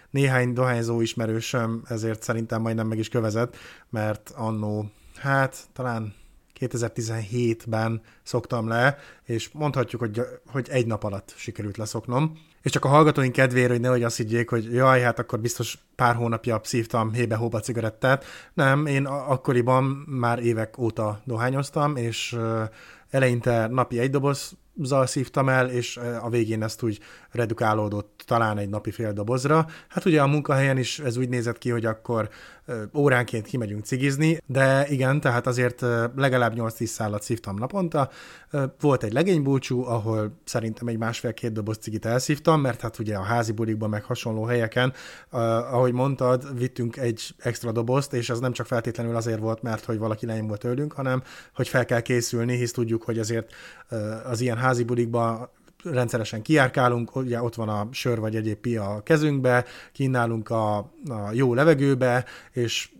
néhány 0.09 0.53
dohányzó 0.53 1.01
ismerősöm 1.01 1.81
ezért 1.87 2.23
szerintem 2.23 2.61
majdnem 2.61 2.87
meg 2.87 2.97
is 2.97 3.09
kövezett, 3.09 3.57
mert 3.89 4.31
annó, 4.35 4.91
hát 5.15 5.57
talán 5.73 6.13
2017-ben 6.59 8.01
szoktam 8.23 8.67
le, 8.67 8.97
és 9.23 9.49
mondhatjuk, 9.53 10.01
hogy, 10.01 10.21
hogy 10.51 10.67
egy 10.69 10.87
nap 10.87 11.03
alatt 11.03 11.33
sikerült 11.37 11.77
leszoknom. 11.77 12.37
És 12.61 12.71
csak 12.71 12.85
a 12.85 12.87
hallgatóink 12.87 13.33
kedvére, 13.33 13.71
hogy 13.71 13.79
nehogy 13.79 14.03
azt 14.03 14.17
higgyék, 14.17 14.49
hogy 14.49 14.73
jaj, 14.73 15.01
hát 15.01 15.19
akkor 15.19 15.39
biztos 15.39 15.77
pár 15.95 16.15
hónapja 16.15 16.61
szívtam 16.63 17.13
hébe-hóba 17.13 17.59
cigarettát. 17.59 18.25
Nem, 18.53 18.85
én 18.85 19.05
akkoriban 19.05 19.83
már 20.07 20.39
évek 20.39 20.77
óta 20.77 21.21
dohányoztam, 21.25 21.95
és 21.95 22.37
eleinte 23.09 23.67
napi 23.67 23.99
egy 23.99 24.09
doboz 24.09 24.57
zal 24.81 25.05
szívtam 25.05 25.49
el, 25.49 25.69
és 25.69 25.99
a 26.21 26.29
végén 26.29 26.63
ezt 26.63 26.83
úgy 26.83 26.99
redukálódott 27.31 28.23
talán 28.25 28.57
egy 28.57 28.69
napi 28.69 28.91
fél 28.91 29.13
dobozra. 29.13 29.67
Hát 29.87 30.05
ugye 30.05 30.21
a 30.21 30.27
munkahelyen 30.27 30.77
is 30.77 30.99
ez 30.99 31.17
úgy 31.17 31.29
nézett 31.29 31.57
ki, 31.57 31.69
hogy 31.69 31.85
akkor 31.85 32.29
óránként 32.95 33.45
kimegyünk 33.45 33.85
cigizni, 33.85 34.37
de 34.45 34.87
igen, 34.87 35.19
tehát 35.19 35.47
azért 35.47 35.85
legalább 36.15 36.53
8-10 36.55 36.85
szállat 36.85 37.23
szívtam 37.23 37.55
naponta. 37.55 38.09
Volt 38.79 39.03
egy 39.03 39.13
legénybúcsú, 39.13 39.83
ahol 39.83 40.39
szerintem 40.43 40.87
egy 40.87 40.97
másfél-két 40.97 41.51
doboz 41.51 41.77
cigit 41.77 42.05
elszívtam, 42.05 42.61
mert 42.61 42.81
hát 42.81 42.99
ugye 42.99 43.15
a 43.15 43.21
házi 43.21 43.51
bulikban 43.51 43.89
meg 43.89 44.03
hasonló 44.03 44.43
helyeken, 44.43 44.93
ahogy 45.29 45.93
mondtad, 45.93 46.57
vittünk 46.57 46.97
egy 46.97 47.35
extra 47.37 47.71
dobozt, 47.71 48.13
és 48.13 48.29
ez 48.29 48.39
nem 48.39 48.51
csak 48.51 48.65
feltétlenül 48.65 49.15
azért 49.15 49.39
volt, 49.39 49.61
mert 49.61 49.85
hogy 49.85 49.97
valaki 49.97 50.27
volt 50.47 50.59
tőlünk, 50.59 50.93
hanem 50.93 51.23
hogy 51.55 51.67
fel 51.67 51.85
kell 51.85 52.01
készülni, 52.01 52.55
hisz 52.55 52.71
tudjuk, 52.71 53.03
hogy 53.03 53.19
azért 53.19 53.53
az 54.25 54.41
ilyen 54.41 54.57
házi 54.57 54.68
bulikban 54.85 55.49
rendszeresen 55.83 56.41
kiárkálunk, 56.41 57.15
ugye 57.15 57.41
ott 57.41 57.55
van 57.55 57.69
a 57.69 57.87
sör 57.91 58.19
vagy 58.19 58.35
egyéb 58.35 58.57
pia 58.57 58.89
a 58.89 59.03
kezünkbe, 59.03 59.65
kínálunk 59.91 60.49
a, 60.49 60.77
a 60.77 61.31
jó 61.31 61.53
levegőbe, 61.53 62.25
és 62.51 62.91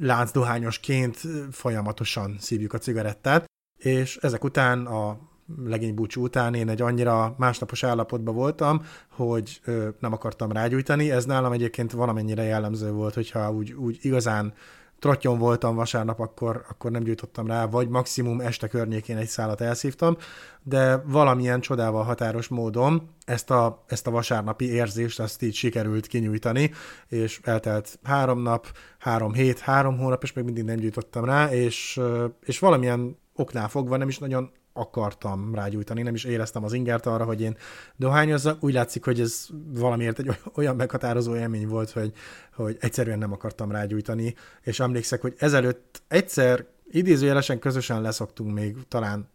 láncdohányosként 0.00 1.20
folyamatosan 1.50 2.36
szívjuk 2.38 2.72
a 2.72 2.78
cigarettát, 2.78 3.44
és 3.78 4.16
ezek 4.16 4.44
után 4.44 4.86
a 4.86 5.18
legény 5.64 5.94
búcsú 5.94 6.22
után 6.22 6.54
én 6.54 6.68
egy 6.68 6.82
annyira 6.82 7.34
másnapos 7.38 7.82
állapotban 7.82 8.34
voltam, 8.34 8.82
hogy 9.08 9.60
ö, 9.64 9.88
nem 9.98 10.12
akartam 10.12 10.52
rágyújtani. 10.52 11.10
Ez 11.10 11.24
nálam 11.24 11.52
egyébként 11.52 11.92
valamennyire 11.92 12.42
jellemző 12.42 12.90
volt, 12.90 13.14
hogyha 13.14 13.52
úgy, 13.52 13.72
úgy 13.72 13.98
igazán 14.00 14.52
trotyon 14.98 15.38
voltam 15.38 15.74
vasárnap, 15.74 16.20
akkor, 16.20 16.64
akkor 16.68 16.90
nem 16.90 17.02
gyújtottam 17.02 17.46
rá, 17.46 17.66
vagy 17.66 17.88
maximum 17.88 18.40
este 18.40 18.68
környékén 18.68 19.16
egy 19.16 19.28
szállat 19.28 19.60
elszívtam, 19.60 20.16
de 20.62 20.96
valamilyen 20.96 21.60
csodával 21.60 22.02
határos 22.02 22.48
módon 22.48 23.10
ezt 23.24 23.50
a, 23.50 23.84
ezt 23.86 24.06
a 24.06 24.10
vasárnapi 24.10 24.72
érzést 24.72 25.20
ezt 25.20 25.42
így 25.42 25.54
sikerült 25.54 26.06
kinyújtani, 26.06 26.70
és 27.08 27.40
eltelt 27.42 27.98
három 28.02 28.42
nap, 28.42 28.66
három 28.98 29.32
hét, 29.32 29.58
három 29.58 29.98
hónap, 29.98 30.22
és 30.22 30.32
még 30.32 30.44
mindig 30.44 30.64
nem 30.64 30.76
gyújtottam 30.76 31.24
rá, 31.24 31.50
és, 31.50 32.00
és 32.44 32.58
valamilyen 32.58 33.16
oknál 33.34 33.68
fogva 33.68 33.96
nem 33.96 34.08
is 34.08 34.18
nagyon 34.18 34.50
akartam 34.76 35.54
rágyújtani, 35.54 36.02
nem 36.02 36.14
is 36.14 36.24
éreztem 36.24 36.64
az 36.64 36.72
ingert 36.72 37.06
arra, 37.06 37.24
hogy 37.24 37.40
én 37.40 37.56
dohányozzak. 37.96 38.64
Úgy 38.64 38.72
látszik, 38.72 39.04
hogy 39.04 39.20
ez 39.20 39.46
valamiért 39.68 40.18
egy 40.18 40.38
olyan 40.54 40.76
meghatározó 40.76 41.36
élmény 41.36 41.68
volt, 41.68 41.90
hogy, 41.90 42.12
hogy 42.54 42.76
egyszerűen 42.80 43.18
nem 43.18 43.32
akartam 43.32 43.70
rágyújtani, 43.70 44.34
és 44.62 44.80
emlékszek, 44.80 45.20
hogy 45.20 45.34
ezelőtt 45.38 46.02
egyszer 46.08 46.66
idézőjelesen 46.90 47.58
közösen 47.58 48.00
leszoktunk 48.00 48.54
még 48.54 48.76
talán 48.88 49.28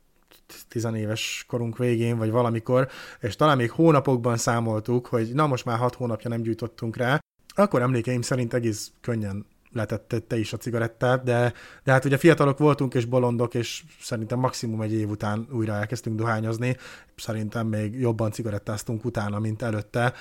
tizenéves 0.68 1.46
korunk 1.48 1.78
végén, 1.78 2.18
vagy 2.18 2.32
valamikor, 2.32 2.88
és 3.20 3.36
talán 3.36 3.58
még 3.58 3.72
hónapokban 3.72 4.38
számoltuk, 4.38 5.06
hogy 5.08 5.34
na 5.34 5.48
most 5.48 5.66
már 5.66 5.78
hat 5.78 5.96
hónapja 5.96 6.30
nem 6.30 6.42
gyújtottunk 6.42 6.96
rá, 6.96 7.20
akkor 7.56 7.82
emlékeim 7.82 8.22
szerint 8.22 8.54
egész 8.54 8.92
könnyen 9.02 9.46
letette 9.74 10.20
te 10.20 10.38
is 10.38 10.54
a 10.54 10.58
cigarettát, 10.58 11.24
de, 11.24 11.54
de 11.84 11.92
hát 11.92 12.06
ugye 12.06 12.18
fiatalok 12.18 12.58
voltunk 12.58 12.94
és 12.94 13.06
bolondok, 13.06 13.54
és 13.54 13.84
szerintem 14.02 14.40
maximum 14.40 14.82
egy 14.82 14.94
év 14.94 15.10
után 15.10 15.48
újra 15.52 15.74
elkezdtünk 15.74 16.16
dohányozni, 16.16 16.78
szerintem 17.16 17.68
még 17.68 18.00
jobban 18.00 18.32
cigarettáztunk 18.32 19.06
utána, 19.06 19.40
mint 19.40 19.62
előtte, 19.62 20.14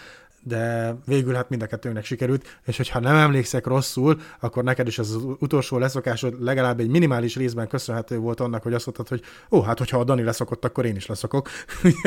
de 0.43 0.95
végül 1.07 1.35
hát 1.35 1.49
mind 1.49 1.63
a 1.63 1.67
kettőnknek 1.67 2.05
sikerült, 2.05 2.59
és 2.65 2.77
hogyha 2.77 3.01
nem 3.01 3.17
emlékszek 3.17 3.67
rosszul, 3.67 4.21
akkor 4.41 4.65
neked 4.65 4.87
is 4.87 4.99
az, 4.99 5.15
az 5.15 5.23
utolsó 5.39 5.79
leszokásod 5.79 6.43
legalább 6.43 6.81
egy 6.81 6.89
minimális 6.89 7.37
részben 7.37 7.69
köszönhető 7.69 8.19
volt 8.19 8.41
annak, 8.41 8.63
hogy 8.63 8.75
azt 8.75 8.87
mondtad, 8.87 9.09
hogy 9.09 9.23
ó, 9.51 9.63
hát 9.63 9.79
hogyha 9.79 9.99
a 9.99 10.05
Dani 10.05 10.23
leszokott, 10.23 10.65
akkor 10.65 10.85
én 10.85 10.97
is 10.97 11.07
leszokok. 11.07 11.49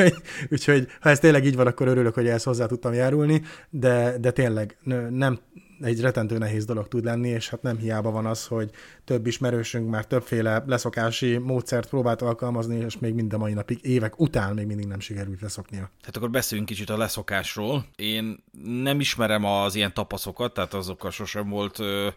úgyhogy, 0.50 0.88
ha 1.00 1.10
ez 1.10 1.18
tényleg 1.18 1.44
így 1.44 1.56
van, 1.56 1.66
akkor 1.66 1.88
örülök, 1.88 2.14
hogy 2.14 2.26
ehhez 2.26 2.42
hozzá 2.42 2.66
tudtam 2.66 2.92
járulni, 2.92 3.42
de, 3.70 4.18
de 4.18 4.30
tényleg 4.30 4.76
nem, 5.10 5.38
egy 5.82 6.00
retentő 6.00 6.38
nehéz 6.38 6.64
dolog 6.64 6.88
tud 6.88 7.04
lenni, 7.04 7.28
és 7.28 7.48
hát 7.48 7.62
nem 7.62 7.76
hiába 7.76 8.10
van 8.10 8.26
az, 8.26 8.46
hogy 8.46 8.70
több 9.04 9.26
ismerősünk 9.26 9.90
már 9.90 10.06
többféle 10.06 10.64
leszokási 10.66 11.36
módszert 11.36 11.88
próbált 11.88 12.22
alkalmazni, 12.22 12.76
és 12.76 12.98
még 12.98 13.14
mind 13.14 13.32
a 13.32 13.38
mai 13.38 13.52
napig, 13.52 13.78
évek 13.82 14.20
után 14.20 14.54
még 14.54 14.66
mindig 14.66 14.86
nem 14.86 15.00
sikerült 15.00 15.40
leszoknia. 15.40 15.90
Hát 16.02 16.16
akkor 16.16 16.30
beszéljünk 16.30 16.68
kicsit 16.68 16.90
a 16.90 16.96
leszokásról. 16.96 17.86
Én 17.96 18.44
nem 18.82 19.00
ismerem 19.00 19.44
az 19.44 19.74
ilyen 19.74 19.94
tapaszokat, 19.94 20.54
tehát 20.54 20.74
azokkal 20.74 21.10
sosem 21.10 21.48
volt 21.48 21.78
ö, 21.78 22.08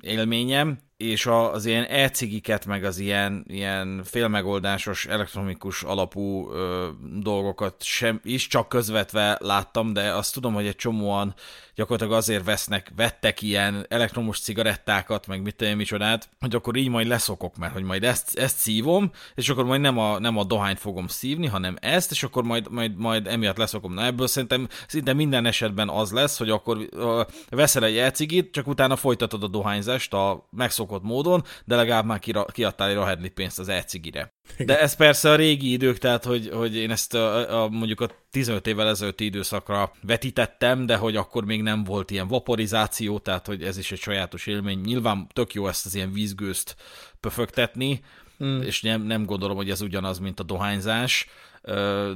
élményem, 0.00 0.78
és 1.02 1.26
az 1.26 1.64
ilyen 1.64 1.84
e-cigiket, 1.84 2.66
meg 2.66 2.84
az 2.84 2.98
ilyen, 2.98 3.44
ilyen 3.48 4.00
félmegoldásos, 4.04 5.06
elektronikus 5.06 5.82
alapú 5.82 6.50
ö, 6.50 6.88
dolgokat 7.20 7.82
sem, 7.82 8.20
is 8.24 8.46
csak 8.46 8.68
közvetve 8.68 9.38
láttam, 9.40 9.92
de 9.92 10.12
azt 10.12 10.34
tudom, 10.34 10.54
hogy 10.54 10.66
egy 10.66 10.76
csomóan 10.76 11.34
gyakorlatilag 11.74 12.18
azért 12.18 12.44
vesznek, 12.44 12.92
vettek 12.96 13.42
ilyen 13.42 13.86
elektromos 13.88 14.40
cigarettákat, 14.40 15.26
meg 15.26 15.42
mit 15.42 15.56
tudom 15.56 15.76
micsodát, 15.76 16.28
hogy 16.40 16.54
akkor 16.54 16.76
így 16.76 16.88
majd 16.88 17.06
leszokok, 17.06 17.56
mert 17.56 17.72
hogy 17.72 17.82
majd 17.82 18.04
ezt, 18.04 18.38
ezt 18.38 18.56
szívom, 18.56 19.10
és 19.34 19.48
akkor 19.48 19.64
majd 19.64 19.80
nem 19.80 19.98
a, 19.98 20.18
nem 20.18 20.36
a 20.36 20.44
dohányt 20.44 20.78
fogom 20.78 21.06
szívni, 21.06 21.46
hanem 21.46 21.76
ezt, 21.80 22.10
és 22.10 22.22
akkor 22.22 22.42
majd, 22.42 22.70
majd, 22.70 22.96
majd 22.96 23.26
emiatt 23.26 23.56
leszokom. 23.56 23.92
Na 23.92 24.04
ebből 24.04 24.26
szerintem 24.26 24.68
szinte 24.86 25.12
minden 25.12 25.46
esetben 25.46 25.88
az 25.88 26.12
lesz, 26.12 26.38
hogy 26.38 26.50
akkor 26.50 26.76
uh, 26.76 27.20
veszel 27.50 27.84
egy 27.84 27.96
elcigit, 27.96 28.52
csak 28.52 28.66
utána 28.66 28.96
folytatod 28.96 29.42
a 29.42 29.48
dohányzást 29.48 30.14
a 30.14 30.48
megszokott 30.50 30.91
módon, 31.00 31.44
de 31.64 31.76
legalább 31.76 32.04
már 32.04 32.20
kiadtál 32.52 32.88
egy 32.88 32.94
rahedli 32.94 33.28
pénzt 33.28 33.58
az 33.58 33.68
elcigire. 33.68 34.32
De 34.58 34.80
ez 34.80 34.96
persze 34.96 35.30
a 35.30 35.36
régi 35.36 35.72
idők, 35.72 35.98
tehát 35.98 36.24
hogy, 36.24 36.50
hogy 36.52 36.76
én 36.76 36.90
ezt 36.90 37.14
a, 37.14 37.62
a, 37.62 37.68
mondjuk 37.68 38.00
a 38.00 38.10
15 38.30 38.66
évvel 38.66 38.88
ezelőtti 38.88 39.24
időszakra 39.24 39.92
vetítettem, 40.02 40.86
de 40.86 40.96
hogy 40.96 41.16
akkor 41.16 41.44
még 41.44 41.62
nem 41.62 41.84
volt 41.84 42.10
ilyen 42.10 42.28
vaporizáció, 42.28 43.18
tehát 43.18 43.46
hogy 43.46 43.62
ez 43.62 43.78
is 43.78 43.92
egy 43.92 44.00
sajátos 44.00 44.46
élmény. 44.46 44.80
Nyilván 44.80 45.26
tök 45.32 45.54
jó 45.54 45.68
ezt 45.68 45.86
az 45.86 45.94
ilyen 45.94 46.12
vízgőzt 46.12 46.76
pöfögtetni, 47.20 48.00
mm. 48.44 48.60
és 48.60 48.82
nem, 48.82 49.02
nem 49.02 49.24
gondolom, 49.24 49.56
hogy 49.56 49.70
ez 49.70 49.80
ugyanaz, 49.80 50.18
mint 50.18 50.40
a 50.40 50.42
dohányzás, 50.42 51.26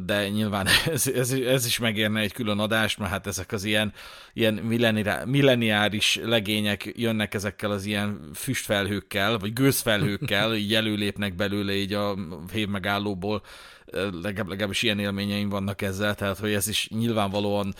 de 0.04 0.28
nyilván 0.28 0.66
ez, 0.92 1.06
ez, 1.06 1.32
ez 1.32 1.66
is 1.66 1.78
megérne 1.78 2.20
egy 2.20 2.32
külön 2.32 2.58
adást, 2.58 2.98
mert 2.98 3.10
hát 3.10 3.26
ezek 3.26 3.52
az 3.52 3.64
ilyen, 3.64 3.92
ilyen 4.32 4.54
milleniáris 5.26 6.20
legények 6.22 6.92
jönnek 6.96 7.34
ezekkel 7.34 7.70
az 7.70 7.84
ilyen 7.84 8.30
füstfelhőkkel, 8.34 9.38
vagy 9.38 9.52
gőzfelhőkkel, 9.52 10.54
így 10.54 10.74
előlépnek 10.74 11.34
belőle 11.34 11.74
így 11.74 11.92
a 11.92 12.16
hév 12.52 12.68
megállóból, 12.68 13.42
legalább, 14.22 14.48
legalábbis 14.48 14.82
ilyen 14.82 14.98
élményeim 14.98 15.48
vannak 15.48 15.82
ezzel, 15.82 16.14
tehát 16.14 16.38
hogy 16.38 16.52
ez 16.52 16.68
is 16.68 16.88
nyilvánvalóan 16.88 17.74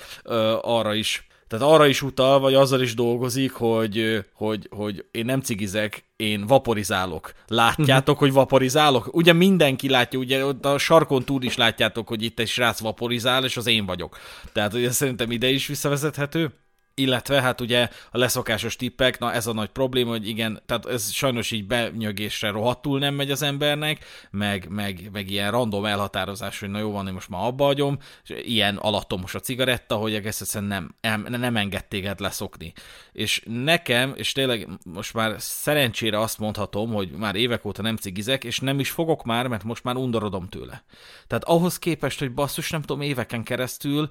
arra 0.61 0.95
is 0.95 1.27
tehát 1.49 1.67
arra 1.67 1.87
is 1.87 2.03
utal, 2.03 2.39
vagy 2.39 2.55
azzal 2.55 2.81
is 2.81 2.95
dolgozik, 2.95 3.53
hogy, 3.53 4.25
hogy, 4.33 4.69
hogy 4.71 5.05
én 5.11 5.25
nem 5.25 5.41
cigizek, 5.41 6.05
én 6.17 6.47
vaporizálok. 6.47 7.33
Látjátok, 7.47 8.19
hogy 8.19 8.33
vaporizálok? 8.33 9.09
Ugye 9.13 9.33
mindenki 9.33 9.89
látja, 9.89 10.19
ugye 10.19 10.45
a 10.63 10.79
sarkon 10.79 11.25
túl 11.25 11.43
is 11.43 11.57
látjátok, 11.57 12.09
hogy 12.09 12.23
itt 12.23 12.39
egy 12.39 12.49
srác 12.49 12.81
vaporizál, 12.81 13.45
és 13.45 13.57
az 13.57 13.67
én 13.67 13.87
vagyok. 13.87 14.19
Tehát 14.53 14.75
ugye 14.75 14.91
szerintem 14.91 15.31
ide 15.31 15.49
is 15.49 15.67
visszavezethető 15.67 16.53
illetve 16.99 17.43
hát 17.43 17.61
ugye 17.61 17.89
a 18.11 18.19
leszokásos 18.19 18.77
tippek, 18.77 19.19
na 19.19 19.33
ez 19.33 19.47
a 19.47 19.53
nagy 19.53 19.69
probléma, 19.69 20.11
hogy 20.11 20.29
igen, 20.29 20.63
tehát 20.67 20.87
ez 20.87 21.11
sajnos 21.11 21.51
így 21.51 21.67
benyögésre 21.67 22.51
rohadtul 22.51 22.99
nem 22.99 23.15
megy 23.15 23.31
az 23.31 23.43
embernek, 23.43 24.05
meg, 24.31 24.67
meg, 24.69 25.09
meg 25.13 25.31
ilyen 25.31 25.51
random 25.51 25.85
elhatározás, 25.85 26.61
hogy 26.61 26.71
na 26.71 26.79
jó 26.79 26.91
van, 26.91 27.07
én 27.07 27.13
most 27.13 27.29
már 27.29 27.45
abba 27.45 27.65
hagyom, 27.65 27.99
és 28.25 28.35
ilyen 28.45 28.77
alattomos 28.77 29.35
a 29.35 29.41
cigaretta, 29.41 29.97
hogy 29.97 30.15
egész 30.15 30.41
egyszerűen 30.41 30.71
nem, 30.71 30.95
nem, 31.01 31.41
nem 31.41 31.57
enged 31.57 31.85
téged 31.85 32.21
leszokni. 32.21 32.73
És 33.13 33.43
nekem, 33.45 34.13
és 34.15 34.33
tényleg 34.33 34.69
most 34.85 35.15
már 35.15 35.35
szerencsére 35.39 36.21
azt 36.21 36.39
mondhatom, 36.39 36.93
hogy 36.93 37.11
már 37.11 37.35
évek 37.35 37.65
óta 37.65 37.83
nem 37.83 37.97
cigizek, 37.97 38.45
és 38.45 38.61
nem 38.61 38.79
is 38.79 38.91
fogok 38.91 39.25
már, 39.25 39.47
mert 39.47 39.65
most 39.65 39.85
már 39.85 39.97
undorodom 39.97 40.49
tőle. 40.49 40.85
Tehát 41.27 41.45
ahhoz 41.45 41.79
képest, 41.79 42.19
hogy 42.19 42.33
basszus, 42.33 42.71
nem 42.71 42.81
tudom, 42.81 43.01
éveken 43.01 43.43
keresztül, 43.43 44.09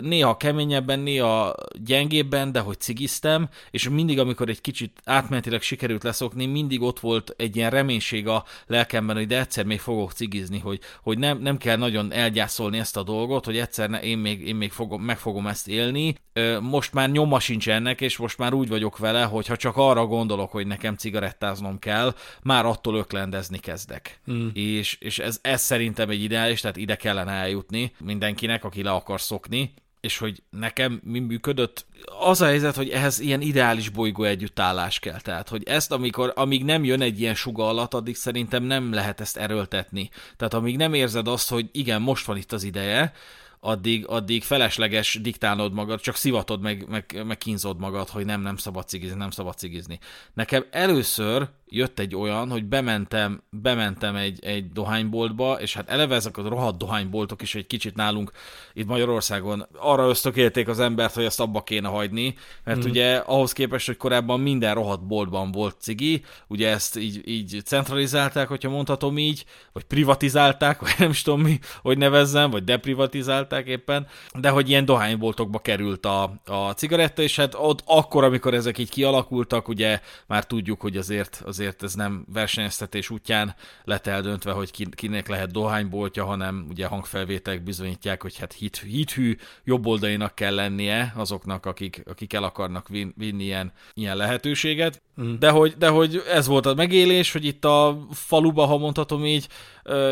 néha 0.00 0.36
keményebben, 0.36 0.98
néha 0.98 1.54
gyengébb, 1.72 2.25
évben, 2.26 2.52
de 2.52 2.60
hogy 2.60 2.80
cigiztem, 2.80 3.48
és 3.70 3.88
mindig, 3.88 4.18
amikor 4.18 4.48
egy 4.48 4.60
kicsit 4.60 5.00
átmenetileg 5.04 5.62
sikerült 5.62 6.02
leszokni, 6.02 6.46
mindig 6.46 6.82
ott 6.82 7.00
volt 7.00 7.34
egy 7.36 7.56
ilyen 7.56 7.70
reménység 7.70 8.28
a 8.28 8.44
lelkemben, 8.66 9.16
hogy 9.16 9.26
de 9.26 9.38
egyszer 9.38 9.64
még 9.64 9.80
fogok 9.80 10.12
cigizni, 10.12 10.58
hogy, 10.58 10.80
hogy 11.02 11.18
nem, 11.18 11.38
nem 11.38 11.56
kell 11.56 11.76
nagyon 11.76 12.12
elgyászolni 12.12 12.78
ezt 12.78 12.96
a 12.96 13.02
dolgot, 13.02 13.44
hogy 13.44 13.58
egyszer 13.58 13.90
ne, 13.90 14.00
én 14.00 14.18
még, 14.18 14.46
én 14.46 14.56
még 14.56 14.72
fogom, 14.72 15.02
meg 15.02 15.18
fogom 15.18 15.46
ezt 15.46 15.68
élni. 15.68 16.14
Most 16.60 16.92
már 16.92 17.10
nyoma 17.10 17.40
sincs 17.40 17.68
ennek, 17.68 18.00
és 18.00 18.16
most 18.16 18.38
már 18.38 18.52
úgy 18.52 18.68
vagyok 18.68 18.98
vele, 18.98 19.22
hogy 19.22 19.46
ha 19.46 19.56
csak 19.56 19.76
arra 19.76 20.06
gondolok, 20.06 20.50
hogy 20.50 20.66
nekem 20.66 20.96
cigarettáznom 20.96 21.78
kell, 21.78 22.14
már 22.42 22.66
attól 22.66 22.96
öklendezni 22.96 23.58
kezdek. 23.58 24.20
Mm. 24.30 24.48
És, 24.52 24.96
és 25.00 25.18
ez, 25.18 25.38
ez 25.42 25.62
szerintem 25.62 26.10
egy 26.10 26.22
ideális, 26.22 26.60
tehát 26.60 26.76
ide 26.76 26.96
kellene 26.96 27.32
eljutni 27.32 27.92
mindenkinek, 27.98 28.64
aki 28.64 28.82
le 28.82 28.90
akar 28.90 29.20
szokni, 29.20 29.74
és 30.06 30.18
hogy 30.18 30.42
nekem 30.50 31.00
mi 31.04 31.18
működött, 31.18 31.86
az 32.20 32.40
a 32.40 32.46
helyzet, 32.46 32.76
hogy 32.76 32.90
ehhez 32.90 33.20
ilyen 33.20 33.40
ideális 33.40 33.88
bolygó 33.88 34.24
együttállás 34.24 34.98
kell. 34.98 35.20
Tehát, 35.20 35.48
hogy 35.48 35.62
ezt, 35.64 35.92
amikor, 35.92 36.32
amíg 36.36 36.64
nem 36.64 36.84
jön 36.84 37.00
egy 37.00 37.20
ilyen 37.20 37.34
suga 37.34 37.68
alatt, 37.68 37.94
addig 37.94 38.16
szerintem 38.16 38.62
nem 38.62 38.92
lehet 38.92 39.20
ezt 39.20 39.36
erőltetni. 39.36 40.10
Tehát, 40.36 40.54
amíg 40.54 40.76
nem 40.76 40.94
érzed 40.94 41.28
azt, 41.28 41.48
hogy 41.48 41.68
igen, 41.72 42.02
most 42.02 42.26
van 42.26 42.36
itt 42.36 42.52
az 42.52 42.62
ideje, 42.62 43.12
addig, 43.60 44.06
addig 44.08 44.42
felesleges 44.42 45.18
diktálnod 45.22 45.72
magad, 45.72 46.00
csak 46.00 46.16
szivatod, 46.16 46.60
meg, 46.60 46.88
meg, 46.88 47.22
meg 47.26 47.38
kínzod 47.38 47.78
magad, 47.78 48.08
hogy 48.08 48.24
nem, 48.24 48.40
nem 48.40 48.56
szabad 48.56 48.88
cigizni, 48.88 49.16
nem 49.16 49.30
szabad 49.30 49.58
cigizni. 49.58 49.98
Nekem 50.34 50.66
először 50.70 51.48
jött 51.68 51.98
egy 51.98 52.16
olyan, 52.16 52.50
hogy 52.50 52.64
bementem, 52.64 53.42
bementem 53.50 54.16
egy, 54.16 54.44
egy 54.44 54.72
dohányboltba, 54.72 55.60
és 55.60 55.74
hát 55.74 55.88
eleve 55.88 56.14
ezek 56.14 56.36
a 56.36 56.48
rohadt 56.48 56.78
dohányboltok 56.78 57.42
is 57.42 57.54
egy 57.54 57.66
kicsit 57.66 57.94
nálunk 57.94 58.32
itt 58.72 58.86
Magyarországon 58.86 59.66
arra 59.76 60.08
ösztökélték 60.08 60.68
az 60.68 60.80
embert, 60.80 61.14
hogy 61.14 61.24
ezt 61.24 61.40
abba 61.40 61.62
kéne 61.62 61.88
hagyni, 61.88 62.34
mert 62.64 62.86
mm. 62.86 62.88
ugye 62.90 63.16
ahhoz 63.16 63.52
képest, 63.52 63.86
hogy 63.86 63.96
korábban 63.96 64.40
minden 64.40 64.74
rohadt 64.74 65.06
boltban 65.06 65.52
volt 65.52 65.76
cigi, 65.80 66.24
ugye 66.46 66.68
ezt 66.68 66.98
így, 66.98 67.28
így 67.28 67.62
centralizálták, 67.64 68.48
hogyha 68.48 68.70
mondhatom 68.70 69.18
így, 69.18 69.44
vagy 69.72 69.84
privatizálták, 69.84 70.80
vagy 70.86 70.94
nem 70.98 71.10
is 71.10 71.22
tudom 71.22 71.40
mi, 71.40 71.58
hogy 71.82 71.98
nevezzem, 71.98 72.50
vagy 72.50 72.64
deprivatizálták 72.64 73.66
éppen, 73.66 74.06
de 74.40 74.48
hogy 74.48 74.68
ilyen 74.68 74.84
dohányboltokba 74.84 75.58
került 75.58 76.06
a, 76.06 76.42
a 76.44 76.70
cigaretta, 76.70 77.22
és 77.22 77.36
hát 77.36 77.54
ott 77.58 77.82
akkor, 77.84 78.24
amikor 78.24 78.54
ezek 78.54 78.78
így 78.78 78.90
kialakultak, 78.90 79.68
ugye 79.68 80.00
már 80.26 80.44
tudjuk, 80.46 80.80
hogy 80.80 80.96
azért, 80.96 81.42
az 81.44 81.55
azért 81.58 81.82
ez 81.82 81.94
nem 81.94 82.24
versenyeztetés 82.32 83.10
útján 83.10 83.54
lett 83.84 84.06
eldöntve, 84.06 84.52
hogy 84.52 84.90
kinek 84.90 85.28
lehet 85.28 85.50
dohányboltja, 85.50 86.24
hanem 86.24 86.66
ugye 86.70 86.86
hangfelvételek 86.86 87.62
bizonyítják, 87.62 88.22
hogy 88.22 88.38
hát 88.38 88.52
hit, 88.52 88.76
hithű 88.76 89.36
jobboldainak 89.64 90.34
kell 90.34 90.54
lennie 90.54 91.12
azoknak, 91.16 91.66
akik, 91.66 92.02
akik 92.06 92.32
el 92.32 92.44
akarnak 92.44 92.88
vin, 92.88 93.14
vinni 93.16 93.44
ilyen, 93.44 93.72
ilyen 93.94 94.16
lehetőséget. 94.16 95.02
Mm. 95.20 95.34
De, 95.38 95.50
hogy, 95.50 95.74
de 95.78 95.88
hogy 95.88 96.22
ez 96.32 96.46
volt 96.46 96.66
a 96.66 96.74
megélés, 96.74 97.32
hogy 97.32 97.44
itt 97.44 97.64
a 97.64 98.06
faluba, 98.10 98.64
ha 98.64 98.78
mondhatom 98.78 99.24
így, 99.24 99.48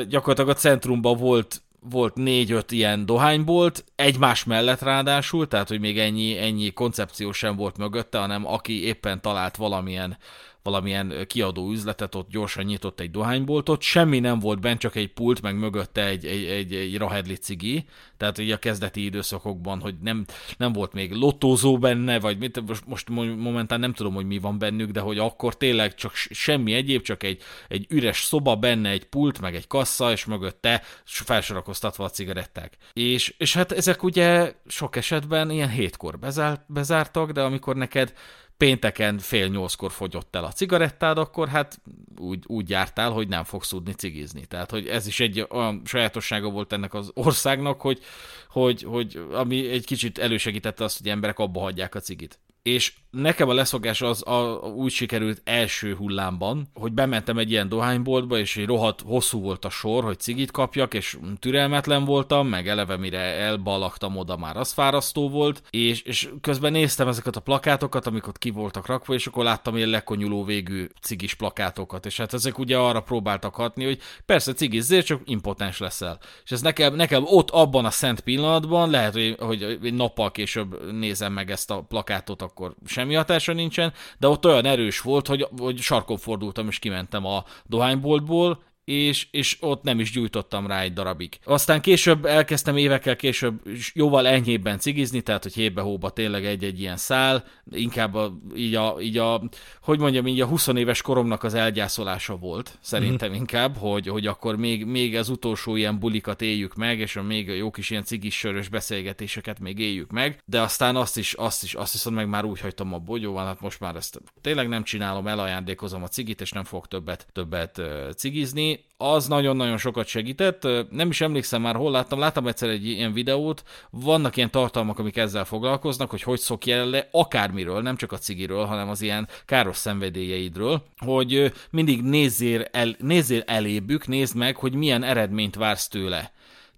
gyakorlatilag 0.09 0.49
a 0.49 0.61
centrumban 0.61 1.17
volt 1.17 1.63
volt 1.91 2.15
négy-öt 2.15 2.73
ilyen 2.73 3.07
dohánybolt, 3.07 3.85
egymás 3.97 4.45
mellett 4.45 4.81
ráadásul, 4.81 5.49
tehát 5.49 5.69
hogy 5.69 5.81
még 5.81 5.99
ennyi, 5.99 6.39
ennyi 6.39 6.71
koncepció 6.71 7.33
sem 7.33 7.57
volt 7.57 7.77
mögötte, 7.77 8.19
hanem 8.19 8.47
aki 8.47 8.85
éppen 8.85 9.21
talált 9.21 9.57
valamilyen 9.57 10.19
valamilyen 10.65 11.25
kiadó 11.27 11.71
üzletet, 11.71 12.15
ott 12.15 12.31
gyorsan 12.31 12.65
nyitott 12.65 13.01
egy 13.01 13.11
dohányboltot, 13.11 13.83
semmi 13.83 14.19
nem 14.19 14.39
volt 14.39 14.61
bent, 14.61 14.81
csak 14.81 14.97
egy 14.97 15.13
pult, 15.13 15.43
meg 15.43 15.59
mögötte 15.59 16.07
egy, 16.07 16.27
egy, 16.27 16.45
egy, 16.45 16.75
egy 16.75 16.97
rahedli 16.97 17.37
cigi, 17.37 17.85
tehát 18.17 18.39
így 18.39 18.51
a 18.51 18.59
kezdeti 18.59 19.05
időszakokban, 19.05 19.81
hogy 19.81 19.95
nem, 20.03 20.25
nem 20.57 20.73
volt 20.73 20.93
még 20.93 21.13
lottózó 21.13 21.79
benne, 21.79 22.21
vagy 22.21 22.39
mit, 22.39 22.67
most, 22.67 22.87
most 22.87 23.09
momentán 23.09 23.81
nem 23.81 23.93
tudom, 23.93 24.15
hogy 24.15 24.27
mi 24.27 24.39
van 24.39 24.59
bennük, 24.59 24.91
de 24.91 25.01
hogy 25.01 25.19
akkor 25.19 25.57
tényleg 25.57 25.95
csak 25.95 26.15
semmi 26.15 26.73
egyéb, 26.73 27.03
csak 27.03 27.23
egy, 27.23 27.43
egy 27.69 27.87
üres 27.89 28.23
szoba, 28.23 28.57
benne 28.57 28.89
egy 28.89 29.05
pult, 29.05 29.41
meg 29.41 29.55
egy 29.55 29.67
kassa, 29.67 30.13
és 30.13 30.25
mögötte 30.25 30.83
felsorakoztatva 31.05 32.05
a 32.05 32.11
cigaretták. 32.11 32.77
És, 32.93 33.35
és 33.39 33.55
hát 33.55 33.73
ezek 33.73 34.03
ugye 34.03 34.55
sok 34.67 34.97
esetben 34.97 35.51
ilyen 35.51 35.71
hétkor 35.71 36.19
bezárt, 36.19 36.61
bezártak, 36.69 37.31
de 37.31 37.43
amikor 37.43 37.77
neked 37.77 38.13
pénteken 38.57 39.19
fél 39.19 39.47
nyolckor 39.47 39.91
fogyott 39.93 40.37
el 40.37 40.45
a 40.45 40.53
cigarettád, 40.53 41.19
akkor 41.19 41.49
hát 41.49 41.81
úgy, 42.19 42.45
úgy 42.47 42.71
jártál, 42.71 43.11
hogy 43.11 43.29
nem 43.29 43.45
fogsz 43.45 43.69
tudni 43.69 43.93
cigizni. 43.93 44.47
Tehát, 44.47 44.71
hogy 44.71 44.89
ez 44.89 45.07
is 45.07 45.21
egy 45.21 45.47
olyan 45.51 45.83
sajátossága 45.85 46.51
volt 46.51 46.73
ennek 46.73 46.95
az 46.95 47.11
országnak, 47.15 47.81
hogy, 47.81 48.01
hogy, 48.49 48.83
hogy 48.83 49.27
ami 49.33 49.69
egy 49.69 49.85
kicsit 49.85 50.19
elősegítette 50.19 50.85
azt, 50.85 50.99
hogy 50.99 51.09
emberek 51.09 51.39
abba 51.39 51.61
hagyják 51.61 51.95
a 51.95 52.01
cigit 52.01 52.39
és 52.65 52.93
nekem 53.11 53.49
a 53.49 53.55
leszokás 53.55 54.03
az 54.03 54.27
a, 54.27 54.59
úgy 54.77 54.91
sikerült 54.91 55.41
első 55.45 55.95
hullámban, 55.95 56.69
hogy 56.75 56.93
bementem 56.93 57.39
egy 57.39 57.51
ilyen 57.51 57.69
dohányboltba, 57.69 58.39
és 58.39 58.57
egy 58.57 58.67
rohadt 58.67 59.01
hosszú 59.01 59.41
volt 59.41 59.65
a 59.65 59.71
sor, 59.71 60.05
hogy 60.05 60.19
cigit 60.19 60.51
kapjak, 60.51 60.95
és 60.95 61.19
türelmetlen 61.39 62.05
voltam, 62.05 62.49
meg 62.49 62.69
eleve 62.69 62.97
mire 62.97 63.19
elbalaktam 63.19 64.17
oda 64.17 64.37
már 64.37 64.57
az 64.57 64.73
fárasztó 64.73 65.29
volt, 65.29 65.63
és, 65.71 66.03
és 66.03 66.29
közben 66.41 66.73
néztem 66.73 67.09
ezeket 67.09 67.37
a 67.37 67.41
plakátokat, 67.41 68.07
amik 68.07 68.27
ott 68.27 68.39
ki 68.39 68.51
voltak 68.51 68.87
rakva, 68.87 69.15
és 69.15 69.27
akkor 69.27 69.45
láttam 69.45 69.77
ilyen 69.77 69.89
lekonyuló 69.89 70.45
végű 70.45 70.87
cigis 71.01 71.35
plakátokat, 71.35 72.07
és 72.07 72.17
hát 72.17 72.35
ezek 72.35 72.59
ugye 72.59 72.77
arra 72.79 73.01
próbáltak 73.01 73.55
hatni, 73.55 73.85
hogy 73.85 73.99
persze 74.27 74.53
cigizzél, 74.53 75.03
csak 75.03 75.21
impotens 75.25 75.79
leszel. 75.79 76.19
És 76.45 76.51
ez 76.51 76.61
nekem, 76.61 76.95
nekem 76.95 77.23
ott 77.27 77.51
abban 77.51 77.85
a 77.85 77.91
szent 77.91 78.21
pillanatban, 78.21 78.91
lehet, 78.91 79.13
hogy, 79.13 79.37
hogy 79.39 79.63
egy 79.63 79.95
nappal 79.95 80.31
később 80.31 80.93
nézem 80.93 81.33
meg 81.33 81.51
ezt 81.51 81.71
a 81.71 81.81
plakátot, 81.81 82.43
akkor 82.55 82.75
semmi 82.87 83.15
hatása 83.15 83.53
nincsen, 83.53 83.93
de 84.19 84.29
ott 84.29 84.47
olyan 84.47 84.65
erős 84.65 85.01
volt, 85.01 85.27
hogy, 85.27 85.49
hogy 85.59 85.79
sarkon 85.79 86.17
fordultam, 86.17 86.69
és 86.69 86.79
kimentem 86.79 87.25
a 87.25 87.45
dohányboltból, 87.67 88.63
és, 88.85 89.27
és 89.31 89.57
ott 89.61 89.83
nem 89.83 90.01
is 90.01 90.11
gyújtottam 90.11 90.67
rá 90.67 90.81
egy 90.81 90.93
darabig. 90.93 91.39
Aztán 91.45 91.81
később 91.81 92.25
elkezdtem 92.25 92.77
évekkel 92.77 93.17
később 93.17 93.63
jóval 93.93 94.27
enyhébben 94.27 94.79
cigizni, 94.79 95.21
tehát 95.21 95.43
hogy 95.43 95.55
hébe-hóba 95.55 96.11
tényleg 96.11 96.45
egy-egy 96.45 96.81
ilyen 96.81 96.97
szál, 96.97 97.45
inkább 97.71 98.15
a, 98.15 98.33
így, 98.57 98.75
a, 98.75 98.97
így 99.01 99.19
a, 99.19 99.43
hogy 99.83 99.99
mondjam, 99.99 100.27
így 100.27 100.41
a 100.41 100.47
20 100.47 100.67
éves 100.67 101.03
koromnak 101.03 101.43
az 101.43 101.55
elgyászolása 101.55 102.37
volt, 102.37 102.79
szerintem 102.81 103.31
mm. 103.31 103.35
inkább, 103.35 103.77
hogy, 103.77 104.07
hogy 104.09 104.27
akkor 104.27 104.57
még, 104.57 104.85
még 104.85 105.17
az 105.17 105.29
utolsó 105.29 105.77
ilyen 105.77 105.99
bulikat 105.99 106.43
éljük 106.43 106.75
meg, 106.75 106.99
és 106.99 107.17
a 107.17 107.23
még 107.23 107.49
jó 107.49 107.71
kis 107.71 107.91
ilyen 107.91 108.05
cigis 108.05 108.39
sörös 108.39 108.69
beszélgetéseket 108.69 109.61
még 109.61 109.79
éljük 109.79 110.11
meg, 110.11 110.43
de 110.45 110.61
aztán 110.61 110.97
azt 110.97 111.17
is, 111.17 111.33
azt 111.33 111.63
is, 111.63 111.75
azt 111.75 111.93
viszont 111.93 112.17
meg 112.17 112.29
már 112.29 112.45
úgy 112.45 112.61
hagytam 112.61 112.93
a 112.93 112.99
bogyóval, 112.99 113.45
hát 113.45 113.61
most 113.61 113.81
már 113.81 113.97
ezt 113.97 114.21
tényleg 114.41 114.69
nem 114.69 114.83
csinálom, 114.83 115.27
elajándékozom 115.27 116.03
a 116.03 116.09
cigit, 116.09 116.41
és 116.41 116.51
nem 116.51 116.65
fog 116.65 116.87
többet, 116.87 117.27
többet 117.33 117.81
cigizni, 118.17 118.74
az 118.97 119.27
nagyon-nagyon 119.27 119.77
sokat 119.79 120.07
segített. 120.07 120.67
Nem 120.91 121.09
is 121.09 121.21
emlékszem 121.21 121.63
már, 121.63 121.75
hol 121.75 121.91
láttam, 121.91 122.19
láttam 122.19 122.47
egyszer 122.47 122.69
egy 122.69 122.87
ilyen 122.87 123.13
videót, 123.13 123.63
vannak 123.91 124.37
ilyen 124.37 124.51
tartalmak, 124.51 124.99
amik 124.99 125.17
ezzel 125.17 125.45
foglalkoznak, 125.45 126.11
hogy 126.11 126.23
hogy 126.23 126.39
szokjál 126.39 126.87
le 126.87 127.09
akármiről, 127.11 127.83
nem 127.83 127.97
csak 127.97 128.13
a 128.13 128.19
cigiről, 128.19 128.65
hanem 128.65 128.89
az 128.89 129.01
ilyen 129.03 129.29
káros 129.47 129.77
szenvedélyeidről, 129.77 130.83
hogy 130.97 131.53
mindig 131.71 132.03
nézzél, 132.03 132.63
el, 132.73 132.95
nézzél 132.99 133.43
elébük, 133.47 134.07
nézd 134.07 134.37
meg, 134.37 134.57
hogy 134.57 134.75
milyen 134.75 135.03
eredményt 135.03 135.57
vársz 135.57 135.89
tőle. 135.89 136.33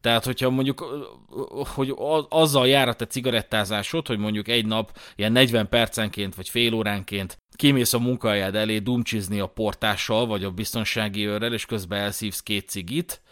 Tehát, 0.06 0.24
hogyha 0.24 0.50
mondjuk, 0.50 0.84
hogy 1.74 1.94
azzal 2.28 2.68
jár 2.68 2.88
a 2.88 2.92
te 2.92 3.06
cigarettázásod, 3.06 4.06
hogy 4.06 4.18
mondjuk 4.18 4.48
egy 4.48 4.66
nap 4.66 4.98
ilyen 5.16 5.32
40 5.32 5.68
percenként 5.68 6.34
vagy 6.34 6.48
fél 6.48 6.74
óránként 6.74 7.38
kimész 7.56 7.92
a 7.92 7.98
munkahelyed 7.98 8.54
elé 8.54 8.78
dumcsizni 8.78 9.40
a 9.40 9.46
portással, 9.46 10.26
vagy 10.26 10.44
a 10.44 10.50
biztonsági 10.50 11.26
őrrel, 11.26 11.52
és 11.52 11.66
közben 11.66 12.00
elszívsz 12.00 12.40
két 12.40 12.68
cigit, 12.68 13.22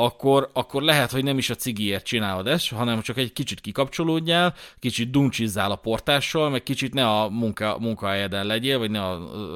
akkor, 0.00 0.50
akkor 0.52 0.82
lehet, 0.82 1.10
hogy 1.10 1.24
nem 1.24 1.38
is 1.38 1.50
a 1.50 1.54
cigiért 1.54 2.04
csinálod 2.04 2.46
ezt, 2.46 2.68
hanem 2.68 3.00
csak 3.00 3.16
egy 3.16 3.32
kicsit 3.32 3.60
kikapcsolódjál, 3.60 4.54
kicsit 4.78 5.10
duncsizzál 5.10 5.70
a 5.70 5.76
portással, 5.76 6.50
meg 6.50 6.62
kicsit 6.62 6.94
ne 6.94 7.08
a 7.08 7.28
munka, 7.28 7.76
munkahelyeden 7.80 8.46
legyél, 8.46 8.78
vagy 8.78 8.90
ne 8.90 9.08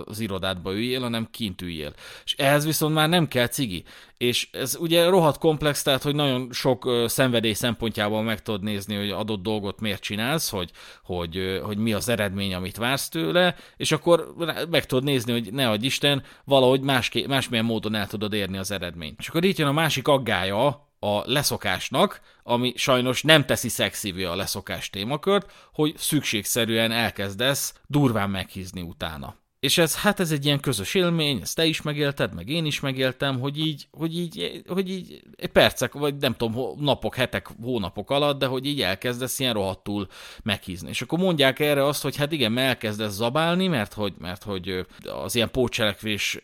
az 0.04 0.20
irodádba 0.20 0.72
üljél, 0.72 1.00
hanem 1.00 1.28
kint 1.30 1.62
üljél. 1.62 1.92
És 2.24 2.34
ehhez 2.34 2.64
viszont 2.64 2.94
már 2.94 3.08
nem 3.08 3.28
kell 3.28 3.46
cigi. 3.46 3.84
És 4.22 4.48
ez 4.52 4.76
ugye 4.80 5.08
rohadt 5.08 5.38
komplex, 5.38 5.82
tehát 5.82 6.02
hogy 6.02 6.14
nagyon 6.14 6.48
sok 6.52 6.88
szenvedély 7.06 7.52
szempontjából 7.52 8.22
meg 8.22 8.42
tudod 8.42 8.62
nézni, 8.62 8.96
hogy 8.96 9.10
adott 9.10 9.42
dolgot 9.42 9.80
miért 9.80 10.02
csinálsz, 10.02 10.50
hogy, 10.50 10.70
hogy, 11.04 11.60
hogy 11.62 11.76
mi 11.76 11.92
az 11.92 12.08
eredmény, 12.08 12.54
amit 12.54 12.76
vársz 12.76 13.08
tőle, 13.08 13.54
és 13.76 13.92
akkor 13.92 14.34
meg 14.70 14.86
tudod 14.86 15.04
nézni, 15.04 15.32
hogy 15.32 15.52
ne 15.52 15.68
adj 15.68 15.86
Isten, 15.86 16.22
valahogy 16.44 16.80
máské, 16.80 17.26
másmilyen 17.26 17.64
módon 17.64 17.94
el 17.94 18.06
tudod 18.06 18.32
érni 18.32 18.58
az 18.58 18.70
eredményt. 18.70 19.18
És 19.18 19.28
akkor 19.28 19.44
itt 19.44 19.58
jön 19.58 19.68
a 19.68 19.72
másik 19.72 20.08
aggája 20.08 20.66
a 20.98 21.22
leszokásnak, 21.24 22.20
ami 22.42 22.72
sajnos 22.76 23.22
nem 23.22 23.46
teszi 23.46 23.68
szexivé 23.68 24.24
a 24.24 24.36
leszokás 24.36 24.90
témakört, 24.90 25.52
hogy 25.72 25.96
szükségszerűen 25.96 26.92
elkezdesz 26.92 27.74
durván 27.86 28.30
meghízni 28.30 28.80
utána. 28.82 29.40
És 29.62 29.78
ez, 29.78 29.96
hát 29.96 30.20
ez 30.20 30.30
egy 30.30 30.44
ilyen 30.44 30.60
közös 30.60 30.94
élmény, 30.94 31.40
ezt 31.40 31.56
te 31.56 31.64
is 31.64 31.82
megélted, 31.82 32.34
meg 32.34 32.48
én 32.48 32.64
is 32.64 32.80
megéltem, 32.80 33.40
hogy 33.40 33.58
így, 33.58 33.88
hogy 33.90 34.18
így, 34.18 34.62
hogy 34.66 34.90
így 34.90 35.22
percek, 35.52 35.92
vagy 35.92 36.14
nem 36.16 36.34
tudom, 36.34 36.78
napok, 36.80 37.14
hetek, 37.14 37.48
hónapok 37.62 38.10
alatt, 38.10 38.38
de 38.38 38.46
hogy 38.46 38.66
így 38.66 38.82
elkezdesz 38.82 39.38
ilyen 39.38 39.52
rohadtul 39.52 40.08
meghízni. 40.42 40.88
És 40.88 41.02
akkor 41.02 41.18
mondják 41.18 41.60
erre 41.60 41.86
azt, 41.86 42.02
hogy 42.02 42.16
hát 42.16 42.32
igen, 42.32 42.58
elkezdesz 42.58 43.12
zabálni, 43.12 43.66
mert 43.66 43.92
hogy, 43.92 44.12
mert 44.18 44.42
hogy 44.42 44.86
az 45.24 45.34
ilyen 45.34 45.50
pócselekvés 45.50 46.40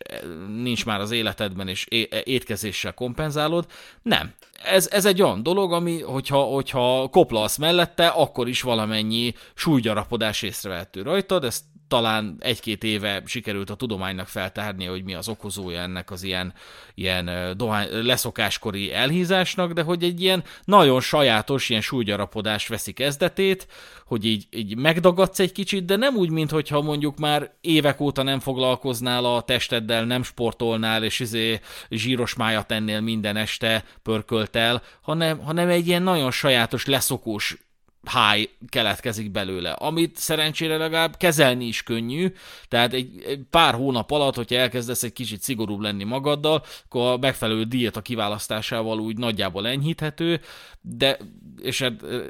nincs 0.47 0.85
már 0.85 0.99
az 0.99 1.11
életedben, 1.11 1.67
és 1.67 1.85
étkezéssel 2.23 2.93
kompenzálod. 2.93 3.65
Nem. 4.01 4.33
Ez, 4.63 4.87
ez 4.91 5.05
egy 5.05 5.21
olyan 5.21 5.43
dolog, 5.43 5.73
ami, 5.73 6.01
hogyha, 6.01 6.41
hogyha 6.41 7.07
koplasz 7.07 7.57
mellette, 7.57 8.07
akkor 8.07 8.47
is 8.47 8.61
valamennyi 8.61 9.33
súlygyarapodás 9.53 10.41
észrevehető 10.41 11.01
rajtad, 11.01 11.43
ezt 11.43 11.63
talán 11.89 12.35
egy-két 12.39 12.83
éve 12.83 13.21
sikerült 13.25 13.69
a 13.69 13.75
tudománynak 13.75 14.27
feltárni, 14.27 14.85
hogy 14.85 15.03
mi 15.03 15.13
az 15.13 15.27
okozója 15.27 15.81
ennek 15.81 16.11
az 16.11 16.23
ilyen, 16.23 16.53
ilyen 16.95 17.53
dohány, 17.57 17.87
leszokáskori 17.91 18.93
elhízásnak, 18.93 19.71
de 19.71 19.81
hogy 19.81 20.03
egy 20.03 20.21
ilyen 20.21 20.43
nagyon 20.63 21.01
sajátos, 21.01 21.69
ilyen 21.69 21.81
súlygyarapodás 21.81 22.67
veszi 22.67 22.91
kezdetét, 22.91 23.67
hogy 24.05 24.25
így, 24.25 24.47
így 24.49 24.77
megdagadsz 24.77 25.39
egy 25.39 25.51
kicsit, 25.51 25.85
de 25.85 25.95
nem 25.95 26.15
úgy, 26.15 26.29
mintha 26.29 26.81
mondjuk 26.81 27.17
már 27.17 27.51
évek 27.61 27.99
óta 27.99 28.23
nem 28.23 28.39
foglalkoznál 28.39 29.25
a 29.25 29.41
testeddel, 29.41 30.05
nem 30.05 30.23
sportolnál, 30.23 31.03
és 31.03 31.19
izé 31.19 31.59
zsíros 31.89 32.35
májat 32.35 32.71
ennél 32.71 33.01
minden 33.01 33.35
este 33.35 33.83
pörköltel, 34.03 34.81
hanem, 35.01 35.39
hanem 35.39 35.69
egy 35.69 35.87
ilyen 35.87 36.03
nagyon 36.03 36.31
sajátos, 36.31 36.85
leszokós 36.85 37.68
high 38.09 38.49
keletkezik 38.69 39.31
belőle, 39.31 39.71
amit 39.71 40.17
szerencsére 40.17 40.77
legalább 40.77 41.17
kezelni 41.17 41.65
is 41.65 41.83
könnyű, 41.83 42.33
tehát 42.67 42.93
egy, 42.93 43.23
egy 43.27 43.41
pár 43.49 43.73
hónap 43.73 44.11
alatt, 44.11 44.35
hogyha 44.35 44.55
elkezdesz 44.55 45.03
egy 45.03 45.13
kicsit 45.13 45.41
szigorúbb 45.41 45.79
lenni 45.79 46.03
magaddal, 46.03 46.63
akkor 46.85 47.11
a 47.11 47.17
megfelelő 47.17 47.63
diéta 47.63 48.01
kiválasztásával 48.01 48.99
úgy 48.99 49.17
nagyjából 49.17 49.67
enyhíthető, 49.67 50.41
de 50.81 51.17
és 51.61 51.85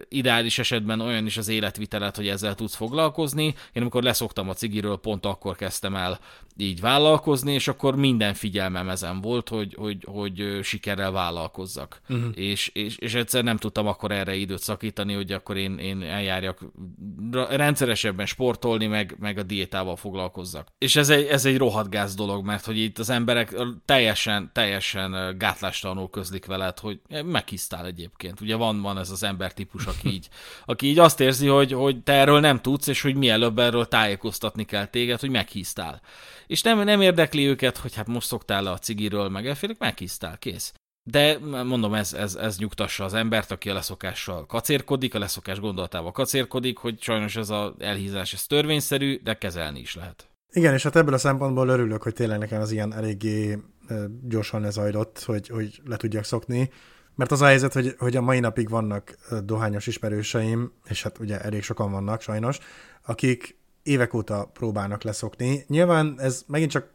ideális 0.09 0.59
esetben 0.59 0.99
olyan 0.99 1.25
is 1.25 1.37
az 1.37 1.47
életvitelet, 1.47 2.15
hogy 2.15 2.27
ezzel 2.27 2.55
tudsz 2.55 2.75
foglalkozni. 2.75 3.43
Én 3.73 3.81
amikor 3.81 4.03
leszoktam 4.03 4.49
a 4.49 4.53
cigiről, 4.53 4.97
pont 4.97 5.25
akkor 5.25 5.55
kezdtem 5.55 5.95
el 5.95 6.19
így 6.57 6.79
vállalkozni, 6.79 7.53
és 7.53 7.67
akkor 7.67 7.95
minden 7.95 8.33
figyelmem 8.33 8.89
ezen 8.89 9.21
volt, 9.21 9.49
hogy, 9.49 9.75
hogy, 9.77 9.97
hogy 10.05 10.59
sikerrel 10.63 11.11
vállalkozzak. 11.11 12.01
Uh-huh. 12.09 12.31
És, 12.33 12.67
és, 12.73 12.97
és 12.97 13.13
egyszer 13.13 13.43
nem 13.43 13.57
tudtam 13.57 13.87
akkor 13.87 14.11
erre 14.11 14.35
időt 14.35 14.61
szakítani, 14.61 15.13
hogy 15.13 15.31
akkor 15.31 15.57
én, 15.57 15.68
én 15.77 16.01
eljárjak 16.01 16.59
rendszeresebben 17.49 18.25
sportolni, 18.25 18.87
meg, 18.87 19.15
meg 19.19 19.37
a 19.37 19.43
diétával 19.43 19.95
foglalkozzak. 19.95 20.67
És 20.77 20.95
ez 20.95 21.09
egy, 21.09 21.25
ez 21.25 21.45
egy 21.45 21.57
rohadt 21.57 21.89
gáz 21.89 22.15
dolog, 22.15 22.45
mert 22.45 22.65
hogy 22.65 22.77
itt 22.77 22.97
az 22.97 23.09
emberek 23.09 23.55
teljesen, 23.85 24.49
teljesen 24.53 25.37
gátlástalanul 25.37 26.09
közlik 26.09 26.45
veled, 26.45 26.79
hogy 26.79 26.99
meghisztál 27.25 27.85
egyébként. 27.85 28.41
Ugye 28.41 28.55
van, 28.55 28.81
van 28.81 28.97
ez 28.97 29.09
az 29.09 29.23
embertípus, 29.23 29.85
aki 29.85 30.09
így, 30.09 30.29
aki 30.65 30.87
így 30.87 30.99
azt 30.99 31.19
érzi, 31.19 31.47
hogy, 31.47 31.71
hogy 31.71 32.03
te 32.03 32.13
erről 32.13 32.39
nem 32.39 32.61
tudsz, 32.61 32.87
és 32.87 33.01
hogy 33.01 33.15
mielőbb 33.15 33.59
erről 33.59 33.87
tájékoztatni 33.87 34.63
kell 34.63 34.85
téged, 34.85 35.19
hogy 35.19 35.29
meghisztál. 35.29 36.01
És 36.47 36.61
nem, 36.61 36.83
nem 36.83 37.01
érdekli 37.01 37.47
őket, 37.47 37.77
hogy 37.77 37.95
hát 37.95 38.07
most 38.07 38.27
szoktál 38.27 38.63
le 38.63 38.71
a 38.71 38.77
cigiről, 38.77 39.29
meg 39.29 39.47
elfélek, 39.47 39.77
meghisztál, 39.77 40.37
kész. 40.37 40.73
De 41.03 41.37
mondom, 41.63 41.93
ez, 41.93 42.13
ez, 42.13 42.35
ez 42.35 42.57
nyugtassa 42.57 43.03
az 43.03 43.13
embert, 43.13 43.51
aki 43.51 43.69
a 43.69 43.73
leszokással 43.73 44.45
kacérkodik, 44.45 45.15
a 45.15 45.19
leszokás 45.19 45.59
gondolatával 45.59 46.11
kacérkodik, 46.11 46.77
hogy 46.77 47.01
sajnos 47.01 47.35
ez 47.35 47.49
az 47.49 47.71
elhízás 47.77 48.33
ez 48.33 48.45
törvényszerű, 48.45 49.19
de 49.23 49.33
kezelni 49.33 49.79
is 49.79 49.95
lehet. 49.95 50.29
Igen, 50.51 50.73
és 50.73 50.83
hát 50.83 50.95
ebből 50.95 51.13
a 51.13 51.17
szempontból 51.17 51.67
örülök, 51.67 52.03
hogy 52.03 52.13
tényleg 52.13 52.39
nekem 52.39 52.61
az 52.61 52.71
ilyen 52.71 52.93
eléggé 52.93 53.57
gyorsan 54.23 54.61
lezajlott, 54.61 55.23
hogy, 55.23 55.47
hogy 55.47 55.81
le 55.85 55.97
tudjak 55.97 56.23
szokni. 56.23 56.69
Mert 57.15 57.31
az 57.31 57.41
a 57.41 57.45
helyzet, 57.45 57.73
hogy, 57.73 57.95
hogy 57.97 58.15
a 58.15 58.21
mai 58.21 58.39
napig 58.39 58.69
vannak 58.69 59.17
dohányos 59.43 59.87
ismerőseim, 59.87 60.71
és 60.85 61.03
hát 61.03 61.19
ugye 61.19 61.41
elég 61.41 61.63
sokan 61.63 61.91
vannak 61.91 62.21
sajnos, 62.21 62.59
akik 63.05 63.57
évek 63.83 64.13
óta 64.13 64.49
próbálnak 64.53 65.03
leszokni. 65.03 65.63
Nyilván 65.67 66.15
ez 66.17 66.43
megint 66.47 66.71
csak 66.71 66.89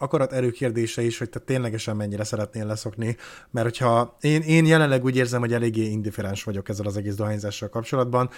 akarat 0.00 0.32
erőkérdése 0.32 1.02
is, 1.02 1.18
hogy 1.18 1.30
te 1.30 1.38
ténylegesen 1.38 1.96
mennyire 1.96 2.24
szeretnél 2.24 2.66
leszokni, 2.66 3.16
mert 3.50 3.66
hogyha 3.66 4.16
én, 4.20 4.42
én 4.42 4.66
jelenleg 4.66 5.04
úgy 5.04 5.16
érzem, 5.16 5.40
hogy 5.40 5.52
eléggé 5.52 5.82
indiferens 5.82 6.44
vagyok 6.44 6.68
ezzel 6.68 6.86
az 6.86 6.96
egész 6.96 7.14
dohányzással 7.14 7.68
kapcsolatban, 7.68 8.30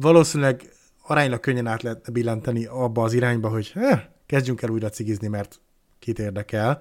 valószínűleg 0.00 0.62
aránylag 1.06 1.40
könnyen 1.40 1.66
át 1.66 1.82
lehet 1.82 2.12
billenteni 2.12 2.66
abba 2.66 3.02
az 3.02 3.12
irányba, 3.12 3.48
hogy 3.48 3.72
eh, 3.74 4.04
kezdjünk 4.26 4.62
el 4.62 4.70
újra 4.70 4.88
cigizni, 4.88 5.28
mert 5.28 5.60
kit 5.98 6.18
érdekel, 6.18 6.80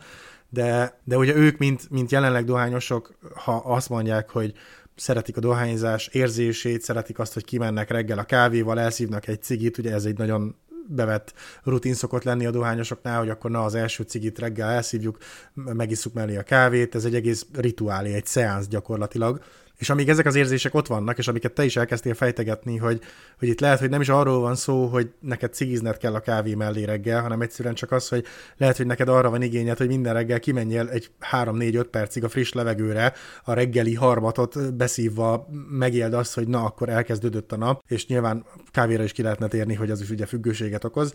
de, 0.50 1.00
de 1.04 1.18
ugye 1.18 1.36
ők, 1.36 1.58
mint, 1.58 1.90
mint 1.90 2.12
jelenleg 2.12 2.46
dohányosok, 2.46 3.18
ha 3.36 3.56
azt 3.56 3.90
mondják, 3.90 4.30
hogy 4.30 4.54
szeretik 4.96 5.38
a 5.38 5.40
dohányzás 5.40 6.08
érzését, 6.08 6.82
szeretik 6.82 7.20
azt, 7.20 7.34
hogy 7.34 7.46
kimennek 7.46 7.90
reggel 7.90 8.20
a 8.20 8.24
kávéval, 8.24 8.80
elszívnak 8.80 9.28
egy 9.28 9.42
cigit, 9.42 9.78
ugye 9.78 9.94
ez 9.94 10.06
egy 10.06 10.18
nagyon 10.18 10.56
bevett 10.88 11.34
rutin 11.64 11.94
szokott 11.94 12.24
lenni 12.24 12.46
a 12.46 12.52
dohányosoknál, 12.52 13.20
hogy 13.20 13.30
akkor 13.30 13.52
na 13.52 13.64
az 13.64 13.76
első 13.76 14.04
cigit 14.04 14.40
reggel 14.40 14.70
elszívjuk, 14.70 15.18
megisszuk 15.54 16.14
mellé 16.14 16.38
a 16.38 16.44
kávét, 16.44 16.96
ez 16.96 17.06
egy 17.06 17.16
egész 17.16 17.46
rituálé, 17.54 18.14
egy 18.14 18.26
szeánsz 18.26 18.68
gyakorlatilag, 18.68 19.42
és 19.84 19.90
amíg 19.90 20.10
ezek 20.10 20.26
az 20.26 20.36
érzések 20.36 20.74
ott 20.74 20.88
vannak, 20.88 21.18
és 21.18 21.28
amiket 21.28 21.54
te 21.54 21.64
is 21.64 21.76
elkezdtél 21.76 22.14
fejtegetni, 22.14 22.78
hogy, 22.78 23.00
hogy 23.40 23.48
itt 23.48 23.60
lehet, 23.60 23.80
hogy 23.80 23.90
nem 23.90 24.02
is 24.02 24.10
arról 24.10 24.40
van 24.40 24.56
szó, 24.56 24.86
hogy 24.86 25.12
neked 25.20 25.54
cigizned 25.54 25.98
kell 25.98 26.14
a 26.14 26.20
kávé 26.20 26.54
mellé 26.54 26.84
reggel, 26.84 27.22
hanem 27.22 27.42
egyszerűen 27.42 27.74
csak 27.74 27.92
az, 27.92 28.08
hogy 28.08 28.26
lehet, 28.58 28.78
hogy 28.78 28.86
neked 28.86 29.08
arra 29.08 29.30
van 29.30 29.42
igényed, 29.42 29.78
hogy 29.78 29.88
minden 29.88 30.14
reggel 30.14 30.40
kimenjél 30.40 30.90
egy 30.90 31.12
3-4-5 31.32 31.86
percig 31.92 32.24
a 32.24 32.30
friss 32.30 32.52
levegőre, 32.52 33.14
a 33.44 33.54
reggeli 33.54 33.94
harmatot 33.94 34.76
beszívva 34.76 35.48
megéld 35.70 36.14
azt, 36.14 36.34
hogy 36.34 36.48
na, 36.48 36.64
akkor 36.64 36.90
elkezdődött 36.90 37.52
a 37.52 37.58
nap, 37.58 37.84
és 37.88 38.08
nyilván 38.08 38.46
kávéra 38.72 39.04
is 39.04 39.12
ki 39.12 39.22
lehetne 39.22 39.48
térni, 39.48 39.74
hogy 39.74 39.92
az 39.92 40.02
is 40.02 40.10
ugye 40.10 40.26
függőséget 40.26 40.84
okoz, 40.84 41.14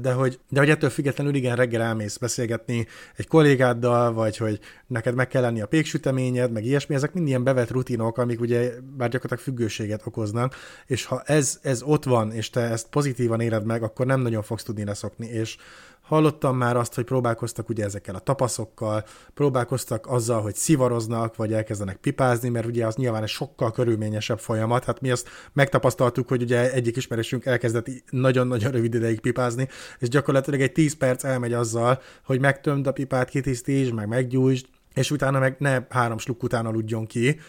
de 0.00 0.12
hogy, 0.12 0.38
de 0.48 0.58
hogy 0.58 0.70
ettől 0.70 0.90
függetlenül 0.90 1.34
igen, 1.34 1.56
reggel 1.56 1.82
elmész 1.82 2.16
beszélgetni 2.16 2.86
egy 3.16 3.26
kollégáddal, 3.26 4.12
vagy 4.12 4.36
hogy 4.36 4.60
neked 4.86 5.14
meg 5.14 5.28
kell 5.28 5.42
lenni 5.42 5.60
a 5.60 5.66
péksüteményed, 5.66 6.52
meg 6.52 6.64
ilyesmi, 6.64 6.94
ezek 6.94 7.12
mind 7.12 7.28
ilyen 7.28 7.44
bevett 7.44 7.70
rutinok, 7.98 8.18
amik 8.18 8.40
ugye 8.40 8.72
bár 8.96 9.08
gyakorlatilag 9.08 9.54
függőséget 9.54 10.06
okoznak, 10.06 10.54
és 10.86 11.04
ha 11.04 11.22
ez, 11.24 11.58
ez 11.62 11.82
ott 11.82 12.04
van, 12.04 12.32
és 12.32 12.50
te 12.50 12.60
ezt 12.60 12.88
pozitívan 12.88 13.40
éred 13.40 13.64
meg, 13.64 13.82
akkor 13.82 14.06
nem 14.06 14.20
nagyon 14.20 14.42
fogsz 14.42 14.62
tudni 14.62 14.84
leszokni, 14.84 15.26
és 15.26 15.56
Hallottam 16.08 16.56
már 16.56 16.76
azt, 16.76 16.94
hogy 16.94 17.04
próbálkoztak 17.04 17.68
ugye 17.68 17.84
ezekkel 17.84 18.14
a 18.14 18.18
tapaszokkal, 18.18 19.04
próbálkoztak 19.34 20.06
azzal, 20.06 20.40
hogy 20.40 20.54
szivaroznak, 20.54 21.36
vagy 21.36 21.52
elkezdenek 21.52 21.96
pipázni, 21.96 22.48
mert 22.48 22.66
ugye 22.66 22.86
az 22.86 22.94
nyilván 22.94 23.22
egy 23.22 23.28
sokkal 23.28 23.72
körülményesebb 23.72 24.38
folyamat. 24.38 24.84
Hát 24.84 25.00
mi 25.00 25.10
azt 25.10 25.28
megtapasztaltuk, 25.52 26.28
hogy 26.28 26.42
ugye 26.42 26.72
egyik 26.72 26.96
ismerősünk 26.96 27.44
elkezdett 27.44 27.86
nagyon-nagyon 28.10 28.70
rövid 28.70 28.94
ideig 28.94 29.20
pipázni, 29.20 29.68
és 29.98 30.08
gyakorlatilag 30.08 30.60
egy 30.60 30.72
10 30.72 30.96
perc 30.96 31.24
elmegy 31.24 31.52
azzal, 31.52 32.00
hogy 32.24 32.40
megtömd 32.40 32.86
a 32.86 32.92
pipát, 32.92 33.28
kitisztítsd, 33.28 33.92
meg 33.92 34.08
meggyújtsd, 34.08 34.66
és 34.98 35.10
utána 35.10 35.38
meg 35.38 35.56
ne 35.58 35.78
három 35.88 36.18
sluk 36.18 36.42
után 36.42 36.66
aludjon 36.66 37.06
ki, 37.06 37.40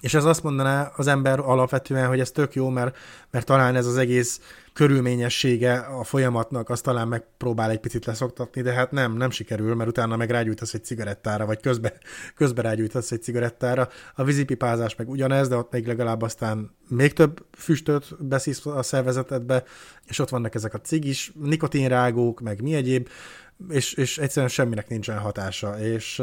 és 0.00 0.14
ez 0.14 0.24
azt 0.24 0.42
mondaná 0.42 0.92
az 0.96 1.06
ember 1.06 1.38
alapvetően, 1.40 2.08
hogy 2.08 2.20
ez 2.20 2.30
tök 2.30 2.54
jó, 2.54 2.68
mert, 2.68 2.96
mert 3.30 3.46
talán 3.46 3.76
ez 3.76 3.86
az 3.86 3.96
egész 3.96 4.40
körülményessége 4.72 5.78
a 5.78 6.04
folyamatnak, 6.04 6.68
azt 6.68 6.82
talán 6.82 7.08
megpróbál 7.08 7.70
egy 7.70 7.80
picit 7.80 8.04
leszoktatni, 8.04 8.62
de 8.62 8.72
hát 8.72 8.90
nem, 8.90 9.16
nem 9.16 9.30
sikerül, 9.30 9.74
mert 9.74 9.88
utána 9.88 10.16
meg 10.16 10.30
rágyújtasz 10.30 10.74
egy 10.74 10.84
cigarettára, 10.84 11.46
vagy 11.46 11.60
közben, 11.60 11.92
közben 12.34 12.64
rágyújtasz 12.64 13.10
egy 13.10 13.22
cigarettára. 13.22 13.88
A 14.14 14.24
vízipipázás 14.24 14.96
meg 14.96 15.08
ugyanez, 15.08 15.48
de 15.48 15.56
ott 15.56 15.72
még 15.72 15.86
legalább 15.86 16.22
aztán 16.22 16.76
még 16.88 17.12
több 17.12 17.46
füstöt 17.56 18.26
beszísz 18.26 18.66
a 18.66 18.82
szervezetedbe, 18.82 19.64
és 20.06 20.18
ott 20.18 20.28
vannak 20.28 20.54
ezek 20.54 20.74
a 20.74 20.80
cigis, 20.80 21.32
nikotinrágók, 21.34 22.40
meg 22.40 22.62
mi 22.62 22.74
egyéb, 22.74 23.08
és, 23.68 23.92
és 23.92 24.18
egyszerűen 24.18 24.50
semminek 24.50 24.88
nincsen 24.88 25.18
hatása. 25.18 25.78
És, 25.80 26.22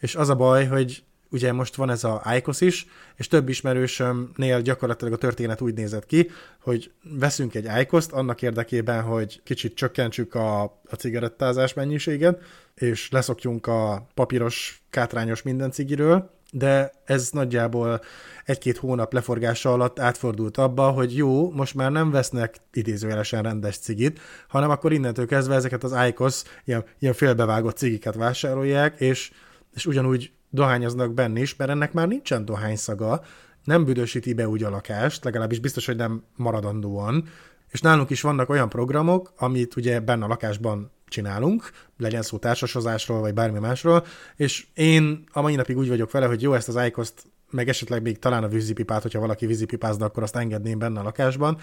és 0.00 0.14
az 0.14 0.28
a 0.28 0.34
baj, 0.34 0.66
hogy 0.66 1.04
ugye 1.30 1.52
most 1.52 1.74
van 1.74 1.90
ez 1.90 2.04
a 2.04 2.22
ICOS 2.36 2.60
is, 2.60 2.86
és 3.16 3.28
több 3.28 3.48
ismerősömnél 3.48 4.60
gyakorlatilag 4.62 5.12
a 5.12 5.16
történet 5.16 5.60
úgy 5.60 5.74
nézett 5.74 6.06
ki, 6.06 6.30
hogy 6.60 6.92
veszünk 7.02 7.54
egy 7.54 7.68
icos 7.80 8.06
annak 8.10 8.42
érdekében, 8.42 9.02
hogy 9.02 9.40
kicsit 9.44 9.74
csökkentsük 9.74 10.34
a, 10.34 10.62
a 10.62 10.94
cigarettázás 10.98 11.74
mennyiséget, 11.74 12.40
és 12.74 13.10
leszokjunk 13.10 13.66
a 13.66 14.06
papíros, 14.14 14.82
kátrányos 14.90 15.42
minden 15.42 15.70
cigiről, 15.70 16.30
de 16.52 16.92
ez 17.04 17.30
nagyjából 17.30 18.00
egy-két 18.44 18.76
hónap 18.76 19.12
leforgása 19.12 19.72
alatt 19.72 19.98
átfordult 19.98 20.56
abba, 20.56 20.90
hogy 20.90 21.16
jó, 21.16 21.50
most 21.50 21.74
már 21.74 21.90
nem 21.90 22.10
vesznek 22.10 22.56
idézőjelesen 22.72 23.42
rendes 23.42 23.78
cigit, 23.78 24.20
hanem 24.48 24.70
akkor 24.70 24.92
innentől 24.92 25.26
kezdve 25.26 25.54
ezeket 25.54 25.84
az 25.84 25.94
ICOS 26.08 26.42
ilyen, 26.64 26.84
ilyen 26.98 27.14
félbevágott 27.14 27.76
cigiket 27.76 28.14
vásárolják, 28.14 29.00
és, 29.00 29.32
és 29.74 29.86
ugyanúgy 29.86 30.32
dohányoznak 30.50 31.14
benne 31.14 31.40
is, 31.40 31.56
mert 31.56 31.70
ennek 31.70 31.92
már 31.92 32.08
nincsen 32.08 32.44
dohányszaga, 32.44 33.22
nem 33.64 33.84
büdösíti 33.84 34.34
be 34.34 34.48
úgy 34.48 34.62
a 34.62 34.70
lakást, 34.70 35.24
legalábbis 35.24 35.58
biztos, 35.58 35.86
hogy 35.86 35.96
nem 35.96 36.22
maradandóan, 36.36 37.28
és 37.68 37.80
nálunk 37.80 38.10
is 38.10 38.20
vannak 38.20 38.48
olyan 38.48 38.68
programok, 38.68 39.32
amit 39.36 39.76
ugye 39.76 40.00
benne 40.00 40.24
a 40.24 40.28
lakásban 40.28 40.90
csinálunk, 41.08 41.70
legyen 41.98 42.22
szó 42.22 42.38
társasozásról, 42.38 43.20
vagy 43.20 43.34
bármi 43.34 43.58
másról, 43.58 44.04
és 44.36 44.66
én 44.74 45.24
a 45.32 45.40
mai 45.40 45.54
napig 45.54 45.76
úgy 45.76 45.88
vagyok 45.88 46.10
vele, 46.10 46.26
hogy 46.26 46.42
jó, 46.42 46.52
ezt 46.52 46.68
az 46.68 46.84
icost 46.86 47.14
meg 47.50 47.68
esetleg 47.68 48.02
még 48.02 48.18
talán 48.18 48.44
a 48.44 48.48
vízipipát, 48.48 49.02
hogyha 49.02 49.20
valaki 49.20 49.46
vízipipázna, 49.46 50.04
akkor 50.04 50.22
azt 50.22 50.36
engedném 50.36 50.78
benne 50.78 51.00
a 51.00 51.02
lakásban, 51.02 51.58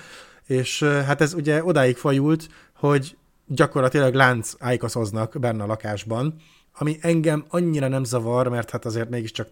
és 0.46 0.84
hát 0.84 1.22
ez 1.22 1.34
ugye 1.34 1.64
odáig 1.64 1.98
fajult, 1.98 2.48
hogy 2.74 3.18
gyakorlatilag 3.46 4.14
lánc 4.14 4.54
ájkaszoznak 4.60 5.40
benne 5.40 5.64
a 5.64 5.68
lakásban, 5.68 6.36
ami 6.78 6.98
engem 7.02 7.46
annyira 7.50 7.88
nem 7.88 8.04
zavar, 8.04 8.48
mert 8.48 8.70
hát 8.70 8.86
azért 8.86 9.10
mégiscsak 9.10 9.50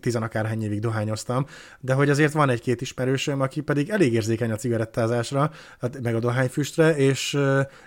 tizenakárhány 0.00 0.62
évig 0.62 0.80
dohányoztam, 0.80 1.46
de 1.80 1.94
hogy 1.94 2.10
azért 2.10 2.32
van 2.32 2.50
egy-két 2.50 2.80
ismerősöm, 2.80 3.40
aki 3.40 3.60
pedig 3.60 3.90
elég 3.90 4.12
érzékeny 4.12 4.50
a 4.50 4.56
cigarettázásra, 4.56 5.50
hát 5.80 6.00
meg 6.02 6.14
a 6.14 6.18
dohányfüstre, 6.18 6.96
és, 6.96 7.38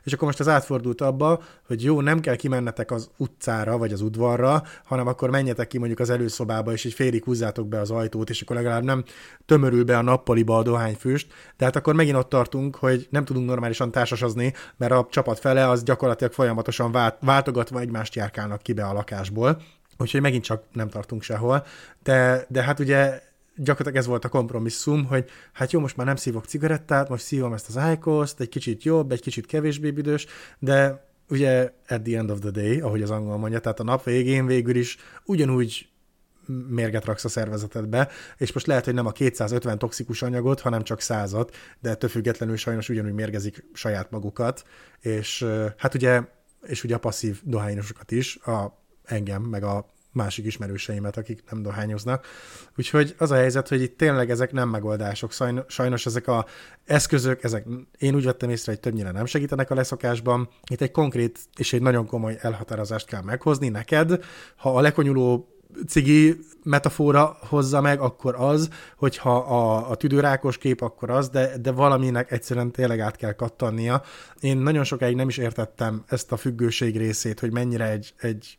és 0.04 0.14
akkor 0.14 0.28
most 0.28 0.40
az 0.40 0.48
átfordult 0.48 1.02
abba, 1.02 1.42
hogy 1.68 1.84
jó, 1.84 2.02
nem 2.02 2.20
kell 2.20 2.36
kimennetek 2.36 2.92
az 2.92 3.10
utcára, 3.18 3.78
vagy 3.78 3.94
az 3.94 4.02
udvarra, 4.02 4.64
hanem 4.84 5.08
akkor 5.08 5.30
menjetek 5.30 5.68
ki 5.68 5.78
mondjuk 5.78 6.00
az 6.00 6.10
előszobába, 6.10 6.72
és 6.72 6.86
egy 6.86 6.94
félig 6.94 7.24
húzzátok 7.24 7.68
be 7.68 7.80
az 7.80 7.92
ajtót, 7.92 8.30
és 8.30 8.42
akkor 8.42 8.56
legalább 8.56 8.84
nem 8.84 9.04
tömörül 9.46 9.84
be 9.84 9.98
a 9.98 10.02
nappaliba 10.02 10.58
a 10.58 10.64
dohányfüst, 10.64 11.28
de 11.58 11.66
hát 11.66 11.76
akkor 11.76 11.94
megint 11.94 12.18
ott 12.18 12.30
tartunk, 12.30 12.76
hogy 12.76 13.08
nem 13.10 13.26
tudunk 13.26 13.48
normálisan 13.48 13.92
társasazni, 13.92 14.54
mert 14.78 14.92
a 14.92 15.08
csapat 15.10 15.40
fele 15.40 15.70
az 15.70 15.84
gyakorlatilag 15.84 16.34
folyamatosan 16.34 16.92
vált, 16.92 17.18
váltogatva 17.22 17.80
egymást 17.80 18.16
járkálnak 18.16 18.62
ki 18.62 18.74
be 18.74 18.86
a 18.86 18.94
lakásból, 18.94 19.62
úgyhogy 20.00 20.22
megint 20.22 20.44
csak 20.44 20.64
nem 20.74 20.90
tartunk 20.90 21.22
sehol, 21.22 21.66
de, 22.04 22.46
de 22.50 22.64
hát 22.64 22.80
ugye 22.80 23.22
gyakorlatilag 23.56 23.96
ez 23.96 24.06
volt 24.06 24.26
a 24.26 24.30
kompromisszum, 24.30 25.06
hogy 25.06 25.30
hát 25.54 25.72
jó, 25.72 25.80
most 25.80 25.98
már 25.98 26.06
nem 26.06 26.16
szívok 26.16 26.46
cigarettát, 26.46 27.10
most 27.10 27.24
szívom 27.24 27.54
ezt 27.54 27.76
az 27.76 27.92
IQOS-t, 27.92 28.40
egy 28.40 28.50
kicsit 28.50 28.84
jobb, 28.84 29.12
egy 29.12 29.22
kicsit 29.22 29.46
kevésbé 29.46 29.92
büdös, 29.92 30.26
de 30.60 31.08
ugye 31.30 31.72
at 31.88 32.02
the 32.02 32.18
end 32.18 32.30
of 32.30 32.40
the 32.40 32.50
day, 32.50 32.80
ahogy 32.80 33.02
az 33.02 33.10
angol 33.10 33.38
mondja, 33.38 33.60
tehát 33.60 33.80
a 33.80 33.84
nap 33.84 34.04
végén 34.04 34.46
végül 34.46 34.76
is 34.76 34.98
ugyanúgy 35.26 35.90
mérget 36.70 37.06
raksz 37.06 37.26
a 37.26 37.30
szervezetedbe, 37.30 38.10
és 38.38 38.52
most 38.52 38.68
lehet, 38.68 38.86
hogy 38.86 38.94
nem 38.94 39.06
a 39.06 39.12
250 39.12 39.78
toxikus 39.78 40.22
anyagot, 40.22 40.60
hanem 40.60 40.84
csak 40.84 41.02
százat, 41.02 41.56
de 41.80 41.90
ettől 41.90 42.10
függetlenül 42.10 42.58
sajnos 42.58 42.90
ugyanúgy 42.90 43.14
mérgezik 43.14 43.66
saját 43.74 44.12
magukat, 44.12 44.64
és 45.00 45.46
hát 45.78 45.94
ugye, 45.94 46.22
és 46.62 46.84
ugye 46.84 46.96
a 46.96 47.00
passzív 47.00 47.40
dohányosokat 47.44 48.12
is, 48.12 48.36
a 48.36 48.79
engem, 49.10 49.42
meg 49.42 49.64
a 49.64 49.86
másik 50.12 50.46
ismerőseimet, 50.46 51.18
akik 51.18 51.44
nem 51.50 51.62
dohányoznak. 51.62 52.26
Úgyhogy 52.78 53.16
az 53.18 53.32
a 53.32 53.36
helyzet, 53.36 53.68
hogy 53.68 53.82
itt 53.82 53.98
tényleg 53.98 54.30
ezek 54.30 54.52
nem 54.52 54.70
megoldások. 54.70 55.32
Sajnos 55.68 56.06
ezek 56.06 56.28
a 56.28 56.46
eszközök, 56.86 57.44
ezek 57.44 57.66
én 57.98 58.16
úgy 58.16 58.24
vettem 58.24 58.50
észre, 58.50 58.72
hogy 58.72 58.82
többnyire 58.82 59.12
nem 59.12 59.26
segítenek 59.26 59.72
a 59.72 59.76
leszokásban. 59.76 60.50
Itt 60.72 60.82
egy 60.82 60.92
konkrét 60.92 61.40
és 61.58 61.74
egy 61.74 61.82
nagyon 61.82 62.06
komoly 62.06 62.38
elhatározást 62.42 63.08
kell 63.08 63.22
meghozni 63.22 63.70
neked. 63.70 64.24
Ha 64.56 64.76
a 64.76 64.82
lekonyuló 64.82 65.54
cigi 65.88 66.40
metafora 66.64 67.38
hozza 67.42 67.82
meg, 67.82 68.00
akkor 68.00 68.36
az, 68.36 68.70
hogyha 68.96 69.38
a, 69.38 69.90
a 69.90 69.96
tüdőrákos 69.96 70.58
kép, 70.58 70.82
akkor 70.82 71.10
az, 71.10 71.30
de, 71.30 71.58
de 71.58 71.72
valaminek 71.72 72.32
egyszerűen 72.32 72.72
tényleg 72.72 73.00
át 73.00 73.16
kell 73.16 73.32
kattannia. 73.34 74.04
Én 74.40 74.58
nagyon 74.58 74.84
sokáig 74.84 75.16
nem 75.16 75.28
is 75.28 75.38
értettem 75.38 76.04
ezt 76.08 76.32
a 76.32 76.38
függőség 76.38 76.98
részét, 76.98 77.40
hogy 77.40 77.52
mennyire 77.52 77.90
egy, 77.90 78.14
egy 78.18 78.58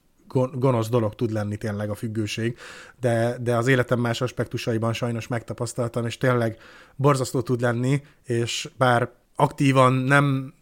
gonosz 0.52 0.88
dolog 0.88 1.14
tud 1.14 1.30
lenni 1.30 1.56
tényleg 1.56 1.90
a 1.90 1.94
függőség, 1.94 2.58
de, 3.00 3.36
de 3.40 3.56
az 3.56 3.66
életem 3.66 4.00
más 4.00 4.20
aspektusaiban 4.20 4.92
sajnos 4.92 5.26
megtapasztaltam, 5.26 6.06
és 6.06 6.18
tényleg 6.18 6.56
borzasztó 6.96 7.40
tud 7.40 7.60
lenni, 7.60 8.02
és 8.24 8.70
bár 8.76 9.10
aktívan 9.34 9.92
nem 9.92 10.54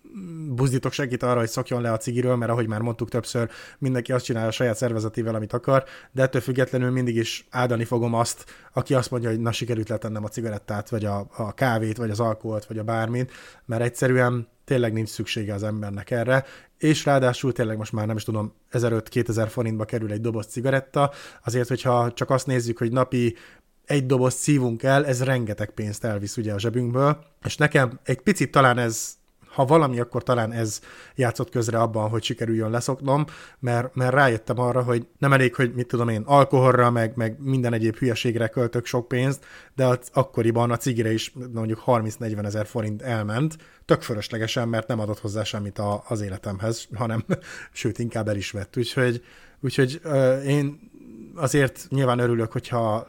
buzdítok 0.49 0.93
segít 0.93 1.23
arra, 1.23 1.39
hogy 1.39 1.49
szokjon 1.49 1.83
le 1.83 1.93
a 1.93 1.97
cigiről, 1.97 2.37
mert 2.37 2.51
ahogy 2.51 2.67
már 2.67 2.81
mondtuk 2.81 3.09
többször, 3.09 3.51
mindenki 3.79 4.13
azt 4.13 4.25
csinálja 4.25 4.49
a 4.49 4.53
saját 4.53 4.77
szervezetével, 4.77 5.35
amit 5.35 5.53
akar, 5.53 5.85
de 6.13 6.23
ettől 6.23 6.41
függetlenül 6.41 6.91
mindig 6.91 7.17
is 7.17 7.47
áldani 7.51 7.85
fogom 7.85 8.15
azt, 8.15 8.45
aki 8.73 8.95
azt 8.95 9.11
mondja, 9.11 9.29
hogy 9.29 9.41
na 9.41 9.53
sikerült 9.53 9.89
letennem 9.89 10.25
a 10.25 10.29
cigarettát, 10.29 10.89
vagy 10.89 11.05
a, 11.05 11.27
a 11.37 11.55
kávét, 11.55 11.97
vagy 11.97 12.11
az 12.11 12.21
alkoholt, 12.21 12.67
vagy 12.67 12.79
a 12.79 12.85
bármit, 12.85 13.33
mert 13.65 13.83
egyszerűen 13.83 14.49
tényleg 14.69 14.93
nincs 14.93 15.09
szüksége 15.09 15.55
az 15.55 15.63
embernek 15.63 16.11
erre, 16.11 16.45
és 16.79 17.05
ráadásul 17.05 17.53
tényleg 17.53 17.77
most 17.77 17.93
már 17.93 18.07
nem 18.07 18.17
is 18.17 18.25
tudom, 18.25 18.53
1500-2000 18.73 19.47
forintba 19.51 19.85
kerül 19.85 20.13
egy 20.13 20.21
doboz 20.21 20.47
cigaretta, 20.47 21.11
azért, 21.45 21.69
hogyha 21.69 22.13
csak 22.13 22.31
azt 22.31 22.47
nézzük, 22.47 22.79
hogy 22.79 22.93
napi 22.93 23.37
egy 23.85 24.07
doboz 24.07 24.35
szívunk 24.35 24.83
el, 24.83 25.07
ez 25.07 25.23
rengeteg 25.23 25.71
pénzt 25.71 26.05
elvisz 26.05 26.37
ugye 26.37 26.53
a 26.53 26.59
zsebünkből, 26.59 27.25
és 27.45 27.57
nekem 27.57 28.01
egy 28.03 28.21
picit 28.21 28.51
talán 28.51 28.79
ez 28.79 29.18
ha 29.59 29.65
valami, 29.65 30.01
akkor 30.01 30.23
talán 30.23 30.53
ez 30.53 30.81
játszott 31.15 31.51
közre 31.51 31.79
abban, 31.79 32.09
hogy 32.09 32.23
sikerüljön 32.23 32.71
leszoknom, 32.71 33.25
mert, 33.59 33.95
mert 33.95 34.15
rájöttem 34.15 34.59
arra, 34.59 34.83
hogy 34.83 35.07
nem 35.19 35.33
elég, 35.33 35.55
hogy 35.55 35.75
mit 35.75 35.87
tudom 35.87 36.09
én, 36.09 36.23
alkoholra, 36.25 36.91
meg, 36.91 37.13
meg 37.17 37.37
minden 37.41 37.73
egyéb 37.73 37.97
hülyeségre 37.97 38.49
költök 38.49 38.87
sok 38.87 39.09
pénzt, 39.09 39.45
de 39.75 39.87
az, 39.87 39.99
akkoriban 40.13 40.71
a 40.71 40.77
cigire 40.77 41.13
is 41.13 41.33
mondjuk 41.53 41.83
30-40 41.87 42.45
ezer 42.45 42.67
forint 42.67 43.03
elment, 43.03 43.57
tök 43.85 44.03
fölöslegesen, 44.03 44.69
mert 44.69 44.89
nem 44.89 45.01
adott 45.01 45.19
hozzá 45.19 45.43
semmit 45.43 45.79
a, 45.79 46.05
az 46.09 46.21
életemhez, 46.21 46.89
hanem 46.95 47.25
sőt, 47.73 47.99
inkább 47.99 48.29
el 48.29 48.37
is 48.37 48.51
vett. 48.51 48.77
Úgyhogy, 48.77 49.23
úgyhogy 49.61 50.01
uh, 50.05 50.47
én 50.47 50.91
azért 51.35 51.87
nyilván 51.91 52.19
örülök, 52.19 52.53
hogyha 52.53 53.09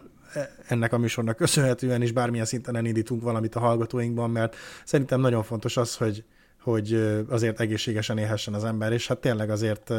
ennek 0.68 0.94
a 0.94 0.98
műsornak 0.98 1.36
köszönhetően 1.36 2.02
is 2.02 2.12
bármilyen 2.12 2.46
szinten 2.46 2.76
elindítunk 2.76 3.22
valamit 3.22 3.56
a 3.56 3.60
hallgatóinkban, 3.60 4.30
mert 4.30 4.56
szerintem 4.86 5.20
nagyon 5.20 5.44
fontos 5.44 5.78
az, 5.78 5.96
hogy, 5.96 6.24
hogy 6.62 6.94
azért 7.30 7.60
egészségesen 7.60 8.18
élhessen 8.18 8.54
az 8.54 8.64
ember, 8.64 8.92
és 8.92 9.08
hát 9.08 9.18
tényleg 9.18 9.50
azért 9.50 9.94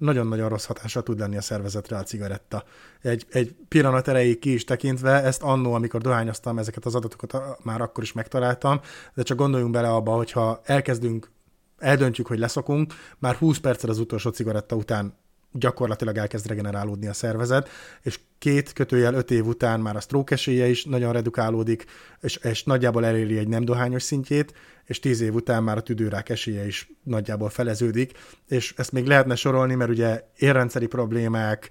nagyon-nagyon 0.00 0.48
rossz 0.48 0.64
hatása 0.64 1.02
tud 1.02 1.18
lenni 1.18 1.36
a 1.36 1.40
szervezetre 1.40 1.96
a 1.96 2.02
cigaretta. 2.02 2.64
Egy, 3.02 3.26
egy 3.30 3.54
pillanat 3.68 4.08
erejéig 4.08 4.38
ki 4.38 4.52
is 4.52 4.64
tekintve, 4.64 5.22
ezt 5.22 5.42
annó, 5.42 5.72
amikor 5.72 6.00
dohányoztam, 6.00 6.58
ezeket 6.58 6.84
az 6.84 6.94
adatokat 6.94 7.64
már 7.64 7.80
akkor 7.80 8.02
is 8.02 8.12
megtaláltam, 8.12 8.80
de 9.14 9.22
csak 9.22 9.36
gondoljunk 9.36 9.72
bele 9.72 9.88
abba, 9.88 10.12
hogyha 10.12 10.60
elkezdünk, 10.64 11.30
eldöntjük, 11.78 12.26
hogy 12.26 12.38
leszokunk, 12.38 12.94
már 13.18 13.34
20 13.34 13.58
perccel 13.58 13.90
az 13.90 13.98
utolsó 13.98 14.30
cigaretta 14.30 14.76
után 14.76 15.14
gyakorlatilag 15.52 16.16
elkezd 16.16 16.46
regenerálódni 16.46 17.06
a 17.06 17.12
szervezet, 17.12 17.68
és 18.02 18.20
két 18.38 18.72
kötőjel 18.72 19.14
öt 19.14 19.30
év 19.30 19.46
után 19.46 19.80
már 19.80 19.96
a 19.96 20.00
stroke 20.00 20.34
esélye 20.34 20.68
is 20.68 20.84
nagyon 20.84 21.12
redukálódik, 21.12 21.84
és, 22.20 22.36
és 22.36 22.64
nagyjából 22.64 23.06
eléri 23.06 23.38
egy 23.38 23.48
nem 23.48 23.64
dohányos 23.64 24.02
szintjét, 24.02 24.54
és 24.84 24.98
tíz 24.98 25.20
év 25.20 25.34
után 25.34 25.62
már 25.62 25.76
a 25.76 25.82
tüdőrák 25.82 26.28
esélye 26.28 26.66
is 26.66 26.90
nagyjából 27.02 27.48
feleződik, 27.48 28.12
és 28.48 28.74
ezt 28.76 28.92
még 28.92 29.06
lehetne 29.06 29.34
sorolni, 29.34 29.74
mert 29.74 29.90
ugye 29.90 30.24
érrendszeri 30.36 30.86
problémák, 30.86 31.70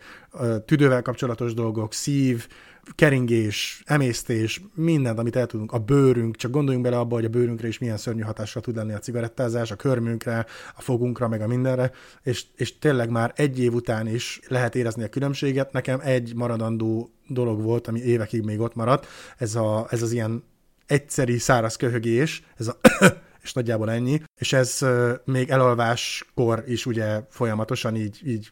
tüdővel 0.65 1.01
kapcsolatos 1.01 1.53
dolgok, 1.53 1.93
szív, 1.93 2.47
keringés, 2.95 3.83
emésztés, 3.85 4.61
mindent, 4.73 5.19
amit 5.19 5.35
el 5.35 5.45
tudunk, 5.45 5.71
a 5.71 5.77
bőrünk, 5.77 6.35
csak 6.35 6.51
gondoljunk 6.51 6.85
bele 6.85 6.97
abba, 6.97 7.15
hogy 7.15 7.25
a 7.25 7.29
bőrünkre 7.29 7.67
is 7.67 7.77
milyen 7.77 7.97
szörnyű 7.97 8.21
hatással 8.21 8.61
tud 8.61 8.75
lenni 8.75 8.93
a 8.93 8.99
cigarettázás, 8.99 9.71
a 9.71 9.75
körmünkre, 9.75 10.45
a 10.75 10.81
fogunkra, 10.81 11.27
meg 11.27 11.41
a 11.41 11.47
mindenre, 11.47 11.91
és, 12.23 12.45
és 12.55 12.79
tényleg 12.79 13.09
már 13.09 13.33
egy 13.35 13.59
év 13.59 13.73
után 13.73 14.07
is 14.07 14.39
lehet 14.47 14.75
érezni 14.75 15.03
a 15.03 15.09
különbséget. 15.09 15.71
Nekem 15.71 15.99
egy 16.03 16.35
maradandó 16.35 17.11
dolog 17.27 17.61
volt, 17.61 17.87
ami 17.87 17.99
évekig 17.99 18.43
még 18.43 18.59
ott 18.59 18.75
maradt, 18.75 19.07
ez, 19.37 19.55
a, 19.55 19.87
ez 19.89 20.01
az 20.01 20.11
ilyen 20.11 20.43
egyszeri 20.85 21.37
száraz 21.37 21.75
köhögés, 21.75 22.43
ez 22.57 22.67
a 22.67 22.79
és 23.43 23.53
nagyjából 23.53 23.91
ennyi, 23.91 24.21
és 24.37 24.53
ez 24.53 24.85
még 25.25 25.49
elalváskor 25.49 26.63
is 26.67 26.85
ugye 26.85 27.21
folyamatosan 27.29 27.95
így, 27.95 28.21
így 28.25 28.51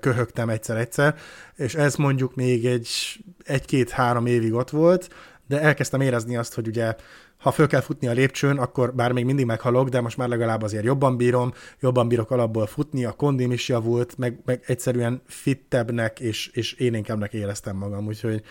köhögtem 0.00 0.48
egyszer-egyszer, 0.48 1.14
és 1.56 1.74
ez 1.74 1.94
mondjuk 1.94 2.34
még 2.34 2.66
egy, 2.66 2.88
egy-két-három 3.44 4.26
évig 4.26 4.52
ott 4.52 4.70
volt, 4.70 5.08
de 5.46 5.60
elkezdtem 5.60 6.00
érezni 6.00 6.36
azt, 6.36 6.54
hogy 6.54 6.68
ugye 6.68 6.94
ha 7.40 7.50
föl 7.50 7.66
kell 7.66 7.80
futni 7.80 8.06
a 8.08 8.12
lépcsőn, 8.12 8.58
akkor 8.58 8.94
bár 8.94 9.12
még 9.12 9.24
mindig 9.24 9.46
meghalok, 9.46 9.88
de 9.88 10.00
most 10.00 10.16
már 10.16 10.28
legalább 10.28 10.62
azért 10.62 10.84
jobban 10.84 11.16
bírom, 11.16 11.52
jobban 11.80 12.08
bírok 12.08 12.30
alapból 12.30 12.66
futni, 12.66 13.04
a 13.04 13.12
kondim 13.12 13.52
is 13.52 13.68
javult, 13.68 14.18
meg, 14.18 14.40
meg 14.44 14.62
egyszerűen 14.66 15.22
fittebbnek 15.26 16.20
és, 16.20 16.46
és 16.46 16.72
énénkebbnek 16.72 17.32
éreztem 17.32 17.76
magam, 17.76 18.06
úgyhogy 18.06 18.42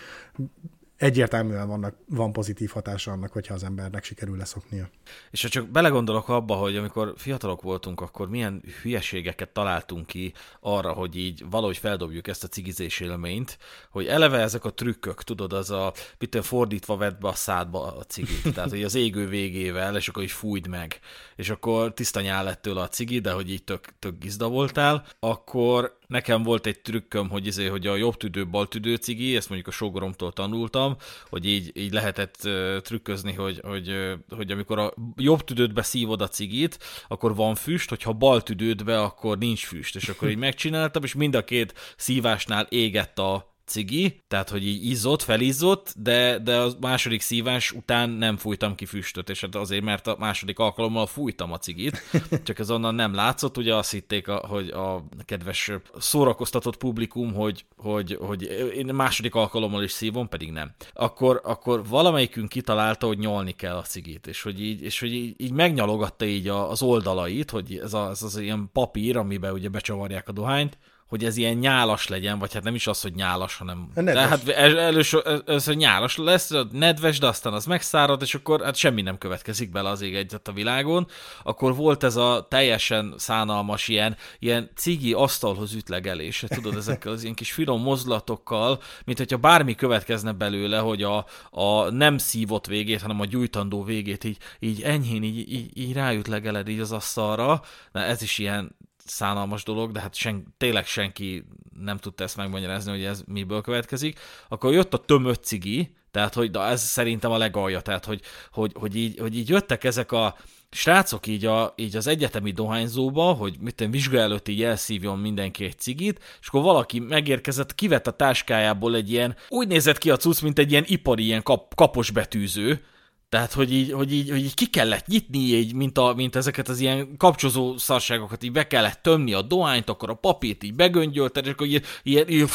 egyértelműen 1.00 1.68
vannak, 1.68 1.94
van 2.08 2.32
pozitív 2.32 2.70
hatása 2.70 3.12
annak, 3.12 3.32
hogyha 3.32 3.54
az 3.54 3.64
embernek 3.64 4.04
sikerül 4.04 4.36
leszoknia. 4.36 4.88
És 5.30 5.42
ha 5.42 5.48
csak 5.48 5.68
belegondolok 5.68 6.28
abba, 6.28 6.54
hogy 6.54 6.76
amikor 6.76 7.12
fiatalok 7.16 7.62
voltunk, 7.62 8.00
akkor 8.00 8.28
milyen 8.28 8.62
hülyeségeket 8.82 9.48
találtunk 9.48 10.06
ki 10.06 10.32
arra, 10.60 10.92
hogy 10.92 11.16
így 11.16 11.44
valahogy 11.50 11.76
feldobjuk 11.76 12.28
ezt 12.28 12.44
a 12.44 12.48
cigizés 12.48 13.00
élményt, 13.00 13.58
hogy 13.90 14.06
eleve 14.06 14.38
ezek 14.38 14.64
a 14.64 14.72
trükkök, 14.72 15.22
tudod, 15.22 15.52
az 15.52 15.70
a 15.70 15.92
mit 16.18 16.38
fordítva 16.42 16.96
vett 16.96 17.20
be 17.20 17.28
a 17.28 17.34
szádba 17.34 17.96
a 17.96 18.04
cigit, 18.04 18.42
tehát 18.54 18.70
hogy 18.70 18.84
az 18.84 18.94
égő 18.94 19.28
végével, 19.28 19.96
és 19.96 20.08
akkor 20.08 20.22
így 20.22 20.30
fújd 20.30 20.66
meg, 20.66 20.98
és 21.36 21.50
akkor 21.50 21.94
tiszta 21.94 22.20
nyál 22.20 22.44
lett 22.44 22.62
tőle 22.62 22.80
a 22.80 22.88
cigi, 22.88 23.18
de 23.18 23.32
hogy 23.32 23.50
így 23.50 23.64
tök, 23.64 23.98
tök 23.98 24.18
gizda 24.18 24.48
voltál, 24.48 25.04
akkor 25.20 25.98
nekem 26.10 26.42
volt 26.42 26.66
egy 26.66 26.80
trükköm, 26.80 27.28
hogy, 27.28 27.46
izé, 27.46 27.66
hogy 27.66 27.86
a 27.86 27.96
jobb 27.96 28.16
tüdő, 28.16 28.46
bal 28.46 28.68
tüdő 28.68 28.94
cigi, 28.94 29.36
ezt 29.36 29.48
mondjuk 29.48 29.68
a 29.68 29.76
sógoromtól 29.76 30.32
tanultam, 30.32 30.96
hogy 31.28 31.46
így, 31.46 31.70
így 31.74 31.92
lehetett 31.92 32.36
uh, 32.44 32.80
trükközni, 32.80 33.32
hogy, 33.32 33.60
hogy, 33.62 33.88
uh, 33.88 34.12
hogy 34.36 34.50
amikor 34.50 34.78
a 34.78 34.94
jobb 35.16 35.44
tüdődbe 35.44 35.82
szívod 35.82 36.20
a 36.20 36.28
cigit, 36.28 36.78
akkor 37.08 37.34
van 37.34 37.54
füst, 37.54 37.88
hogyha 37.88 38.12
bal 38.12 38.42
tüdődbe, 38.42 39.00
akkor 39.00 39.38
nincs 39.38 39.66
füst, 39.66 39.96
és 39.96 40.08
akkor 40.08 40.28
így 40.28 40.36
megcsináltam, 40.36 41.04
és 41.04 41.14
mind 41.14 41.34
a 41.34 41.44
két 41.44 41.74
szívásnál 41.96 42.66
égett 42.68 43.18
a 43.18 43.49
cigi, 43.70 44.22
tehát 44.28 44.48
hogy 44.48 44.66
így 44.66 44.84
izzott, 44.84 45.22
felizzott, 45.22 45.94
de, 45.96 46.38
de 46.38 46.56
a 46.56 46.70
második 46.80 47.20
szívás 47.20 47.72
után 47.72 48.10
nem 48.10 48.36
fújtam 48.36 48.74
ki 48.74 48.84
füstöt, 48.84 49.30
és 49.30 49.40
hát 49.40 49.54
azért, 49.54 49.84
mert 49.84 50.06
a 50.06 50.16
második 50.18 50.58
alkalommal 50.58 51.06
fújtam 51.06 51.52
a 51.52 51.58
cigit, 51.58 52.02
csak 52.46 52.58
ez 52.58 52.70
onnan 52.70 52.94
nem 52.94 53.14
látszott, 53.14 53.56
ugye 53.56 53.74
azt 53.74 53.90
hitték, 53.90 54.28
a, 54.28 54.46
hogy 54.46 54.68
a 54.68 55.04
kedves 55.24 55.72
szórakoztatott 55.98 56.76
publikum, 56.76 57.34
hogy, 57.34 57.64
hogy, 57.76 58.18
hogy 58.20 58.42
én 58.74 58.94
második 58.94 59.34
alkalommal 59.34 59.82
is 59.82 59.92
szívom, 59.92 60.28
pedig 60.28 60.50
nem. 60.50 60.74
Akkor, 60.92 61.40
akkor 61.44 61.86
valamelyikünk 61.88 62.48
kitalálta, 62.48 63.06
hogy 63.06 63.18
nyolni 63.18 63.52
kell 63.52 63.76
a 63.76 63.82
cigit, 63.82 64.26
és 64.26 64.42
hogy 64.42 64.62
így, 64.62 64.82
és 64.82 65.00
hogy 65.00 65.12
így, 65.12 65.34
így 65.36 65.52
megnyalogatta 65.52 66.24
így 66.24 66.48
az 66.48 66.82
oldalait, 66.82 67.50
hogy 67.50 67.80
ez, 67.82 67.94
a, 67.94 68.08
ez 68.10 68.22
az 68.22 68.38
ilyen 68.38 68.70
papír, 68.72 69.16
amiben 69.16 69.52
ugye 69.52 69.68
becsavarják 69.68 70.28
a 70.28 70.32
dohányt, 70.32 70.78
hogy 71.10 71.24
ez 71.24 71.36
ilyen 71.36 71.56
nyálas 71.56 72.08
legyen, 72.08 72.38
vagy 72.38 72.52
hát 72.52 72.62
nem 72.62 72.74
is 72.74 72.86
az, 72.86 73.00
hogy 73.00 73.14
nyálas, 73.14 73.56
hanem... 73.56 73.88
De 73.94 74.20
hát 74.20 74.48
először, 74.48 75.42
először 75.46 75.76
nyálas 75.76 76.16
lesz, 76.16 76.50
nedves, 76.72 77.18
de 77.18 77.26
aztán 77.26 77.52
az 77.52 77.64
megszárad, 77.64 78.22
és 78.22 78.34
akkor 78.34 78.62
hát 78.62 78.76
semmi 78.76 79.02
nem 79.02 79.18
következik 79.18 79.70
bele 79.70 79.88
az 79.88 80.00
ég 80.00 80.14
egyet 80.14 80.48
a 80.48 80.52
világon. 80.52 81.06
Akkor 81.42 81.74
volt 81.74 82.02
ez 82.02 82.16
a 82.16 82.46
teljesen 82.50 83.14
szánalmas 83.16 83.88
ilyen, 83.88 84.16
ilyen 84.38 84.70
cigi 84.74 85.12
asztalhoz 85.12 85.74
ütlegelése, 85.74 86.48
tudod, 86.48 86.76
ezekkel 86.76 87.12
az 87.12 87.22
ilyen 87.22 87.34
kis 87.34 87.52
finom 87.52 87.82
mozlatokkal, 87.82 88.80
mint 89.04 89.18
hogyha 89.18 89.36
bármi 89.36 89.74
következne 89.74 90.32
belőle, 90.32 90.78
hogy 90.78 91.02
a, 91.02 91.26
a 91.50 91.90
nem 91.90 92.18
szívott 92.18 92.66
végét, 92.66 93.00
hanem 93.00 93.20
a 93.20 93.24
gyújtandó 93.24 93.84
végét 93.84 94.24
így, 94.24 94.38
így 94.58 94.82
enyhén 94.82 95.22
így, 95.22 95.52
így, 95.52 95.78
így 95.78 95.92
ráütlegeled 95.92 96.68
így 96.68 96.80
az 96.80 96.92
asztalra. 96.92 97.62
Na 97.92 98.00
ez 98.00 98.22
is 98.22 98.38
ilyen 98.38 98.76
szánalmas 99.10 99.62
dolog, 99.62 99.92
de 99.92 100.00
hát 100.00 100.14
sen, 100.14 100.54
tényleg 100.56 100.86
senki 100.86 101.44
nem 101.80 101.96
tudta 101.96 102.24
ezt 102.24 102.36
megmagyarázni, 102.36 102.90
hogy 102.90 103.04
ez 103.04 103.22
miből 103.26 103.60
következik. 103.60 104.18
Akkor 104.48 104.72
jött 104.72 104.94
a 104.94 104.98
tömött 104.98 105.44
cigi, 105.44 105.94
tehát 106.10 106.34
hogy 106.34 106.50
de 106.50 106.60
ez 106.60 106.82
szerintem 106.82 107.30
a 107.30 107.38
legalja, 107.38 107.80
tehát 107.80 108.04
hogy, 108.04 108.20
hogy, 108.52 108.72
hogy, 108.74 108.96
így, 108.96 109.18
hogy 109.18 109.36
így 109.36 109.48
jöttek 109.48 109.84
ezek 109.84 110.12
a 110.12 110.36
srácok 110.70 111.26
így, 111.26 111.46
a, 111.46 111.74
így 111.76 111.96
az 111.96 112.06
egyetemi 112.06 112.50
dohányzóba, 112.50 113.32
hogy 113.32 113.56
mit 113.60 113.86
vizsga 113.90 114.18
előtt 114.18 114.48
így 114.48 114.62
elszívjon 114.62 115.18
mindenki 115.18 115.64
egy 115.64 115.78
cigit, 115.78 116.18
és 116.40 116.48
akkor 116.48 116.62
valaki 116.62 116.98
megérkezett, 116.98 117.74
kivett 117.74 118.06
a 118.06 118.10
táskájából 118.10 118.94
egy 118.94 119.10
ilyen, 119.10 119.36
úgy 119.48 119.68
nézett 119.68 119.98
ki 119.98 120.10
a 120.10 120.16
cucc, 120.16 120.42
mint 120.42 120.58
egy 120.58 120.70
ilyen 120.70 120.84
ipari, 120.86 121.24
ilyen 121.24 121.42
kap, 121.42 121.74
kapos 121.74 122.10
betűző, 122.10 122.84
tehát, 123.30 123.52
hogy 123.52 123.72
így, 123.72 123.92
hogy 123.92 124.12
így, 124.12 124.30
hogy 124.30 124.44
így 124.44 124.54
ki 124.54 124.66
kellett 124.66 125.06
nyitni, 125.06 125.38
így, 125.38 125.74
mint, 125.74 125.98
a, 125.98 126.12
mint 126.14 126.36
ezeket 126.36 126.68
az 126.68 126.80
ilyen 126.80 127.16
kapcsozó 127.16 127.76
szarságokat, 127.76 128.42
így 128.42 128.52
be 128.52 128.66
kellett 128.66 129.02
tömni 129.02 129.32
a 129.32 129.42
dohányt, 129.42 129.88
akkor 129.88 130.10
a 130.10 130.14
papírt 130.14 130.62
így 130.62 130.74
begöngyölted, 130.74 131.46
és 131.46 131.52
akkor 131.52 131.66
így, 131.66 131.84
ilyen, 132.02 132.28
így, 132.28 132.50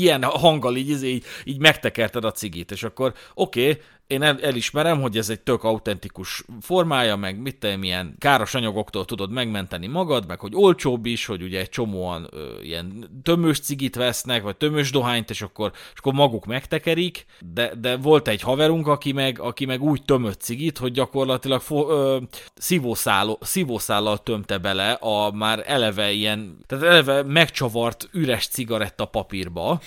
ilyen 0.00 0.24
hanggal 0.24 0.76
így, 0.76 1.04
így, 1.04 1.24
így 1.44 1.58
megtekerted 1.58 2.24
a 2.24 2.30
cigit, 2.30 2.70
és 2.70 2.82
akkor 2.82 3.14
oké, 3.34 3.70
okay, 3.70 3.82
én 4.08 4.22
el, 4.22 4.40
elismerem, 4.42 5.00
hogy 5.00 5.16
ez 5.16 5.28
egy 5.28 5.40
tök 5.40 5.64
autentikus 5.64 6.44
formája, 6.60 7.16
meg 7.16 7.40
mit 7.40 7.58
te 7.58 7.76
milyen 7.76 8.14
káros 8.18 8.54
anyagoktól 8.54 9.04
tudod 9.04 9.30
megmenteni 9.30 9.86
magad, 9.86 10.26
meg 10.26 10.40
hogy 10.40 10.52
olcsóbb 10.54 11.06
is, 11.06 11.26
hogy 11.26 11.42
ugye 11.42 11.58
egy 11.60 11.68
csomóan 11.68 12.28
ö, 12.30 12.60
ilyen 12.62 13.10
tömös 13.22 13.60
cigit 13.60 13.96
vesznek, 13.96 14.42
vagy 14.42 14.56
tömös 14.56 14.90
dohányt, 14.90 15.30
és 15.30 15.42
akkor, 15.42 15.72
és 15.74 15.98
akkor 15.98 16.12
maguk 16.12 16.46
megtekerik, 16.46 17.26
de, 17.54 17.74
de 17.80 17.96
volt 17.96 18.28
egy 18.28 18.40
haverunk, 18.40 18.86
aki 18.86 19.12
meg, 19.12 19.40
aki 19.40 19.64
meg 19.64 19.82
úgy 19.82 20.02
tömött 20.04 20.40
cigit, 20.40 20.78
hogy 20.78 20.92
gyakorlatilag 20.92 21.60
fo, 21.60 21.90
ö, 21.90 22.18
szívószálló, 22.54 23.38
szívószállal 23.40 24.18
tömte 24.18 24.58
bele 24.58 24.92
a 24.92 25.30
már 25.32 25.62
eleve 25.66 26.10
ilyen, 26.10 26.58
tehát 26.66 26.84
eleve 26.84 27.22
megcsavart 27.22 28.08
üres 28.12 28.46
cigaretta 28.46 29.04
papírba, 29.04 29.80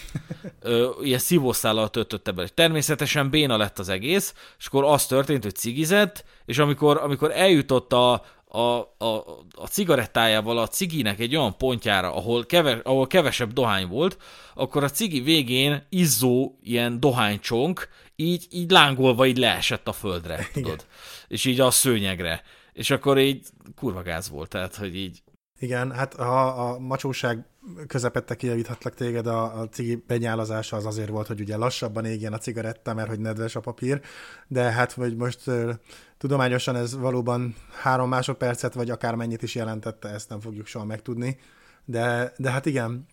ö, 0.60 0.90
ilyen 1.02 1.20
szívószállal 1.20 1.90
töltötte 1.90 2.32
bele. 2.32 2.48
Természetesen 2.48 3.30
béna 3.30 3.58
lett 3.58 3.80
az 3.80 3.90
egész, 3.90 4.10
egész, 4.12 4.34
és 4.58 4.66
akkor 4.66 4.84
az 4.84 5.06
történt, 5.06 5.44
hogy 5.44 5.56
cigizett, 5.56 6.26
és 6.46 6.58
amikor, 6.58 6.98
amikor 6.98 7.32
eljutott 7.32 7.94
a, 7.94 8.24
a, 8.46 8.80
a, 8.98 9.40
a 9.56 9.68
cigarettájával 9.68 10.58
a 10.58 10.68
ciginek 10.68 11.20
egy 11.20 11.36
olyan 11.36 11.58
pontjára, 11.58 12.16
ahol, 12.16 12.46
keves, 12.46 12.80
ahol 12.84 13.08
kevesebb 13.08 13.54
dohány 13.54 13.88
volt, 13.88 14.18
akkor 14.54 14.84
a 14.84 14.90
cigi 14.90 15.20
végén 15.20 15.86
izzó 15.90 16.58
ilyen 16.62 17.00
dohánycsonk 17.00 17.88
így, 18.16 18.48
így 18.50 18.72
lángolva 18.72 19.26
így 19.26 19.38
leesett 19.38 19.88
a 19.88 19.94
földre, 19.94 20.48
tudod? 20.54 20.86
És 21.28 21.46
így 21.46 21.60
a 21.60 21.72
szőnyegre. 21.72 22.42
És 22.74 22.90
akkor 22.90 23.20
így 23.20 23.48
kurva 23.76 24.02
gáz 24.02 24.30
volt, 24.30 24.50
tehát, 24.50 24.76
hogy 24.76 24.96
így... 24.96 25.24
Igen, 25.60 25.92
hát 25.92 26.14
ha 26.14 26.48
a 26.48 26.80
macsóság 26.80 27.46
közepette 27.88 28.36
kijavíthatlak 28.36 28.94
téged, 28.94 29.28
a, 29.28 29.60
a 29.60 29.70
cigi 29.70 30.04
benyálazása 30.08 30.76
az 30.76 30.86
azért 30.86 31.10
volt, 31.10 31.28
hogy 31.28 31.40
ugye 31.40 31.58
lassabban 31.58 32.06
égjen 32.06 32.34
a 32.34 32.38
cigaretta, 32.38 32.94
mert 32.94 33.10
hogy 33.10 33.20
nedves 33.20 33.56
a 33.56 33.60
papír, 33.60 34.02
de 34.48 34.62
hát 34.62 34.94
vagy 34.94 35.16
most 35.16 35.48
uh, 35.48 35.72
tudományosan 36.18 36.76
ez 36.76 36.98
valóban 36.98 37.56
három 37.82 38.10
másodpercet, 38.10 38.74
vagy 38.74 38.90
akár 38.90 39.16
mennyit 39.16 39.44
is 39.44 39.56
jelentette, 39.56 40.10
ezt 40.10 40.30
nem 40.30 40.40
fogjuk 40.40 40.66
soha 40.66 40.86
megtudni. 40.86 41.38
De, 41.86 42.34
de 42.38 42.52
hát 42.52 42.66
igen, 42.66 43.06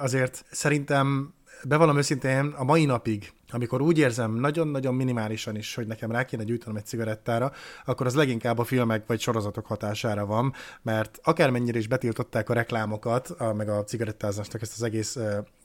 azért 0.00 0.44
szerintem 0.50 1.34
bevallom 1.64 1.96
őszintén, 1.96 2.46
a 2.46 2.64
mai 2.64 2.84
napig 2.84 3.32
amikor 3.50 3.80
úgy 3.80 3.98
érzem 3.98 4.34
nagyon-nagyon 4.34 4.94
minimálisan 4.94 5.56
is, 5.56 5.74
hogy 5.74 5.86
nekem 5.86 6.10
rá 6.10 6.24
kéne 6.24 6.44
gyújtanom 6.44 6.76
egy 6.76 6.86
cigarettára, 6.86 7.52
akkor 7.84 8.06
az 8.06 8.14
leginkább 8.14 8.58
a 8.58 8.64
filmek 8.64 9.06
vagy 9.06 9.20
sorozatok 9.20 9.66
hatására 9.66 10.26
van, 10.26 10.52
mert 10.82 11.18
akármennyire 11.22 11.78
is 11.78 11.86
betiltották 11.86 12.50
a 12.50 12.54
reklámokat, 12.54 13.28
a, 13.28 13.52
meg 13.52 13.68
a 13.68 13.84
cigarettázásnak 13.84 14.62
ezt 14.62 14.72
az 14.74 14.82
egész 14.82 15.18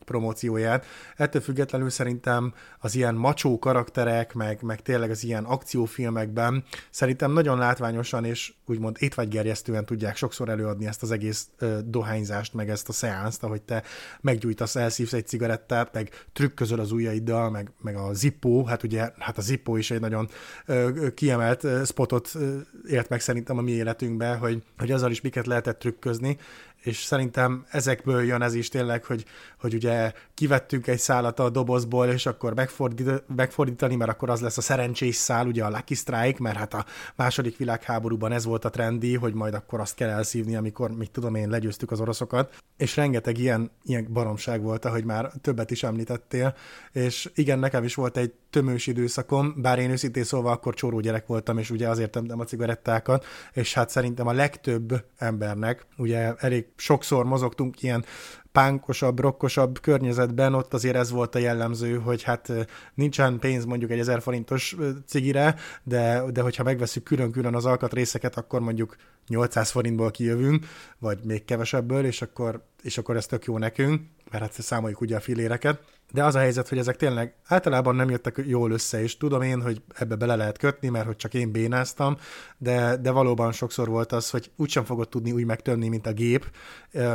promócióját. 0.05 0.85
Ettől 1.15 1.41
függetlenül 1.41 1.89
szerintem 1.89 2.53
az 2.79 2.95
ilyen 2.95 3.15
macsó 3.15 3.59
karakterek, 3.59 4.33
meg, 4.33 4.61
meg 4.61 4.81
tényleg 4.81 5.09
az 5.09 5.23
ilyen 5.23 5.43
akciófilmekben 5.43 6.63
szerintem 6.89 7.31
nagyon 7.31 7.57
látványosan 7.57 8.25
és 8.25 8.53
úgymond 8.65 8.95
étvágygerjesztően 8.99 9.85
tudják 9.85 10.15
sokszor 10.15 10.49
előadni 10.49 10.87
ezt 10.87 11.03
az 11.03 11.11
egész 11.11 11.47
ö, 11.57 11.79
dohányzást, 11.85 12.53
meg 12.53 12.69
ezt 12.69 12.89
a 12.89 12.91
szeánszt, 12.91 13.43
ahogy 13.43 13.61
te 13.61 13.83
meggyújtasz, 14.21 14.75
elszívsz 14.75 15.13
egy 15.13 15.27
cigarettát, 15.27 15.93
meg 15.93 16.25
trükközöl 16.33 16.79
az 16.79 16.91
ujjaiddal, 16.91 17.49
meg, 17.49 17.70
meg 17.81 17.95
a 17.95 18.13
Zippo, 18.13 18.63
hát 18.63 18.83
ugye, 18.83 19.11
hát 19.17 19.37
a 19.37 19.41
Zippo 19.41 19.75
is 19.75 19.91
egy 19.91 19.99
nagyon 19.99 20.29
kiemelt 21.13 21.67
spotot 21.85 22.31
ért 22.87 23.09
meg 23.09 23.19
szerintem 23.19 23.57
a 23.57 23.61
mi 23.61 23.71
életünkben, 23.71 24.37
hogy, 24.37 24.63
hogy 24.77 24.91
azzal 24.91 25.11
is 25.11 25.21
miket 25.21 25.45
lehetett 25.45 25.79
trükközni, 25.79 26.37
és 26.81 27.03
szerintem 27.03 27.65
ezekből 27.69 28.23
jön 28.23 28.41
ez 28.41 28.53
is 28.53 28.69
tényleg, 28.69 29.05
hogy, 29.05 29.25
hogy 29.59 29.73
ugye 29.73 30.11
kivettünk 30.33 30.87
egy 30.87 30.99
szálat 30.99 31.39
a 31.39 31.49
dobozból, 31.49 32.07
és 32.07 32.25
akkor 32.25 32.53
megfordít, 32.53 33.23
megfordítani, 33.35 33.95
mert 33.95 34.11
akkor 34.11 34.29
az 34.29 34.41
lesz 34.41 34.57
a 34.57 34.61
szerencsés 34.61 35.15
szál, 35.15 35.47
ugye 35.47 35.63
a 35.63 35.69
Lucky 35.69 35.93
Strike, 35.95 36.37
mert 36.39 36.57
hát 36.57 36.73
a 36.73 36.85
második 37.15 37.57
világháborúban 37.57 38.31
ez 38.31 38.45
volt 38.45 38.65
a 38.65 38.69
trendi, 38.69 39.15
hogy 39.15 39.33
majd 39.33 39.53
akkor 39.53 39.79
azt 39.79 39.95
kell 39.95 40.09
elszívni, 40.09 40.55
amikor, 40.55 40.91
mit 40.91 41.11
tudom 41.11 41.35
én, 41.35 41.49
legyőztük 41.49 41.91
az 41.91 41.99
oroszokat, 41.99 42.53
és 42.77 42.95
rengeteg 42.95 43.37
ilyen, 43.37 43.71
ilyen 43.83 44.07
baromság 44.09 44.61
volt, 44.61 44.85
ahogy 44.85 45.03
már 45.03 45.31
többet 45.41 45.71
is 45.71 45.83
említettél, 45.83 46.55
és 46.91 47.29
igen, 47.35 47.59
nekem 47.59 47.83
is 47.83 47.95
volt 47.95 48.17
egy 48.17 48.33
tömős 48.51 48.87
időszakom, 48.87 49.53
bár 49.57 49.79
én 49.79 49.89
őszintén 49.89 50.23
szóval 50.23 50.51
akkor 50.51 50.73
csóró 50.73 50.99
gyerek 50.99 51.27
voltam, 51.27 51.57
és 51.57 51.69
ugye 51.69 51.89
azért 51.89 52.11
tömtem 52.11 52.39
a 52.39 52.43
cigarettákat, 52.43 53.25
és 53.53 53.73
hát 53.73 53.89
szerintem 53.89 54.27
a 54.27 54.33
legtöbb 54.33 55.05
embernek, 55.17 55.85
ugye 55.97 56.33
elég 56.37 56.65
sokszor 56.75 57.25
mozogtunk 57.25 57.81
ilyen 57.81 58.05
pánkosabb, 58.51 59.19
rokkosabb 59.19 59.79
környezetben, 59.79 60.53
ott 60.53 60.73
azért 60.73 60.95
ez 60.95 61.11
volt 61.11 61.35
a 61.35 61.39
jellemző, 61.39 61.97
hogy 61.97 62.23
hát 62.23 62.51
nincsen 62.93 63.39
pénz 63.39 63.65
mondjuk 63.65 63.91
egy 63.91 63.99
1000 63.99 64.21
forintos 64.21 64.75
cigire, 65.05 65.55
de, 65.83 66.23
de 66.31 66.41
hogyha 66.41 66.63
megveszük 66.63 67.03
külön-külön 67.03 67.55
az 67.55 67.65
alkatrészeket, 67.65 68.37
akkor 68.37 68.59
mondjuk 68.59 68.95
800 69.27 69.71
forintból 69.71 70.11
kijövünk, 70.11 70.65
vagy 70.99 71.19
még 71.23 71.45
kevesebből, 71.45 72.05
és 72.05 72.21
akkor, 72.21 72.63
és 72.81 72.97
akkor 72.97 73.15
ez 73.15 73.25
tök 73.25 73.45
jó 73.45 73.57
nekünk, 73.57 74.01
mert 74.31 74.43
hát 74.43 74.61
számoljuk 74.61 75.01
ugye 75.01 75.15
a 75.15 75.19
filéreket. 75.19 75.81
De 76.13 76.23
az 76.23 76.35
a 76.35 76.39
helyzet, 76.39 76.69
hogy 76.69 76.77
ezek 76.77 76.95
tényleg 76.95 77.35
általában 77.45 77.95
nem 77.95 78.09
jöttek 78.09 78.41
jól 78.45 78.71
össze, 78.71 79.01
és 79.01 79.17
tudom 79.17 79.41
én, 79.41 79.61
hogy 79.61 79.81
ebbe 79.93 80.15
bele 80.15 80.35
lehet 80.35 80.57
kötni, 80.57 80.89
mert 80.89 81.05
hogy 81.05 81.15
csak 81.15 81.33
én 81.33 81.51
bénáztam, 81.51 82.17
de, 82.57 82.97
de 82.97 83.11
valóban 83.11 83.51
sokszor 83.51 83.87
volt 83.87 84.11
az, 84.11 84.29
hogy 84.29 84.51
úgysem 84.55 84.83
fogod 84.83 85.09
tudni 85.09 85.31
úgy 85.31 85.45
megtörni, 85.45 85.87
mint 85.87 86.07
a 86.07 86.13
gép, 86.13 86.51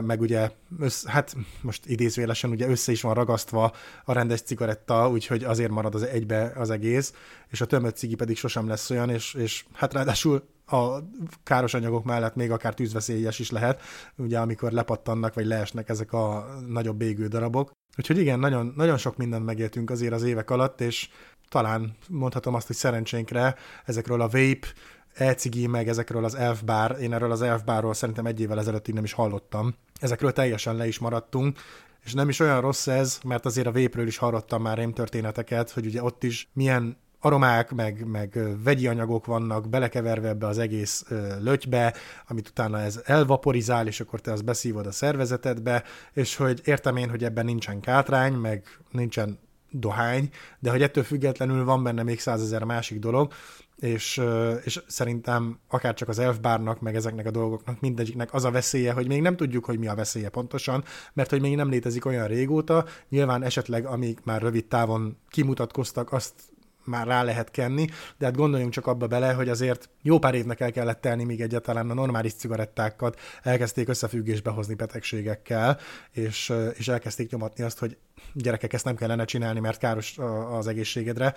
meg 0.01 0.21
ugye, 0.21 0.51
össz, 0.79 1.07
hát 1.07 1.37
most 1.61 1.87
idézvélesen 1.87 2.51
ugye 2.51 2.69
össze 2.69 2.93
is 2.93 3.03
van 3.03 3.15
ragasztva 3.15 3.73
a 4.05 4.13
rendes 4.13 4.43
cigaretta, 4.43 5.11
úgyhogy 5.11 5.45
azért 5.45 5.71
marad 5.71 5.95
az 5.95 6.03
egybe 6.03 6.53
az 6.57 6.71
egész, 6.71 7.13
és 7.49 7.61
a 7.61 7.67
tömött 7.67 7.97
cigi 7.97 8.15
pedig 8.15 8.37
sosem 8.37 8.69
lesz 8.69 8.91
olyan, 8.91 9.11
és, 9.11 9.35
és 9.35 9.65
hát 9.73 9.93
ráadásul 9.93 10.43
a 10.67 10.99
káros 11.43 11.75
anyagok 11.75 12.05
mellett 12.05 12.35
még 12.35 12.51
akár 12.51 12.75
tűzveszélyes 12.75 13.39
is 13.39 13.51
lehet, 13.51 13.81
ugye 14.17 14.39
amikor 14.39 14.73
lepattannak 14.73 15.35
vagy 15.35 15.47
leesnek 15.47 15.89
ezek 15.89 16.13
a 16.13 16.47
nagyobb 16.67 17.01
égő 17.01 17.27
darabok. 17.27 17.76
Úgyhogy 17.99 18.19
igen, 18.19 18.39
nagyon, 18.39 18.73
nagyon 18.77 18.97
sok 18.97 19.17
mindent 19.17 19.45
megéltünk 19.45 19.91
azért 19.91 20.13
az 20.13 20.23
évek 20.23 20.51
alatt, 20.51 20.81
és 20.81 21.09
talán 21.49 21.97
mondhatom 22.09 22.55
azt, 22.55 22.67
hogy 22.67 22.77
szerencsénkre 22.77 23.55
ezekről 23.85 24.21
a 24.21 24.29
vape, 24.29 24.67
e 25.15 25.37
meg 25.69 25.89
ezekről 25.89 26.25
az 26.25 26.35
elf 26.35 26.63
bar, 26.63 26.97
én 27.01 27.13
erről 27.13 27.31
az 27.31 27.43
elf 27.43 27.63
barról 27.63 27.95
szerintem 27.95 28.27
egy 28.27 28.41
évvel 28.41 28.59
ezelőtt 28.59 28.93
nem 28.93 29.05
is 29.05 29.13
hallottam. 29.13 29.75
Ezekről 30.01 30.33
teljesen 30.33 30.77
le 30.77 30.87
is 30.87 30.99
maradtunk, 30.99 31.59
és 32.05 32.13
nem 32.13 32.29
is 32.29 32.41
olyan 32.41 32.61
rossz 32.61 32.87
ez, 32.87 33.19
mert 33.25 33.45
azért 33.45 33.67
a 33.67 33.71
vépről 33.71 34.07
is 34.07 34.17
hallottam 34.17 34.63
már 34.63 34.79
én 34.79 34.93
történeteket, 34.93 35.71
hogy 35.71 35.87
ugye 35.87 36.03
ott 36.03 36.23
is 36.23 36.49
milyen 36.53 36.97
aromák, 37.21 37.73
meg, 37.73 38.07
meg 38.07 38.39
vegyi 38.63 38.87
anyagok 38.87 39.27
vannak 39.27 39.69
belekeverve 39.69 40.29
ebbe 40.29 40.47
az 40.47 40.59
egész 40.59 41.05
lötybe, 41.41 41.95
amit 42.29 42.49
utána 42.49 42.81
ez 42.81 43.01
elvaporizál, 43.05 43.87
és 43.87 44.01
akkor 44.01 44.21
te 44.21 44.33
azt 44.33 44.45
beszívod 44.45 44.87
a 44.87 44.93
szervezetedbe, 44.93 45.83
és 46.13 46.37
hogy 46.37 46.61
értem 46.65 46.97
én, 46.97 47.11
hogy 47.11 47.25
ebben 47.25 47.45
nincsen 47.45 47.81
kátrány, 47.81 48.33
meg 48.33 48.65
nincsen 48.91 49.39
dohány, 49.71 50.31
de 50.59 50.71
hogy 50.71 50.83
ettől 50.83 51.05
függetlenül 51.05 51.65
van 51.65 51.83
benne 51.83 52.03
még 52.03 52.21
százezer 52.21 52.65
másik 52.65 52.99
dolog, 52.99 53.33
és, 53.77 54.23
és 54.65 54.83
szerintem 54.87 55.59
akár 55.69 55.95
csak 55.95 56.09
az 56.09 56.19
elfbárnak, 56.19 56.81
meg 56.81 56.95
ezeknek 56.95 57.27
a 57.27 57.31
dolgoknak 57.31 57.81
mindegyiknek 57.81 58.35
az 58.35 58.45
a 58.45 58.51
veszélye, 58.51 58.93
hogy 58.93 59.07
még 59.07 59.21
nem 59.21 59.37
tudjuk, 59.37 59.65
hogy 59.65 59.79
mi 59.79 59.87
a 59.87 59.95
veszélye 59.95 60.29
pontosan, 60.29 60.85
mert 61.13 61.31
hogy 61.31 61.41
még 61.41 61.57
nem 61.57 61.71
létezik 61.71 62.05
olyan 62.05 62.27
régóta, 62.27 62.85
nyilván 63.09 63.43
esetleg 63.43 63.87
amíg 63.87 64.19
már 64.25 64.43
rövid 64.43 64.67
távon 64.67 65.17
kimutatkoztak, 65.29 66.13
azt 66.13 66.33
már 66.87 67.07
rá 67.07 67.23
lehet 67.23 67.51
kenni, 67.51 67.87
de 68.19 68.25
hát 68.25 68.37
gondoljunk 68.37 68.73
csak 68.73 68.87
abba 68.87 69.07
bele, 69.07 69.33
hogy 69.33 69.49
azért 69.49 69.89
jó 70.03 70.19
pár 70.19 70.35
évnek 70.35 70.61
el 70.61 70.73
kellett 70.73 71.01
telni, 71.01 71.25
míg 71.25 71.41
egyáltalán 71.41 71.91
a 71.91 71.95
normális 71.95 72.35
cigarettákat 72.35 73.21
elkezdték 73.43 73.89
összefüggésbe 73.89 74.51
hozni 74.51 74.75
betegségekkel, 74.75 75.79
és, 76.11 76.53
és 76.75 76.89
elkezdték 76.89 77.31
nyomatni 77.31 77.65
azt, 77.65 77.79
hogy 77.79 77.97
gyerekek, 78.33 78.73
ezt 78.73 78.85
nem 78.85 78.97
kellene 78.97 79.25
csinálni, 79.25 79.61
mert 79.61 79.79
káros 79.79 80.19
az 80.51 80.67
egészségedre. 80.67 81.35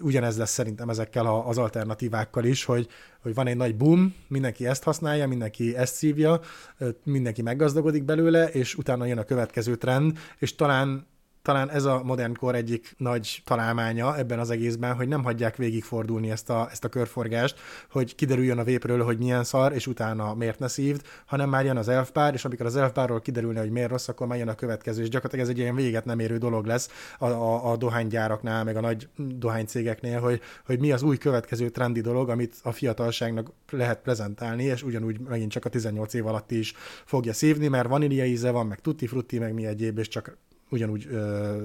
Ugyanez 0.00 0.36
lesz 0.36 0.50
szerintem 0.52 0.88
ezekkel 0.88 1.26
az 1.26 1.58
alternatívákkal 1.58 2.44
is, 2.44 2.64
hogy, 2.64 2.88
hogy 3.22 3.34
van 3.34 3.46
egy 3.46 3.56
nagy 3.56 3.76
boom, 3.76 4.14
mindenki 4.28 4.66
ezt 4.66 4.82
használja, 4.82 5.28
mindenki 5.28 5.76
ezt 5.76 5.94
szívja, 5.94 6.40
mindenki 7.04 7.42
meggazdagodik 7.42 8.04
belőle, 8.04 8.48
és 8.48 8.74
utána 8.74 9.06
jön 9.06 9.18
a 9.18 9.24
következő 9.24 9.76
trend, 9.76 10.18
és 10.38 10.54
talán 10.54 11.06
talán 11.46 11.70
ez 11.70 11.84
a 11.84 12.02
modern 12.04 12.34
kor 12.34 12.54
egyik 12.54 12.94
nagy 12.96 13.42
találmánya 13.44 14.16
ebben 14.16 14.38
az 14.38 14.50
egészben, 14.50 14.94
hogy 14.94 15.08
nem 15.08 15.24
hagyják 15.24 15.56
végigfordulni 15.56 16.30
ezt 16.30 16.50
a, 16.50 16.68
ezt 16.70 16.84
a 16.84 16.88
körforgást, 16.88 17.58
hogy 17.90 18.14
kiderüljön 18.14 18.58
a 18.58 18.64
vépről, 18.64 19.04
hogy 19.04 19.18
milyen 19.18 19.44
szar, 19.44 19.72
és 19.72 19.86
utána 19.86 20.34
miért 20.34 20.58
ne 20.58 20.68
szívd, 20.68 21.02
hanem 21.26 21.48
már 21.48 21.64
jön 21.64 21.76
az 21.76 21.88
elfpár, 21.88 22.34
és 22.34 22.44
amikor 22.44 22.66
az 22.66 22.76
elfpárról 22.76 23.20
kiderülne, 23.20 23.60
hogy 23.60 23.70
miért 23.70 23.90
rossz, 23.90 24.08
akkor 24.08 24.26
már 24.26 24.38
jön 24.38 24.48
a 24.48 24.54
következő, 24.54 25.02
és 25.02 25.08
gyakorlatilag 25.08 25.44
ez 25.44 25.50
egy 25.50 25.58
ilyen 25.58 25.74
véget 25.74 26.04
nem 26.04 26.18
érő 26.18 26.38
dolog 26.38 26.66
lesz 26.66 26.90
a, 27.18 27.26
a, 27.26 27.70
a 27.70 27.76
dohánygyáraknál, 27.76 28.64
meg 28.64 28.76
a 28.76 28.80
nagy 28.80 29.08
dohánycégeknél, 29.16 30.20
hogy, 30.20 30.40
hogy 30.64 30.80
mi 30.80 30.92
az 30.92 31.02
új 31.02 31.16
következő 31.16 31.68
trendi 31.68 32.00
dolog, 32.00 32.28
amit 32.28 32.54
a 32.62 32.72
fiatalságnak 32.72 33.52
lehet 33.70 34.00
prezentálni, 34.00 34.64
és 34.64 34.82
ugyanúgy 34.82 35.20
megint 35.20 35.50
csak 35.50 35.64
a 35.64 35.68
18 35.68 36.14
év 36.14 36.26
alatt 36.26 36.50
is 36.50 36.74
fogja 37.04 37.32
szívni, 37.32 37.68
mert 37.68 37.88
vanília 37.88 38.24
íze 38.24 38.50
van, 38.50 38.66
meg 38.66 38.80
tutti 38.80 39.06
frutti, 39.06 39.38
meg 39.38 39.54
mi 39.54 39.66
egyéb, 39.66 39.98
és 39.98 40.08
csak 40.08 40.36
ugyanúgy 40.68 41.06
ö, 41.10 41.56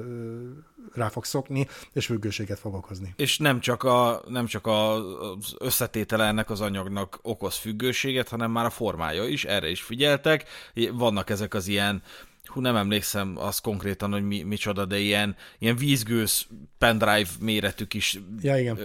rá 0.94 1.10
fog 1.10 1.26
szokni, 1.26 1.68
és 1.94 2.06
függőséget 2.06 2.60
fog 2.60 2.74
okozni. 2.74 3.14
És 3.18 3.38
nem 3.38 3.60
csak, 3.60 3.84
a, 3.84 4.22
nem 4.28 4.46
csak 4.46 4.68
a, 4.68 4.94
az 5.32 5.56
összetétele 5.60 6.26
ennek 6.26 6.50
az 6.50 6.62
anyagnak 6.62 7.20
okoz 7.22 7.56
függőséget, 7.56 8.30
hanem 8.30 8.52
már 8.52 8.66
a 8.66 8.70
formája 8.70 9.28
is, 9.28 9.46
erre 9.46 9.70
is 9.70 9.82
figyeltek. 9.82 10.46
Vannak 10.92 11.30
ezek 11.30 11.54
az 11.54 11.68
ilyen 11.68 12.02
hú, 12.46 12.62
nem 12.62 12.76
emlékszem 12.76 13.38
az 13.38 13.60
konkrétan, 13.60 14.12
hogy 14.12 14.24
mi, 14.24 14.42
micsoda, 14.42 14.86
de 14.86 14.98
ilyen, 14.98 15.36
ilyen 15.60 15.76
vízgőz 15.76 16.48
pendrive 16.82 17.30
méretű 17.40 17.86
kis 17.86 18.20
ja, 18.42 18.58
igen. 18.58 18.78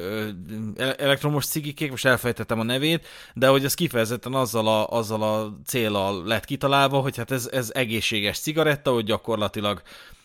Elektromos 0.76 1.46
cigikék, 1.46 1.90
most 1.90 2.04
elfejtettem 2.04 2.60
a 2.60 2.62
nevét, 2.62 3.06
de 3.34 3.48
hogy 3.48 3.64
ez 3.64 3.74
kifejezetten 3.74 4.34
azzal 4.34 4.68
a, 4.68 4.88
azzal 4.88 5.22
a 5.22 5.58
célral 5.64 6.24
lett 6.24 6.44
kitalálva, 6.44 7.00
hogy 7.00 7.16
hát 7.16 7.30
ez, 7.30 7.48
ez 7.52 7.70
egészséges 7.74 8.38
cigaretta, 8.38 8.92
hogy 8.92 9.04
gyakorlatilag 9.04 9.82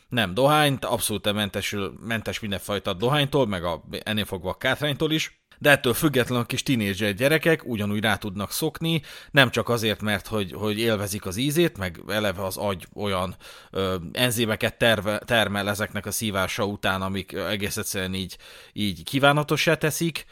nem 0.10 0.34
dohányt, 0.34 0.86
abszolút 0.86 1.34
mentesül, 1.34 1.94
mentes 2.02 2.40
mindenfajta 2.40 2.94
dohánytól, 2.94 3.48
meg 3.48 3.64
a, 3.64 3.84
ennél 4.04 4.26
fogva 4.26 4.50
a 4.50 4.58
kátránytól 4.58 5.12
is, 5.12 5.41
de 5.62 5.70
ettől 5.70 5.94
függetlenül 5.94 6.44
a 6.44 6.46
kis 6.46 6.64
tinédzser 6.64 7.14
gyerekek 7.14 7.66
ugyanúgy 7.66 8.02
rá 8.02 8.16
tudnak 8.16 8.52
szokni, 8.52 9.02
nem 9.32 9.50
csak 9.50 9.70
azért, 9.70 10.02
mert 10.02 10.28
hogy, 10.28 10.52
hogy 10.52 10.80
élvezik 10.80 11.26
az 11.26 11.38
ízét, 11.38 11.78
meg 11.78 12.00
eleve 12.08 12.44
az 12.44 12.58
agy 12.58 12.88
olyan 12.94 13.36
ö, 13.72 13.96
enzémeket 14.12 14.78
terve, 14.78 15.20
termel 15.26 15.70
ezeknek 15.70 16.06
a 16.06 16.12
szívása 16.12 16.66
után, 16.66 17.02
amik 17.02 17.34
egész 17.34 17.78
egyszerűen 17.78 18.14
így, 18.14 18.38
így 18.74 19.04
kívánatosá 19.04 19.76
teszik, 19.76 20.26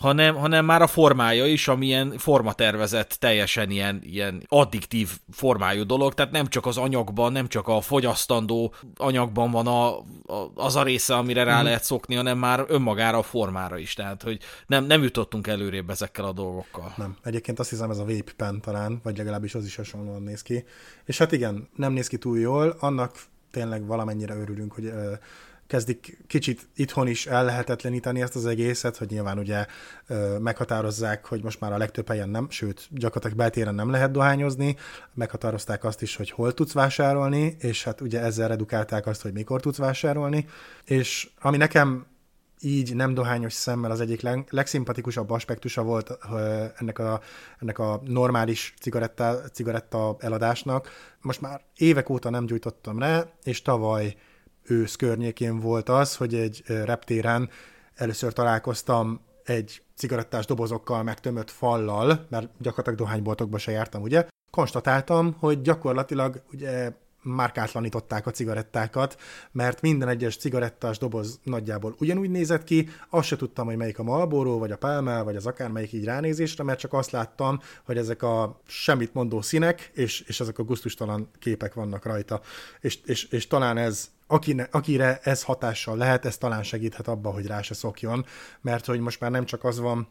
hanem, 0.00 0.34
hanem 0.34 0.64
már 0.64 0.82
a 0.82 0.86
formája 0.86 1.46
is, 1.46 1.68
amilyen 1.68 2.18
formatervezett, 2.18 3.16
teljesen 3.18 3.70
ilyen, 3.70 4.00
ilyen 4.02 4.42
addiktív 4.48 5.10
formájú 5.30 5.84
dolog, 5.84 6.14
tehát 6.14 6.32
nem 6.32 6.46
csak 6.46 6.66
az 6.66 6.76
anyagban, 6.76 7.32
nem 7.32 7.48
csak 7.48 7.68
a 7.68 7.80
fogyasztandó 7.80 8.74
anyagban 8.96 9.50
van 9.50 9.66
a, 9.66 9.98
a, 9.98 10.52
az 10.54 10.76
a 10.76 10.82
része, 10.82 11.16
amire 11.16 11.44
rá 11.44 11.60
mm. 11.60 11.64
lehet 11.64 11.84
szokni, 11.84 12.14
hanem 12.14 12.38
már 12.38 12.64
önmagára 12.68 13.18
a 13.18 13.22
formára 13.22 13.78
is, 13.78 13.94
tehát 13.94 14.22
hogy 14.22 14.38
nem, 14.66 14.84
nem 14.84 15.02
jutottunk 15.02 15.46
előrébb 15.46 15.90
ezekkel 15.90 16.24
a 16.24 16.32
dolgokkal. 16.32 16.94
Nem. 16.96 17.16
Egyébként 17.24 17.58
azt 17.58 17.70
hiszem 17.70 17.90
ez 17.90 17.98
a 17.98 18.04
vape 18.04 18.32
pen 18.36 18.60
talán, 18.60 19.00
vagy 19.02 19.16
legalábbis 19.16 19.54
az 19.54 19.64
is 19.64 19.76
hasonlóan 19.76 20.22
néz 20.22 20.42
ki. 20.42 20.64
És 21.04 21.18
hát 21.18 21.32
igen, 21.32 21.68
nem 21.76 21.92
néz 21.92 22.06
ki 22.06 22.18
túl 22.18 22.38
jól, 22.38 22.76
annak 22.78 23.18
tényleg 23.50 23.86
valamennyire 23.86 24.34
örülünk, 24.34 24.72
hogy 24.72 24.92
kezdik 25.70 26.18
kicsit 26.26 26.68
itthon 26.74 27.06
is 27.06 27.26
ellehetetleníteni 27.26 28.22
ezt 28.22 28.36
az 28.36 28.46
egészet, 28.46 28.96
hogy 28.96 29.10
nyilván 29.10 29.38
ugye 29.38 29.66
meghatározzák, 30.38 31.26
hogy 31.26 31.42
most 31.42 31.60
már 31.60 31.72
a 31.72 31.78
legtöbb 31.78 32.08
helyen 32.08 32.28
nem, 32.28 32.50
sőt, 32.50 32.88
gyakorlatilag 32.90 33.36
beltéren 33.36 33.74
nem 33.74 33.90
lehet 33.90 34.10
dohányozni, 34.10 34.76
meghatározták 35.14 35.84
azt 35.84 36.02
is, 36.02 36.16
hogy 36.16 36.30
hol 36.30 36.54
tudsz 36.54 36.72
vásárolni, 36.72 37.56
és 37.60 37.84
hát 37.84 38.00
ugye 38.00 38.20
ezzel 38.20 38.48
redukálták 38.48 39.06
azt, 39.06 39.22
hogy 39.22 39.32
mikor 39.32 39.60
tudsz 39.60 39.76
vásárolni, 39.76 40.46
és 40.84 41.30
ami 41.40 41.56
nekem 41.56 42.06
így 42.60 42.94
nem 42.94 43.14
dohányos 43.14 43.52
szemmel 43.52 43.90
az 43.90 44.00
egyik 44.00 44.20
leg, 44.20 44.46
legszimpatikusabb 44.50 45.30
aspektusa 45.30 45.82
volt 45.82 46.18
ennek 46.78 46.98
a, 46.98 47.20
ennek 47.58 47.78
a 47.78 48.00
normális 48.04 48.74
cigaretta, 48.80 49.40
cigaretta 49.52 50.16
eladásnak. 50.18 50.88
Most 51.20 51.40
már 51.40 51.60
évek 51.76 52.08
óta 52.08 52.30
nem 52.30 52.46
gyújtottam 52.46 52.98
rá, 52.98 53.26
és 53.42 53.62
tavaly 53.62 54.16
ősz 54.70 54.96
környékén 54.96 55.60
volt 55.60 55.88
az, 55.88 56.16
hogy 56.16 56.34
egy 56.34 56.62
reptéren 56.66 57.50
először 57.94 58.32
találkoztam 58.32 59.20
egy 59.44 59.82
cigarettás 59.96 60.46
dobozokkal 60.46 61.02
megtömött 61.02 61.50
fallal, 61.50 62.26
mert 62.28 62.48
gyakorlatilag 62.58 62.98
dohányboltokba 62.98 63.58
se 63.58 63.70
jártam, 63.70 64.02
ugye? 64.02 64.26
Konstatáltam, 64.50 65.36
hogy 65.38 65.62
gyakorlatilag 65.62 66.42
ugye 66.52 66.92
márkátlanították 67.22 68.26
a 68.26 68.30
cigarettákat, 68.30 69.20
mert 69.52 69.80
minden 69.80 70.08
egyes 70.08 70.36
cigarettás 70.36 70.98
doboz 70.98 71.40
nagyjából 71.42 71.94
ugyanúgy 71.98 72.30
nézett 72.30 72.64
ki, 72.64 72.88
azt 73.10 73.26
se 73.26 73.36
tudtam, 73.36 73.66
hogy 73.66 73.76
melyik 73.76 73.98
a 73.98 74.02
Marlboro, 74.02 74.58
vagy 74.58 74.70
a 74.70 74.76
Palmel, 74.76 75.24
vagy 75.24 75.36
az 75.36 75.46
akármelyik 75.46 75.92
így 75.92 76.04
ránézésre, 76.04 76.64
mert 76.64 76.78
csak 76.78 76.92
azt 76.92 77.10
láttam, 77.10 77.60
hogy 77.84 77.96
ezek 77.96 78.22
a 78.22 78.60
semmit 78.66 79.14
mondó 79.14 79.40
színek, 79.40 79.90
és, 79.94 80.20
és 80.20 80.40
ezek 80.40 80.58
a 80.58 80.62
guztustalan 80.62 81.30
képek 81.38 81.74
vannak 81.74 82.04
rajta. 82.04 82.40
És, 82.80 82.98
és, 83.04 83.24
és 83.24 83.46
talán 83.46 83.76
ez 83.76 84.10
akine, 84.30 84.68
akire 84.70 85.18
ez 85.22 85.42
hatással 85.42 85.96
lehet, 85.96 86.24
ez 86.24 86.38
talán 86.38 86.62
segíthet 86.62 87.08
abba, 87.08 87.30
hogy 87.30 87.46
rá 87.46 87.62
se 87.62 87.74
szokjon, 87.74 88.26
mert 88.60 88.86
hogy 88.86 89.00
most 89.00 89.20
már 89.20 89.30
nem 89.30 89.44
csak 89.44 89.64
az 89.64 89.78
van, 89.78 90.08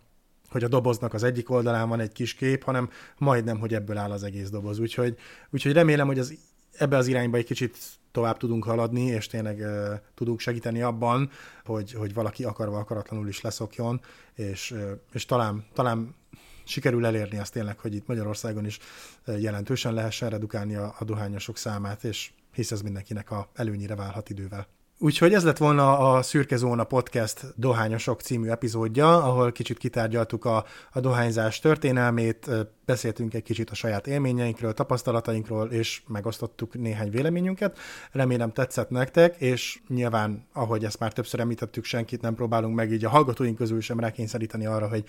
hogy 0.50 0.64
a 0.64 0.68
doboznak 0.68 1.14
az 1.14 1.24
egyik 1.24 1.50
oldalán 1.50 1.90
van 1.90 2.00
egy 2.00 2.12
kis 2.12 2.34
kép, 2.34 2.64
hanem 2.64 2.90
majdnem, 3.18 3.60
hogy 3.60 3.74
ebből 3.74 3.98
áll 3.98 4.12
az 4.12 4.24
egész 4.24 4.50
doboz. 4.50 4.80
Úgyhogy, 4.80 5.18
úgyhogy 5.50 5.72
remélem, 5.72 6.08
hogy 6.08 6.20
az, 6.20 6.38
ebbe 6.78 6.98
az 6.98 7.08
irányba 7.08 7.38
egy 7.38 7.46
kicsit 7.46 7.78
tovább 8.12 8.38
tudunk 8.38 8.64
haladni, 8.64 9.06
és 9.06 9.28
tényleg 9.28 9.58
uh, 9.58 9.94
tudunk 10.16 10.40
segíteni 10.40 10.82
abban, 10.82 11.30
hogy, 11.66 11.94
hogy 11.94 12.14
valaki 12.14 12.44
akarva 12.44 12.78
akaratlanul 12.78 13.28
is 13.28 13.42
leszokjon, 13.42 14.02
és, 14.34 14.72
uh, 14.72 14.92
és 15.12 15.26
talán, 15.26 15.66
talán 15.74 16.16
sikerül 16.64 17.06
elérni 17.06 17.38
azt 17.38 17.54
tényleg, 17.54 17.80
hogy 17.80 17.96
itt 17.96 18.08
Magyarországon 18.08 18.66
is 18.66 18.80
jelentősen 19.26 19.94
lehessen 19.94 20.30
redukálni 20.30 20.76
a, 20.76 20.96
a 21.00 21.04
dohányosok 21.04 21.58
számát, 21.58 22.04
és 22.04 22.32
hisz 22.60 22.72
ez 22.72 22.82
mindenkinek 22.82 23.32
a 23.32 23.50
előnyire 23.54 23.96
válhat 23.96 24.30
idővel. 24.30 24.68
Úgyhogy 24.98 25.34
ez 25.34 25.44
lett 25.44 25.58
volna 25.58 25.98
a 25.98 26.22
Szürke 26.22 26.56
Zóna 26.56 26.84
Podcast 26.84 27.46
Dohányosok 27.56 28.22
című 28.22 28.50
epizódja, 28.50 29.24
ahol 29.24 29.52
kicsit 29.52 29.78
kitárgyaltuk 29.78 30.46
a, 30.46 30.66
a 30.92 31.00
dohányzás 31.00 31.60
történelmét, 31.60 32.50
beszéltünk 32.90 33.34
egy 33.34 33.44
kicsit 33.44 33.70
a 33.70 33.76
saját 33.76 34.08
élményeinkről, 34.08 34.74
tapasztalatainkról, 34.74 35.72
és 35.72 36.02
megosztottuk 36.08 36.74
néhány 36.74 37.10
véleményünket. 37.10 37.78
Remélem 38.12 38.52
tetszett 38.52 38.90
nektek, 38.90 39.36
és 39.38 39.80
nyilván, 39.88 40.48
ahogy 40.54 40.86
ezt 40.86 41.00
már 41.00 41.14
többször 41.14 41.40
említettük, 41.40 41.84
senkit 41.84 42.22
nem 42.22 42.36
próbálunk 42.36 42.76
meg 42.76 42.92
így 42.92 43.06
a 43.06 43.10
hallgatóink 43.10 43.58
közül 43.58 43.82
sem 43.82 44.00
rákényszeríteni 44.00 44.66
arra, 44.66 44.88
hogy 44.88 45.04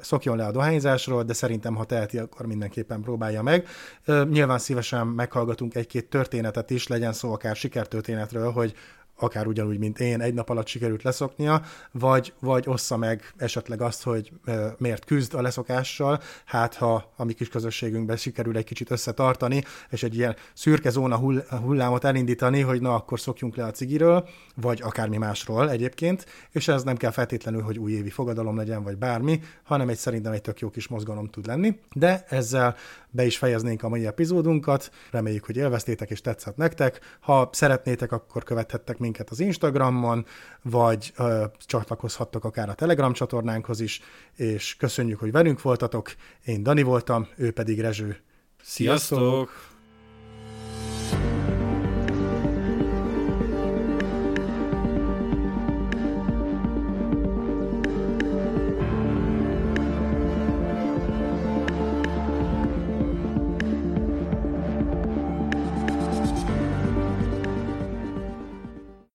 szokjon 0.00 0.36
le 0.36 0.44
a 0.44 0.50
dohányzásról, 0.50 1.24
de 1.24 1.32
szerintem, 1.32 1.74
ha 1.74 1.84
teheti, 1.84 2.18
akkor 2.18 2.46
mindenképpen 2.46 3.00
próbálja 3.00 3.42
meg. 3.42 3.66
Nyilván 4.28 4.58
szívesen 4.58 5.06
meghallgatunk 5.06 5.74
egy-két 5.74 6.08
történetet 6.08 6.70
is, 6.70 6.86
legyen 6.86 7.12
szó 7.12 7.32
akár 7.32 7.56
sikertörténetről, 7.56 8.50
hogy 8.50 8.74
akár 9.22 9.46
ugyanúgy, 9.46 9.78
mint 9.78 10.00
én, 10.00 10.20
egy 10.20 10.34
nap 10.34 10.50
alatt 10.50 10.66
sikerült 10.66 11.02
leszoknia, 11.02 11.62
vagy, 11.90 12.32
vagy 12.40 12.64
ossza 12.66 12.96
meg 12.96 13.32
esetleg 13.36 13.80
azt, 13.80 14.02
hogy 14.02 14.32
miért 14.78 15.04
küzd 15.04 15.34
a 15.34 15.42
leszokással, 15.42 16.20
hát 16.44 16.74
ha 16.74 17.12
a 17.16 17.24
mi 17.24 17.32
kis 17.32 17.48
közösségünkben 17.48 18.16
sikerül 18.16 18.56
egy 18.56 18.64
kicsit 18.64 18.90
összetartani, 18.90 19.64
és 19.90 20.02
egy 20.02 20.16
ilyen 20.16 20.36
szürke 20.54 20.90
zóna 20.90 21.16
hull, 21.16 21.44
hullámot 21.48 22.04
elindítani, 22.04 22.60
hogy 22.60 22.80
na 22.80 22.94
akkor 22.94 23.20
szokjunk 23.20 23.56
le 23.56 23.64
a 23.64 23.70
cigiről, 23.70 24.28
vagy 24.54 24.80
akármi 24.82 25.16
másról 25.16 25.70
egyébként, 25.70 26.26
és 26.50 26.68
ez 26.68 26.82
nem 26.82 26.96
kell 26.96 27.10
feltétlenül, 27.10 27.62
hogy 27.62 27.78
újévi 27.78 28.10
fogadalom 28.10 28.56
legyen, 28.56 28.82
vagy 28.82 28.96
bármi, 28.96 29.40
hanem 29.62 29.88
egy 29.88 29.96
szerintem 29.96 30.32
egy 30.32 30.42
tök 30.42 30.60
jó 30.60 30.70
kis 30.70 30.88
mozgalom 30.88 31.28
tud 31.28 31.46
lenni. 31.46 31.78
De 31.92 32.24
ezzel 32.28 32.76
be 33.10 33.24
is 33.24 33.38
fejeznénk 33.38 33.82
a 33.82 33.88
mai 33.88 34.06
epizódunkat, 34.06 34.90
reméljük, 35.10 35.44
hogy 35.44 35.56
élveztétek 35.56 36.10
és 36.10 36.20
tetszett 36.20 36.56
nektek. 36.56 37.00
Ha 37.20 37.48
szeretnétek, 37.52 38.12
akkor 38.12 38.44
követhettek 38.44 38.98
minket 38.98 39.30
az 39.30 39.40
Instagramon, 39.40 40.26
vagy 40.62 41.12
ö, 41.16 41.44
csatlakozhattok 41.66 42.44
akár 42.44 42.68
a 42.68 42.74
Telegram 42.74 43.12
csatornánkhoz 43.12 43.80
is, 43.80 44.00
és 44.36 44.76
köszönjük, 44.76 45.18
hogy 45.18 45.32
velünk 45.32 45.62
voltatok. 45.62 46.12
Én 46.44 46.62
Dani 46.62 46.82
voltam, 46.82 47.28
ő 47.36 47.50
pedig 47.50 47.80
Rezső. 47.80 48.16
Sziasztok! 48.62 49.18
Sziasztok! 49.18 49.69